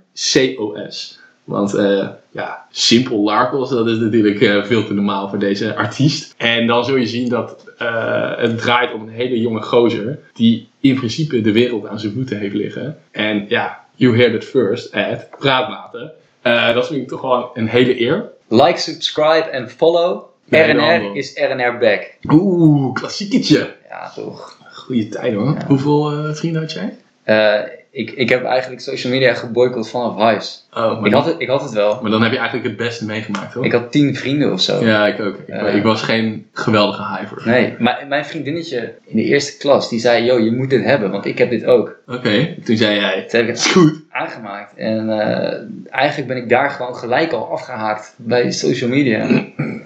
Want 1.44 1.74
eh, 1.74 2.08
ja, 2.30 2.66
simpel 2.70 3.22
Larkos, 3.22 3.70
dat 3.70 3.88
is 3.88 3.98
natuurlijk 3.98 4.40
eh, 4.40 4.64
veel 4.64 4.86
te 4.86 4.94
normaal 4.94 5.28
voor 5.28 5.38
deze 5.38 5.76
artiest. 5.76 6.34
En 6.36 6.66
dan 6.66 6.84
zul 6.84 6.96
je 6.96 7.06
zien 7.06 7.28
dat 7.28 7.64
het 8.38 8.58
draait 8.58 8.92
om 8.92 9.02
een 9.02 9.08
hele 9.08 9.40
jonge 9.40 9.62
gozer 9.62 10.18
die 10.34 10.68
in 10.80 10.94
principe 10.94 11.40
de 11.40 11.52
wereld 11.52 11.86
aan 11.86 12.00
zijn 12.00 12.12
voeten 12.12 12.38
heeft 12.38 12.54
liggen. 12.54 12.98
En 13.10 13.44
ja, 13.48 13.84
you 13.94 14.16
heard 14.16 14.34
it 14.34 14.44
first 14.44 14.94
at 14.94 15.30
Praatmaten. 15.38 16.12
Dat 16.74 16.86
vind 16.86 17.02
ik 17.02 17.08
toch 17.08 17.20
wel 17.20 17.50
een 17.54 17.68
hele 17.68 18.00
eer. 18.00 18.30
Like, 18.48 18.78
subscribe 18.78 19.48
en 19.50 19.70
follow. 19.70 20.24
RNR 20.48 21.16
is 21.16 21.34
RNR 21.34 21.78
back. 21.78 22.16
Oeh, 22.30 22.92
klassieketje. 22.92 23.74
Ja, 23.88 24.12
toch. 24.14 24.64
Goeie 24.86 25.08
tijd 25.08 25.34
hoor. 25.34 25.54
Ja. 25.58 25.66
Hoeveel 25.66 26.12
eh, 26.12 26.34
vrienden 26.34 26.60
had 26.62 26.72
jij? 26.72 26.94
Eh, 27.22 27.60
ik, 27.90 28.10
ik 28.10 28.28
heb 28.28 28.44
eigenlijk 28.44 28.80
social 28.82 29.12
media 29.12 29.34
geboycott 29.34 29.88
vanaf 29.90 30.16
Hives. 30.30 30.66
Oh, 30.74 31.06
Ik 31.06 31.12
had, 31.12 31.24
het, 31.24 31.34
ik 31.38 31.48
had 31.48 31.62
het 31.62 31.72
wel. 31.72 31.98
maar 32.02 32.10
dan 32.10 32.22
heb 32.22 32.32
je 32.32 32.38
eigenlijk 32.38 32.68
het 32.68 32.76
beste 32.76 33.04
meegemaakt 33.04 33.54
hoor. 33.54 33.64
Ik 33.64 33.72
had 33.72 33.92
tien 33.92 34.16
vrienden 34.16 34.52
of 34.52 34.60
zo. 34.60 34.84
Ja, 34.84 35.06
ik 35.06 35.20
ook. 35.20 35.36
Ik, 35.46 35.74
ik 35.74 35.82
was 35.82 36.02
geen 36.02 36.46
geweldige 36.52 37.02
hiver. 37.18 37.42
Nee, 37.44 37.74
maar 37.78 38.04
mijn 38.08 38.24
vriendinnetje 38.24 38.94
in 39.04 39.16
de 39.16 39.22
eerste 39.22 39.56
klas, 39.58 39.88
die 39.88 39.98
zei, 40.00 40.24
yo, 40.24 40.38
je 40.38 40.52
moet 40.52 40.70
dit 40.70 40.84
hebben, 40.84 41.10
want 41.10 41.24
ik 41.26 41.38
heb 41.38 41.50
dit 41.50 41.64
ook. 41.64 41.96
Oké, 42.06 42.54
toen 42.64 42.76
zei 42.76 43.00
jij, 43.00 43.20
Toen 43.28 43.40
heb 43.40 43.48
ik 43.48 43.54
het 43.54 43.66
goed. 43.66 43.92
aangemaakt. 44.10 44.76
En 44.76 45.20
eh, 45.20 45.58
eigenlijk 45.90 46.28
ben 46.28 46.36
ik 46.42 46.48
daar 46.48 46.70
gewoon 46.70 46.96
gelijk 46.96 47.32
al 47.32 47.50
afgehaakt 47.50 48.14
bij 48.16 48.50
social 48.52 48.90
media. 48.90 49.26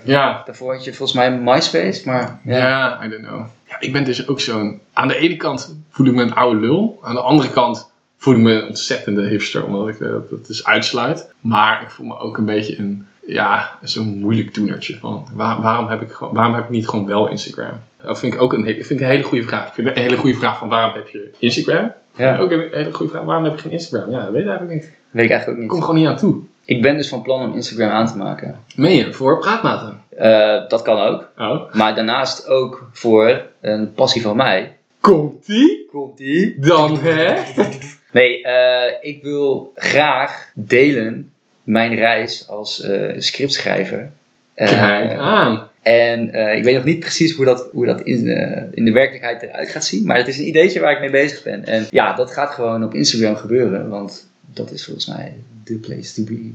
Ja, 0.05 0.43
Daarvoor 0.45 0.73
had 0.75 0.85
je 0.85 0.95
volgens 0.95 1.19
mij 1.19 1.39
MySpace, 1.39 2.03
maar 2.05 2.41
ja. 2.45 3.05
I 3.05 3.09
don't 3.09 3.27
know. 3.27 3.41
Ja, 3.69 3.77
ik 3.81 3.93
ben 3.93 4.05
dus 4.05 4.29
ook 4.29 4.41
zo'n... 4.41 4.81
Aan 4.93 5.09
de 5.09 5.17
ene 5.17 5.37
kant 5.37 5.77
voel 5.91 6.07
ik 6.07 6.15
me 6.15 6.23
een 6.23 6.35
oude 6.35 6.61
lul. 6.61 6.99
Aan 7.03 7.15
de 7.15 7.21
andere 7.21 7.51
kant 7.51 7.91
voel 8.17 8.35
ik 8.35 8.41
me 8.41 8.53
een 8.53 8.69
ontzettende 8.69 9.23
hipster, 9.27 9.65
omdat 9.65 9.89
ik 9.89 10.01
eh, 10.01 10.09
dat 10.31 10.47
dus 10.47 10.65
uitsluit. 10.65 11.33
Maar 11.41 11.83
ik 11.83 11.91
voel 11.91 12.07
me 12.07 12.19
ook 12.19 12.39
een 12.39 12.45
beetje 12.45 12.79
een... 12.79 13.07
Ja, 13.27 13.79
zo'n 13.83 14.19
moeilijk 14.19 14.51
toenertje 14.53 14.99
van... 14.99 15.27
Waar, 15.35 15.61
waarom, 15.61 15.89
heb 15.89 16.03
ik 16.03 16.13
waarom 16.13 16.55
heb 16.55 16.65
ik 16.65 16.71
niet 16.71 16.89
gewoon 16.89 17.07
wel 17.07 17.29
Instagram? 17.29 17.81
Dat 18.03 18.19
vind 18.19 18.35
ik 18.35 18.43
ook 18.43 18.53
een, 18.53 18.65
vind 18.65 18.91
ik 18.91 19.01
een 19.01 19.07
hele 19.07 19.23
goede 19.23 19.45
vraag. 19.45 19.67
Ik 19.67 19.73
vind 19.75 19.87
een 19.87 20.03
hele 20.03 20.17
goede 20.17 20.37
vraag 20.37 20.59
van 20.59 20.69
waarom 20.69 20.95
heb 20.95 21.09
je 21.09 21.31
Instagram? 21.39 21.93
Ja. 22.17 22.39
Ook 22.39 22.51
een 22.51 22.69
hele 22.73 22.93
goede 22.93 23.13
vraag. 23.13 23.25
Waarom 23.25 23.45
heb 23.45 23.55
je 23.55 23.61
geen 23.61 23.73
Instagram? 23.73 24.11
Ja, 24.11 24.23
dat 24.23 24.31
weet 24.33 24.43
ik 24.43 24.49
eigenlijk 24.49 24.81
niet. 24.81 24.91
Weet 25.11 25.25
ik 25.25 25.31
eigenlijk 25.31 25.59
ook 25.59 25.65
Ik 25.65 25.69
kom 25.69 25.79
niet. 25.79 25.87
gewoon 25.87 26.01
niet 26.01 26.11
aan 26.11 26.17
toe. 26.17 26.43
Ik 26.71 26.83
ben 26.83 26.97
dus 26.97 27.09
van 27.09 27.23
plan 27.23 27.49
om 27.49 27.55
Instagram 27.55 27.91
aan 27.91 28.07
te 28.07 28.17
maken. 28.17 28.57
Meen 28.75 28.97
je? 28.97 29.13
Voor 29.13 29.39
praatmaten? 29.39 30.03
Eh, 30.17 30.69
dat 30.69 30.83
kan 30.83 30.99
ook. 30.99 31.31
Oh. 31.37 31.75
Maar 31.75 31.95
daarnaast 31.95 32.49
ook 32.49 32.89
voor 32.93 33.43
een 33.61 33.93
passie 33.93 34.23
van 34.23 34.37
mij. 34.37 34.77
Komt-ie? 35.01 35.87
Komt-ie? 35.91 36.59
Dan 36.59 36.99
hè? 36.99 37.35
Nee, 38.13 38.43
eh, 38.43 38.93
ik 39.01 39.23
wil 39.23 39.73
graag 39.75 40.51
delen 40.55 41.33
mijn 41.63 41.95
reis 41.95 42.49
als 42.49 42.81
eh, 42.81 43.15
scriptschrijver. 43.19 44.11
Kijk 44.55 45.19
aan. 45.19 45.69
En 45.83 46.35
ik 46.57 46.65
weet 46.65 46.75
nog 46.75 46.85
niet 46.85 47.01
precies 47.01 47.35
hoe 47.35 47.45
dat, 47.45 47.69
hoe 47.73 47.87
dat 47.87 48.01
in, 48.01 48.27
in 48.75 48.85
de 48.85 48.93
werkelijkheid 48.93 49.43
eruit 49.43 49.69
gaat 49.69 49.85
zien. 49.85 50.07
Maar 50.07 50.17
het 50.17 50.29
is 50.29 50.39
een 50.39 50.49
ideetje 50.49 50.81
waar 50.81 50.93
ik 50.93 51.01
mee 51.01 51.11
bezig 51.11 51.43
ben. 51.43 51.65
En 51.65 51.87
ja, 51.91 52.15
dat 52.15 52.33
gaat 52.33 52.51
gewoon 52.51 52.85
op 52.85 52.95
Instagram 52.95 53.37
gebeuren. 53.37 53.89
Want 53.89 54.29
dat 54.55 54.71
is 54.71 54.85
volgens 54.85 55.07
mij 55.07 55.35
the 55.79 55.79
place 55.89 56.15
to 56.15 56.33
be. 56.33 56.53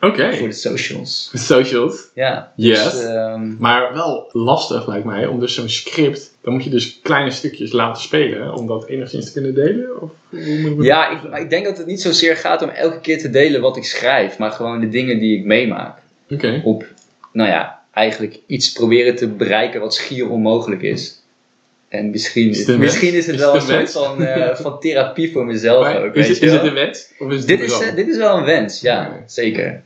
Oké. 0.00 0.36
Voor 0.36 0.48
de 0.48 0.54
socials. 0.54 1.30
Socials. 1.34 2.08
Ja. 2.14 2.52
Yes. 2.56 2.92
Dus, 2.92 3.04
Maar 3.58 3.94
wel 3.94 4.28
lastig 4.32 4.86
lijkt 4.86 5.04
mij, 5.04 5.26
om 5.26 5.40
dus 5.40 5.54
zo'n 5.54 5.68
script, 5.68 6.36
dan 6.40 6.52
moet 6.52 6.64
je 6.64 6.70
dus 6.70 7.00
kleine 7.02 7.30
stukjes 7.30 7.72
laten 7.72 8.02
spelen 8.02 8.54
om 8.54 8.66
dat 8.66 8.86
enigszins 8.86 9.26
te 9.26 9.32
kunnen 9.32 9.54
delen? 9.54 10.02
Of 10.02 10.10
hoe 10.30 10.58
moet 10.60 10.78
ik 10.78 10.84
ja, 10.84 11.10
ik, 11.10 11.30
maar 11.30 11.40
ik 11.40 11.50
denk 11.50 11.64
dat 11.64 11.78
het 11.78 11.86
niet 11.86 12.00
zozeer 12.00 12.36
gaat 12.36 12.62
om 12.62 12.68
elke 12.68 13.00
keer 13.00 13.18
te 13.18 13.30
delen 13.30 13.60
wat 13.60 13.76
ik 13.76 13.84
schrijf, 13.84 14.38
maar 14.38 14.50
gewoon 14.50 14.80
de 14.80 14.88
dingen 14.88 15.18
die 15.18 15.38
ik 15.38 15.44
meemaak. 15.44 15.98
Oké. 16.30 16.60
Op, 16.64 16.86
nou 17.32 17.48
ja, 17.48 17.82
eigenlijk 17.92 18.38
iets 18.46 18.72
proberen 18.72 19.16
te 19.16 19.28
bereiken 19.28 19.80
wat 19.80 19.94
schier 19.94 20.28
onmogelijk 20.28 20.82
is. 20.82 21.20
En 21.88 22.10
misschien, 22.10 22.50
Is 22.50 22.66
het 22.66 22.78
misschien 22.78 23.14
is 23.14 23.26
het 23.26 23.34
Is 23.34 23.40
wel 23.40 23.54
het 23.54 23.68
een 23.68 23.80
een 23.80 23.88
soort 23.88 24.06
van, 24.06 24.22
eh, 24.22 24.56
van 24.64 24.80
therapie 24.80 25.32
voor 25.32 25.46
mezelf 25.46 25.84
Maar 25.84 26.02
ook. 26.02 26.14
is, 26.14 26.26
weet 26.26 26.40
het, 26.40 26.62
is 26.62 26.68
een 26.68 26.74
wens? 26.74 27.12
Of 27.18 27.32
is 27.32 27.44
dit, 27.44 27.60
is, 27.60 27.78
dit 27.94 28.08
is 28.08 28.16
wel 28.16 28.36
een 28.36 28.44
wens, 28.44 28.80
ja, 28.80 29.22
zeker. 29.26 29.82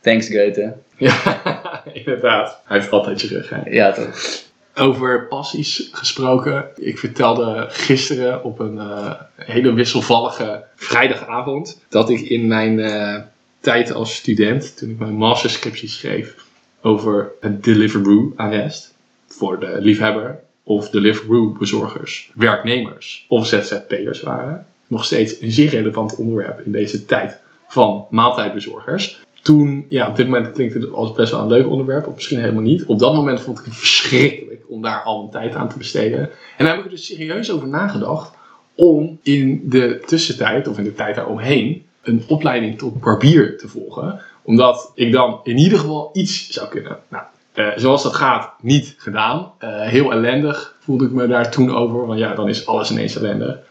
Thanks 0.00 0.26
Goethe. 0.26 0.72
Ja, 0.98 1.84
inderdaad. 1.92 2.60
Hij 2.64 2.78
heeft 2.78 2.90
altijd 2.90 3.20
je 3.20 3.28
rug. 3.28 3.50
Hè. 3.50 3.60
Ja, 3.70 3.92
toch. 3.92 4.42
Over 4.74 5.26
passies 5.26 5.88
gesproken. 5.92 6.64
Ik 6.76 6.98
vertelde 6.98 7.66
gisteren 7.68 8.44
op 8.44 8.58
een 8.58 8.78
eh, 8.78 9.12
hele 9.36 9.72
wisselvallige 9.72 10.64
vrijdagavond 10.76 11.80
dat 11.88 12.10
ik 12.10 12.20
in 12.20 12.46
mijn 12.46 12.80
eh, 12.80 13.16
tijd 13.60 13.92
als 13.92 14.14
student, 14.14 14.76
toen 14.76 14.90
ik 14.90 14.98
mijn 14.98 15.14
masterscriptie 15.14 15.88
schreef 15.88 16.34
over 16.80 17.32
het 17.40 17.64
Deliveroo-arrest 17.64 18.94
voor 19.26 19.60
de 19.60 19.76
liefhebber 19.80 20.40
of 20.68 20.90
Deliveroo-bezorgers, 20.90 22.30
werknemers 22.34 23.24
of 23.28 23.46
ZZP'ers 23.46 24.20
waren, 24.20 24.66
nog 24.86 25.04
steeds 25.04 25.40
een 25.40 25.50
zeer 25.50 25.68
relevant 25.68 26.16
onderwerp 26.16 26.60
in 26.60 26.72
deze 26.72 27.04
tijd 27.04 27.40
van 27.68 28.06
maaltijdbezorgers. 28.10 29.24
Toen, 29.42 29.86
ja, 29.88 30.08
op 30.08 30.16
dit 30.16 30.26
moment 30.28 30.52
klinkt 30.52 30.74
het 30.74 30.92
als 30.92 31.12
best 31.12 31.32
wel 31.32 31.40
een 31.40 31.48
leuk 31.48 31.66
onderwerp, 31.66 32.06
of 32.06 32.14
misschien 32.14 32.40
helemaal 32.40 32.62
niet. 32.62 32.84
Op 32.84 32.98
dat 32.98 33.14
moment 33.14 33.40
vond 33.40 33.58
ik 33.58 33.64
het 33.64 33.76
verschrikkelijk 33.76 34.64
om 34.68 34.82
daar 34.82 35.02
al 35.02 35.18
mijn 35.18 35.30
tijd 35.30 35.54
aan 35.54 35.68
te 35.68 35.78
besteden. 35.78 36.20
En 36.56 36.64
daar 36.64 36.68
heb 36.68 36.78
ik 36.78 36.84
er 36.84 36.90
dus 36.90 37.06
serieus 37.06 37.50
over 37.50 37.68
nagedacht 37.68 38.34
om 38.74 39.18
in 39.22 39.62
de 39.64 40.02
tussentijd, 40.06 40.68
of 40.68 40.78
in 40.78 40.84
de 40.84 40.94
tijd 40.94 41.14
daaromheen, 41.14 41.84
een 42.02 42.22
opleiding 42.28 42.78
tot 42.78 43.00
barbier 43.00 43.58
te 43.58 43.68
volgen. 43.68 44.20
Omdat 44.42 44.92
ik 44.94 45.12
dan 45.12 45.40
in 45.42 45.58
ieder 45.58 45.78
geval 45.78 46.10
iets 46.12 46.50
zou 46.50 46.68
kunnen. 46.68 46.98
Nou, 47.08 47.24
eh, 47.56 47.68
zoals 47.76 48.02
dat 48.02 48.14
gaat, 48.14 48.52
niet 48.62 48.94
gedaan. 48.98 49.52
Eh, 49.58 49.80
heel 49.80 50.12
ellendig 50.12 50.76
voelde 50.80 51.04
ik 51.04 51.10
me 51.10 51.26
daar 51.26 51.50
toen 51.50 51.74
over, 51.74 52.06
want 52.06 52.18
ja, 52.18 52.34
dan 52.34 52.48
is 52.48 52.66
alles 52.66 52.90
ineens 52.90 53.16
ellende. 53.16 53.62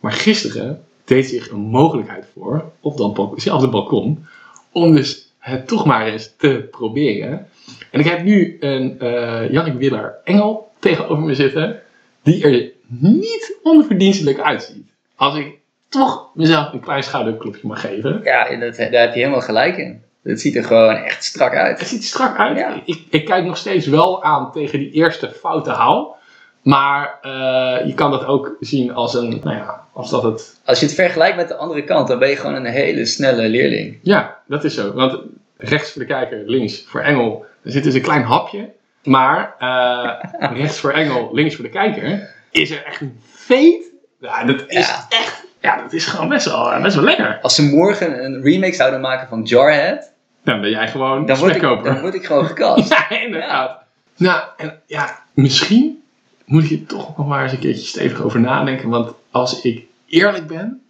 Maar 0.00 0.12
gisteren 0.12 0.84
deed 1.04 1.26
zich 1.26 1.50
een 1.50 1.60
mogelijkheid 1.60 2.26
voor, 2.34 2.72
op 2.80 2.96
datzelfde 2.96 3.68
balkon, 3.68 4.26
om 4.72 4.94
dus 4.94 5.32
het 5.38 5.68
toch 5.68 5.84
maar 5.84 6.06
eens 6.06 6.34
te 6.36 6.68
proberen. 6.70 7.48
En 7.90 8.00
ik 8.00 8.06
heb 8.06 8.22
nu 8.22 8.56
een 8.60 9.00
eh 9.00 9.50
Jannik 9.50 9.74
Willer 9.74 10.14
Engel 10.24 10.70
tegenover 10.78 11.24
me 11.24 11.34
zitten, 11.34 11.80
die 12.22 12.44
er 12.44 12.70
niet 12.86 13.58
onverdienstelijk 13.62 14.38
uitziet. 14.38 14.86
Als 15.16 15.36
ik 15.36 15.58
toch 15.88 16.30
mezelf 16.34 16.72
een 16.72 16.80
klein 16.80 17.02
schouderklopje 17.02 17.66
mag 17.66 17.80
geven. 17.80 18.20
Ja, 18.22 18.56
daar 18.56 19.00
heb 19.00 19.14
je 19.14 19.20
helemaal 19.20 19.40
gelijk 19.40 19.76
in. 19.76 20.02
Het 20.24 20.40
ziet 20.40 20.56
er 20.56 20.64
gewoon 20.64 20.94
echt 20.96 21.24
strak 21.24 21.52
Het 21.52 21.60
uit. 21.60 21.78
ziet 21.86 21.98
er 22.00 22.06
strak 22.08 22.38
uit. 22.38 22.58
Ja. 22.58 22.80
Ik, 22.84 23.02
ik 23.10 23.24
kijk 23.24 23.44
nog 23.44 23.56
steeds 23.56 23.86
wel 23.86 24.22
aan 24.22 24.52
tegen 24.52 24.78
die 24.78 24.90
eerste 24.90 25.30
foute 25.30 25.70
haal. 25.70 26.16
Maar 26.62 27.18
eh, 27.22 27.86
je 27.86 27.94
kan 27.94 28.10
dat 28.10 28.24
ook 28.26 28.56
zien 28.60 28.94
als 28.94 29.14
een, 29.14 29.40
nou 29.44 29.56
ja, 29.56 29.84
als 29.92 30.10
dat 30.10 30.22
het 30.22 30.60
Als 30.64 30.80
je 30.80 30.86
het 30.86 30.94
vergelijkt 30.94 31.36
met 31.36 31.48
de 31.48 31.54
andere 31.56 31.84
kant, 31.84 32.08
dan 32.08 32.18
ben 32.18 32.28
je 32.28 32.36
gewoon 32.36 32.54
een 32.54 32.64
hele 32.64 33.04
snelle 33.06 33.48
leerling. 33.48 33.98
Ja, 34.02 34.38
dat 34.46 34.64
is 34.64 34.74
zo. 34.74 34.92
Want 34.92 35.18
rechts 35.56 35.92
voor 35.92 36.00
de 36.02 36.08
kijker, 36.08 36.42
links 36.46 36.84
voor 36.88 37.00
Engel, 37.00 37.44
er 37.62 37.70
zit 37.70 37.84
dus 37.84 37.94
een 37.94 38.02
klein 38.02 38.22
hapje. 38.22 38.70
Maar 39.02 39.54
eh, 39.58 40.50
rechts 40.56 40.78
voor 40.80 40.90
Engel, 40.92 41.28
links 41.32 41.54
voor 41.54 41.64
de 41.64 41.70
kijker, 41.70 42.34
is 42.50 42.70
er 42.70 42.84
echt 42.84 43.00
een 43.00 43.20
veet. 43.32 43.82
Ja, 44.20 44.44
dat 44.44 44.64
is 44.66 44.86
Ja. 44.88 45.06
echt, 45.08 45.44
ja, 45.60 45.82
dat 45.82 45.92
is 45.92 46.06
gewoon 46.06 46.28
best 46.28 46.46
wel, 46.46 46.80
best 46.82 46.94
wel 46.94 47.04
lekker. 47.04 47.38
Als 47.42 47.54
ze 47.54 47.62
morgen 47.62 48.24
een 48.24 48.42
remake 48.42 48.74
zouden 48.74 49.00
maken 49.00 49.28
van 49.28 49.42
Jarhead, 49.42 50.12
Dan 50.44 50.60
ben 50.60 50.70
jij 50.70 50.88
gewoon 50.88 51.26
dan 51.26 51.38
word, 51.38 51.54
ik, 51.54 51.62
dan 51.62 52.00
word 52.00 52.14
ik 52.14 52.24
gewoon 52.24 52.46
gecast. 52.46 52.88
Ja, 53.08 53.10
inderdaad. 53.10 53.82
Nou, 54.16 54.42
en 54.56 54.80
ja, 54.86 55.22
misschien 55.34 56.02
moet 56.44 56.62
ik 56.62 56.68
hier 56.68 56.86
toch 56.86 57.16
nog 57.16 57.26
maar 57.26 57.42
eens 57.42 57.52
een 57.52 57.58
keertje 57.58 57.86
stevig 57.86 58.22
over 58.22 58.40
nadenken. 58.40 58.88
Want 58.88 59.12
als 59.30 59.60
ik 59.60 59.84
eerlijk 60.06 60.46
ben, 60.46 60.82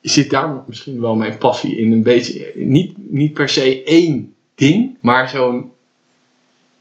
zit 0.00 0.30
daar 0.30 0.62
misschien 0.66 1.00
wel 1.00 1.14
mijn 1.14 1.38
passie 1.38 1.76
in 1.76 1.92
een 1.92 2.02
beetje. 2.02 2.52
Niet, 2.54 2.94
niet 2.96 3.32
per 3.32 3.48
se 3.48 3.82
één 3.84 4.34
ding, 4.54 4.96
maar 5.00 5.28
zo'n. 5.28 5.72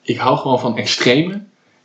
Ik 0.01 0.17
hou 0.17 0.37
gewoon 0.37 0.59
van 0.59 0.77
extreme. 0.77 1.41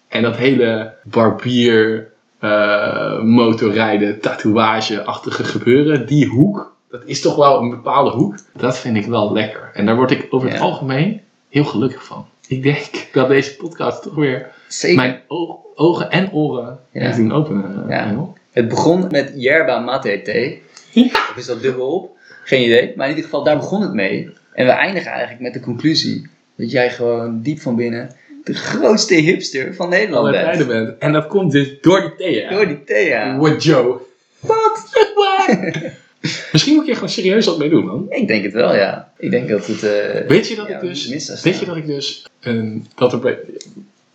En 0.09 0.23
dat 0.23 0.37
hele 0.37 0.95
barbier, 1.05 2.13
eh, 2.39 3.21
motorrijden, 3.21 4.21
tatoeage-achtige 4.21 5.45
gebeuren, 5.45 6.07
die 6.07 6.27
hoek, 6.27 6.72
dat 6.93 7.03
is 7.05 7.21
toch 7.21 7.37
wel 7.37 7.61
een 7.61 7.71
bepaalde 7.71 8.11
hoek. 8.11 8.35
Dat 8.57 8.79
vind 8.79 8.97
ik 8.97 9.07
wel 9.07 9.33
lekker. 9.33 9.71
En 9.75 9.87
daar 9.87 9.97
word 9.97 10.11
ik 10.11 10.27
over 10.31 10.49
het 10.49 10.57
Ja. 10.57 10.63
algemeen 10.65 11.21
heel 11.49 11.65
gelukkig 11.65 12.05
van. 12.05 12.27
Ik 12.49 12.63
denk 12.63 12.85
dat 13.13 13.29
deze 13.29 13.57
podcast 13.57 14.03
toch 14.03 14.15
weer 14.15 14.51
Zeker. 14.69 14.97
mijn 14.97 15.21
oog- 15.29 15.57
ogen 15.75 16.11
en 16.11 16.33
oren 16.33 16.79
Ja. 16.93 17.01
heeft 17.01 17.17
doen 17.17 17.33
openen. 17.33 17.85
Ja. 17.89 18.07
Engel. 18.07 18.37
Het 18.53 18.69
begon 18.69 19.07
met 19.11 19.33
yerba 19.37 19.79
mate 19.79 20.21
thee. 20.25 20.63
Ja. 20.91 21.05
Of 21.05 21.35
is 21.37 21.47
dat 21.47 21.63
dubbel 21.63 21.87
op? 21.95 22.17
Geen 22.45 22.63
idee. 22.65 22.93
Maar 22.97 23.05
in 23.09 23.15
ieder 23.15 23.31
geval, 23.31 23.45
daar 23.45 23.57
begon 23.57 23.83
het 23.83 23.93
mee. 23.93 24.31
En 24.53 24.67
we 24.67 24.73
eindigen 24.73 25.11
eigenlijk 25.11 25.41
met 25.43 25.53
de 25.53 25.61
conclusie 25.61 26.29
dat 26.57 26.71
jij 26.71 26.91
gewoon 26.91 27.41
diep 27.43 27.61
van 27.61 27.77
binnen 27.77 28.11
de 28.45 28.55
grootste 28.55 29.15
hipster 29.15 29.75
van 29.75 29.89
Nederland 29.89 30.31
bent. 30.31 30.67
bent. 30.67 30.99
En 30.99 31.13
dat 31.13 31.27
komt 31.27 31.53
dus 31.53 31.81
door 31.81 32.01
die 32.01 32.15
thee. 32.17 32.49
Door 32.49 32.67
die 32.67 32.85
thee, 32.85 33.07
ja. 33.09 33.37
What 33.39 33.63
Joe. 33.63 33.97
Wat? 34.41 34.89
Misschien 36.53 36.75
moet 36.75 36.85
je 36.85 36.91
er 36.91 36.97
gewoon 36.97 37.13
serieus 37.13 37.47
wat 37.47 37.59
mee 37.59 37.71
doen, 37.71 37.85
man. 37.85 38.07
Ik 38.09 38.27
denk 38.29 38.45
het 38.45 38.53
wel, 38.53 38.75
ja. 38.75 39.13
Ik 39.17 39.31
denk 39.31 39.49
dat 39.49 39.67
het... 39.67 39.83
eh, 39.83 40.27
Weet 40.29 40.49
je 40.49 40.57
dat 40.57 40.69
ja, 40.69 40.75
ik 40.75 40.81
dus, 40.81 41.43
weet 41.43 41.59
je 41.59 41.67
dat 41.67 41.77
ik 41.77 41.87
dus 41.87 42.27
een, 42.41 42.87
dat 42.95 43.13
er 43.13 43.39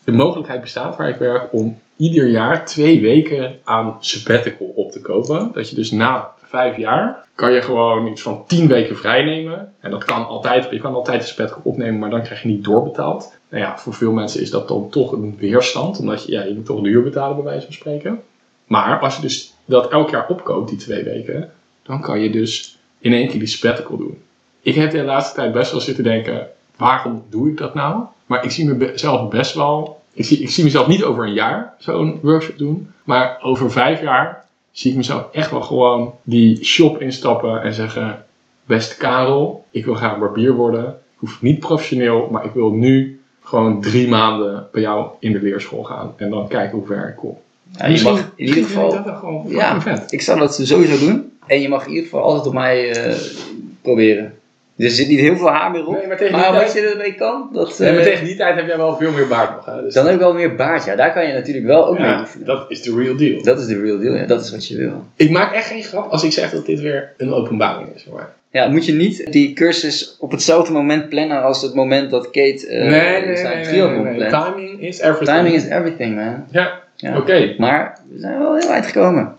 de 0.03 0.11
mogelijkheid 0.11 0.61
bestaat 0.61 0.97
waar 0.97 1.09
ik 1.09 1.15
werk 1.15 1.53
om 1.53 1.79
ieder 1.97 2.27
jaar 2.27 2.65
twee 2.65 3.01
weken 3.01 3.55
aan 3.63 3.97
sabbatical 3.99 4.67
op 4.75 4.91
te 4.91 5.01
kopen. 5.01 5.49
Dat 5.53 5.69
je 5.69 5.75
dus 5.75 5.91
na 5.91 6.31
vijf 6.43 6.77
jaar 6.77 7.25
kan 7.35 7.53
je 7.53 7.61
gewoon 7.61 8.07
iets 8.07 8.21
van 8.21 8.43
tien 8.47 8.67
weken 8.67 8.97
vrij 8.97 9.23
nemen. 9.23 9.73
En 9.79 9.91
dat 9.91 10.03
kan 10.03 10.27
altijd, 10.27 10.67
je 10.69 10.79
kan 10.79 10.93
altijd 10.93 11.21
een 11.21 11.27
sabbatical 11.27 11.61
opnemen, 11.63 11.99
maar 11.99 12.09
dan 12.09 12.21
krijg 12.21 12.41
je 12.41 12.47
niet 12.47 12.63
doorbetaald. 12.63 13.33
Nou 13.49 13.63
ja, 13.63 13.77
voor 13.77 13.93
veel 13.93 14.11
mensen 14.11 14.41
is 14.41 14.49
dat 14.49 14.67
dan 14.67 14.89
toch 14.89 15.11
een 15.11 15.35
weerstand, 15.39 15.99
omdat 15.99 16.25
je, 16.25 16.31
ja, 16.31 16.43
je 16.43 16.53
moet 16.53 16.65
toch 16.65 16.81
de 16.81 16.89
huur 16.89 17.03
betalen 17.03 17.35
bij 17.35 17.45
wijze 17.45 17.65
van 17.65 17.73
spreken. 17.73 18.19
Maar 18.67 18.99
als 18.99 19.15
je 19.15 19.21
dus 19.21 19.53
dat 19.65 19.91
elk 19.91 20.09
jaar 20.09 20.25
opkoopt, 20.27 20.69
die 20.69 20.77
twee 20.77 21.03
weken, 21.03 21.51
dan 21.87 22.01
kan 22.01 22.19
je 22.19 22.29
dus 22.29 22.77
in 22.99 23.13
één 23.13 23.27
keer 23.27 23.39
die 23.39 23.47
sabbatical 23.47 23.97
doen. 23.97 24.17
Ik 24.61 24.75
heb 24.75 24.91
de 24.91 25.03
laatste 25.03 25.35
tijd 25.35 25.53
best 25.53 25.71
wel 25.71 25.81
zitten 25.81 26.03
denken, 26.03 26.47
waarom 26.77 27.23
doe 27.29 27.49
ik 27.49 27.57
dat 27.57 27.73
nou? 27.73 28.03
Maar 28.25 28.43
ik 28.43 28.51
zie 28.51 28.65
mezelf 28.65 29.29
best 29.29 29.53
wel, 29.53 30.01
ik 30.13 30.25
zie, 30.25 30.39
ik 30.39 30.49
zie 30.49 30.63
mezelf 30.63 30.87
niet 30.87 31.03
over 31.03 31.23
een 31.23 31.33
jaar 31.33 31.73
zo'n 31.77 32.19
workshop 32.21 32.57
doen, 32.57 32.91
maar 33.03 33.37
over 33.41 33.71
vijf 33.71 34.01
jaar 34.01 34.45
zie 34.71 34.91
ik 34.91 34.97
mezelf 34.97 35.27
echt 35.31 35.51
wel 35.51 35.61
gewoon 35.61 36.13
die 36.23 36.65
shop 36.65 37.01
instappen 37.01 37.61
en 37.61 37.73
zeggen, 37.73 38.25
beste 38.65 38.97
Karel, 38.97 39.65
ik 39.71 39.85
wil 39.85 39.93
graag 39.93 40.19
barbier 40.19 40.53
worden. 40.53 40.85
Ik 40.87 41.17
hoef 41.17 41.41
niet 41.41 41.59
professioneel, 41.59 42.27
maar 42.31 42.45
ik 42.45 42.51
wil 42.51 42.71
nu 42.71 43.21
gewoon 43.43 43.81
drie 43.81 44.07
maanden 44.07 44.67
bij 44.71 44.81
jou 44.81 45.07
in 45.19 45.31
de 45.31 45.41
leerschool 45.41 45.83
gaan 45.83 46.13
en 46.17 46.29
dan 46.29 46.47
kijken 46.47 46.77
hoe 46.77 46.87
ver 46.87 47.07
ik 47.07 47.15
kom. 47.15 47.37
Ja, 47.77 47.87
je 47.87 48.01
mag 48.03 48.31
in 48.35 48.47
ieder 48.47 48.63
geval... 48.63 48.91
dat 48.91 49.05
dan 49.05 49.17
gewoon 49.17 49.45
Ja, 49.47 49.81
vet. 49.81 50.11
ik 50.11 50.21
zou 50.21 50.39
dat 50.39 50.55
sowieso 50.55 51.05
doen. 51.05 51.26
En 51.47 51.61
je 51.61 51.69
mag 51.69 51.83
in 51.83 51.89
ieder 51.89 52.03
geval 52.03 52.21
altijd 52.21 52.47
op 52.47 52.53
mij 52.53 52.91
eh, 52.91 53.13
proberen. 53.81 54.33
Er 54.77 54.89
zit 54.89 55.07
niet 55.07 55.19
heel 55.19 55.35
veel 55.37 55.49
haar 55.49 55.71
meer 55.71 55.87
op. 55.87 55.93
Nee, 55.93 56.07
maar 56.07 56.31
maar 56.31 56.51
wat 56.53 56.59
tijd- 56.59 56.73
je 56.73 56.79
ermee 56.91 57.13
kan, 57.13 57.49
dat, 57.53 57.77
Ja, 57.77 57.85
maar 57.85 57.97
eh, 57.97 58.03
tegen 58.03 58.25
die 58.25 58.35
tijd 58.35 58.55
heb 58.55 58.67
jij 58.67 58.77
wel 58.77 58.97
veel 58.97 59.11
meer 59.11 59.27
baard 59.27 59.55
nog. 59.55 59.81
Dus 59.81 59.93
dan 59.93 60.05
heb 60.05 60.13
ik 60.13 60.19
wel 60.19 60.33
meer 60.33 60.55
baard. 60.55 60.85
Ja, 60.85 60.95
daar 60.95 61.13
kan 61.13 61.27
je 61.27 61.33
natuurlijk 61.33 61.65
wel 61.65 61.87
ook 61.87 61.99
mee 61.99 62.19
oefenen. 62.19 62.45
dat 62.45 62.65
is 62.71 62.81
de 62.81 62.95
real 62.95 63.15
deal. 63.15 63.41
Dat 63.43 63.59
is 63.59 63.65
de 63.65 63.79
real 63.81 63.99
deal. 63.99 64.15
Ja, 64.15 64.25
dat 64.25 64.43
is 64.43 64.51
wat 64.51 64.67
je 64.67 64.77
wil. 64.77 65.05
Ik 65.15 65.29
maak 65.29 65.53
echt 65.53 65.67
geen 65.67 65.83
grap 65.83 66.11
als 66.11 66.23
ik 66.23 66.31
zeg 66.31 66.51
dat 66.51 66.65
dit 66.65 66.79
weer 66.79 67.13
een 67.17 67.33
openbaring 67.33 67.87
is. 67.95 68.05
Hoor. 68.09 68.29
Ja, 68.51 68.67
moet 68.67 68.85
je 68.85 68.93
niet 68.93 69.31
die 69.31 69.53
cursus 69.53 70.15
op 70.19 70.31
hetzelfde 70.31 70.73
moment 70.73 71.09
plannen 71.09 71.43
als 71.43 71.61
het 71.61 71.73
moment 71.73 72.11
dat 72.11 72.25
Kate 72.25 72.67
eh, 72.67 73.35
zijn 73.37 73.63
triathlon 73.63 74.15
plant. 74.15 74.29
Timing 74.55 74.81
is 74.81 74.99
everything. 74.99 75.37
Timing 75.37 75.55
is 75.55 75.65
everything, 75.65 76.15
man. 76.15 76.45
Ja, 76.51 76.79
Ja. 76.95 77.17
oké. 77.17 77.55
Maar 77.57 77.99
we 78.09 78.19
zijn 78.19 78.39
wel 78.39 78.55
heel 78.57 78.69
eind 78.69 78.85
gekomen. 78.85 79.35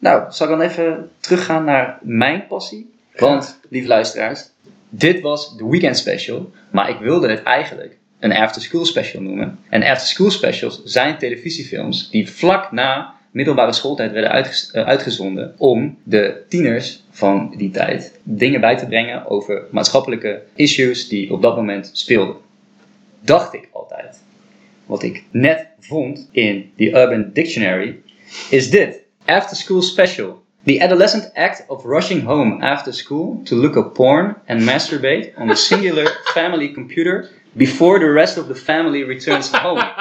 Nou, 0.00 0.32
zal 0.32 0.50
ik 0.50 0.58
dan 0.58 0.68
even 0.68 1.10
teruggaan 1.18 1.64
naar 1.64 1.98
mijn 2.02 2.46
passie? 2.46 2.90
Want, 3.16 3.60
lieve 3.68 3.88
luisteraars, 3.88 4.48
dit 4.88 5.20
was 5.20 5.56
de 5.56 5.66
weekend 5.66 5.96
special. 5.96 6.50
Maar 6.70 6.90
ik 6.90 6.98
wilde 6.98 7.28
het 7.28 7.42
eigenlijk 7.42 7.96
een 8.18 8.32
after 8.32 8.62
school 8.62 8.84
special 8.84 9.22
noemen. 9.22 9.58
En 9.68 9.82
after 9.82 10.06
school 10.06 10.30
specials 10.30 10.82
zijn 10.84 11.18
televisiefilms 11.18 12.10
die 12.10 12.30
vlak 12.30 12.72
na 12.72 13.14
middelbare 13.30 13.72
schooltijd 13.72 14.12
werden 14.12 14.44
eh, 14.44 14.86
uitgezonden 14.86 15.54
om 15.58 15.98
de 16.02 16.42
tieners 16.48 17.02
van 17.10 17.54
die 17.56 17.70
tijd 17.70 18.18
dingen 18.22 18.60
bij 18.60 18.76
te 18.76 18.86
brengen 18.86 19.26
over 19.30 19.62
maatschappelijke 19.70 20.42
issues 20.54 21.08
die 21.08 21.32
op 21.32 21.42
dat 21.42 21.56
moment 21.56 21.90
speelden. 21.92 22.36
Dacht 23.20 23.54
ik 23.54 23.68
altijd. 23.72 24.22
Wat 24.86 25.02
ik 25.02 25.24
net 25.30 25.66
vond 25.80 26.28
in 26.30 26.72
the 26.76 26.90
Urban 26.90 27.30
Dictionary 27.32 27.98
is 28.50 28.70
dit. 28.70 29.08
After 29.30 29.54
school 29.54 29.82
special. 29.82 30.42
The 30.64 30.80
adolescent 30.80 31.30
act 31.36 31.62
of 31.68 31.84
rushing 31.84 32.22
home 32.22 32.62
after 32.62 32.92
school 32.92 33.40
to 33.44 33.54
look 33.54 33.76
up 33.76 33.94
porn 33.94 34.34
and 34.48 34.62
masturbate 34.62 35.32
on 35.38 35.46
the 35.46 35.54
singular 35.54 36.06
family 36.34 36.68
computer 36.74 37.28
before 37.56 38.00
the 38.00 38.10
rest 38.10 38.38
of 38.38 38.48
the 38.48 38.54
family 38.54 39.04
returns 39.04 39.52
home. 39.52 39.82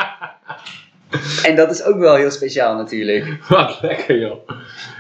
En 1.44 1.56
dat 1.56 1.72
is 1.72 1.84
ook 1.84 1.98
wel 1.98 2.16
heel 2.16 2.32
speciaal 2.32 2.76
natuurlijk. 2.76 3.38
Wat 3.50 3.80
lekker 3.82 4.20
joh. 4.20 4.50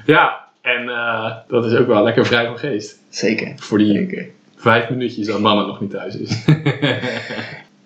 Ja, 0.05 0.47
en 0.61 0.89
eh, 0.89 1.36
dat 1.47 1.65
is 1.65 1.73
ook 1.73 1.88
wel 1.88 2.03
lekker 2.03 2.25
vrij 2.25 2.45
van 2.45 2.57
geest. 2.57 2.99
Zeker. 3.09 3.53
Voor 3.55 3.77
die 3.77 3.93
Zeker. 3.93 4.27
vijf 4.55 4.89
minuutjes 4.89 5.27
dat 5.27 5.39
mama 5.39 5.65
nog 5.65 5.82
niet 5.82 5.89
thuis 5.89 6.15
is. 6.17 6.45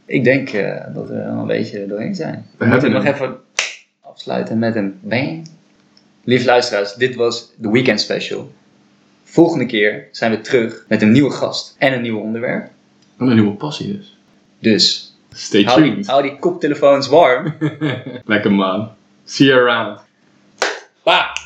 Ik 0.06 0.24
denk 0.24 0.50
eh, 0.50 0.94
dat 0.94 1.08
we 1.08 1.14
er 1.14 1.26
wel 1.26 1.40
een 1.40 1.48
beetje 1.48 1.88
doorheen 1.88 2.16
zijn. 2.16 2.46
We 2.58 2.66
We 2.66 2.72
moeten 2.72 2.92
nog 2.92 3.06
even 3.06 3.36
afsluiten 4.02 4.60
met 4.60 4.76
een 4.76 5.00
bang. 5.02 5.48
Lieve 6.24 6.46
luisteraars, 6.46 6.94
dit 6.94 7.16
was 7.16 7.52
de 7.58 7.70
weekend 7.70 8.02
special. 8.02 8.52
Volgende 9.24 9.66
keer 9.66 10.08
zijn 10.12 10.32
we 10.32 10.42
terug 10.42 10.86
met 10.88 11.02
een 11.02 11.12
nieuwe 11.12 11.32
gast 11.32 11.76
en 11.78 11.94
een 11.94 12.02
nieuw 12.02 12.20
onderwerp. 12.20 12.70
Wat 13.18 13.28
een 13.30 13.36
nieuwe 13.36 13.56
passie 13.56 13.98
dus. 13.98 14.18
Dus 14.60 15.16
Stay 15.30 15.64
hou 15.64 15.82
die, 15.82 15.92
tuned. 15.92 16.08
hou 16.08 16.22
die 16.22 16.40
koptelefoons 16.40 17.08
warm. 17.08 17.54
Lekker 18.26 18.52
man. 18.52 18.90
See 19.26 19.48
you 19.48 19.60
around. 19.60 20.00
Bye. 21.04 21.43